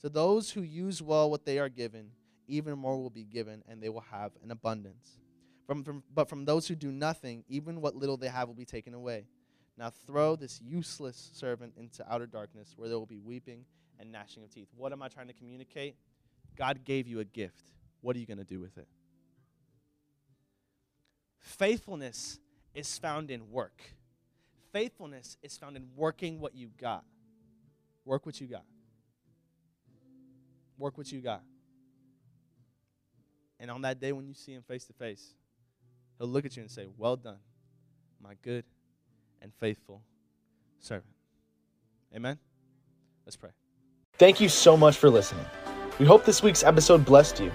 To 0.00 0.08
those 0.08 0.50
who 0.50 0.62
use 0.62 1.02
well 1.02 1.30
what 1.30 1.44
they 1.44 1.58
are 1.58 1.68
given, 1.68 2.10
even 2.48 2.78
more 2.78 2.96
will 2.96 3.10
be 3.10 3.24
given, 3.24 3.62
and 3.68 3.82
they 3.82 3.88
will 3.88 4.04
have 4.12 4.32
an 4.42 4.50
abundance. 4.50 5.18
From, 5.66 5.82
from, 5.82 6.02
but 6.14 6.28
from 6.28 6.44
those 6.44 6.68
who 6.68 6.74
do 6.74 6.92
nothing, 6.92 7.44
even 7.48 7.80
what 7.80 7.96
little 7.96 8.16
they 8.16 8.28
have 8.28 8.46
will 8.46 8.54
be 8.54 8.64
taken 8.64 8.94
away. 8.94 9.26
Now 9.76 9.90
throw 9.90 10.36
this 10.36 10.60
useless 10.62 11.30
servant 11.34 11.74
into 11.76 12.04
outer 12.10 12.26
darkness, 12.26 12.74
where 12.76 12.88
there 12.88 12.98
will 12.98 13.06
be 13.06 13.18
weeping 13.18 13.64
and 13.98 14.12
gnashing 14.12 14.44
of 14.44 14.50
teeth. 14.50 14.68
What 14.76 14.92
am 14.92 15.02
I 15.02 15.08
trying 15.08 15.26
to 15.28 15.34
communicate? 15.34 15.96
God 16.56 16.84
gave 16.84 17.06
you 17.06 17.20
a 17.20 17.24
gift. 17.24 17.64
What 18.00 18.16
are 18.16 18.18
you 18.18 18.26
going 18.26 18.38
to 18.38 18.44
do 18.44 18.60
with 18.60 18.78
it? 18.78 18.86
Faithfulness 21.40 22.38
is 22.74 22.98
found 22.98 23.30
in 23.30 23.50
work. 23.50 23.82
Faithfulness 24.72 25.36
is 25.42 25.56
found 25.56 25.76
in 25.76 25.88
working 25.96 26.40
what 26.40 26.54
you 26.54 26.70
got. 26.78 27.04
Work 28.04 28.26
what 28.26 28.40
you 28.40 28.46
got. 28.46 28.64
Work 30.78 30.98
what 30.98 31.10
you 31.10 31.20
got. 31.20 31.42
And 33.58 33.70
on 33.70 33.82
that 33.82 34.00
day 34.00 34.12
when 34.12 34.26
you 34.26 34.34
see 34.34 34.52
him 34.52 34.62
face 34.62 34.84
to 34.84 34.92
face, 34.92 35.34
he'll 36.18 36.28
look 36.28 36.44
at 36.44 36.56
you 36.56 36.62
and 36.62 36.70
say, 36.70 36.86
Well 36.98 37.16
done, 37.16 37.38
my 38.22 38.34
good 38.42 38.64
and 39.40 39.52
faithful 39.54 40.02
servant. 40.78 41.12
Amen? 42.14 42.38
Let's 43.24 43.36
pray. 43.36 43.50
Thank 44.18 44.40
you 44.40 44.48
so 44.48 44.76
much 44.76 44.96
for 44.96 45.10
listening. 45.10 45.44
We 45.98 46.06
hope 46.06 46.24
this 46.24 46.42
week's 46.42 46.62
episode 46.62 47.04
blessed 47.04 47.40
you. 47.40 47.50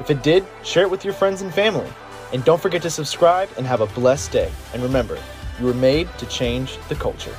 If 0.00 0.10
it 0.10 0.22
did, 0.22 0.44
share 0.62 0.82
it 0.82 0.90
with 0.90 1.04
your 1.04 1.14
friends 1.14 1.42
and 1.42 1.52
family. 1.52 1.88
And 2.32 2.44
don't 2.44 2.60
forget 2.60 2.82
to 2.82 2.90
subscribe 2.90 3.48
and 3.56 3.66
have 3.66 3.80
a 3.80 3.86
blessed 3.86 4.32
day. 4.32 4.50
And 4.72 4.82
remember, 4.82 5.18
you 5.60 5.66
were 5.66 5.74
made 5.74 6.08
to 6.18 6.26
change 6.26 6.78
the 6.88 6.94
culture. 6.94 7.34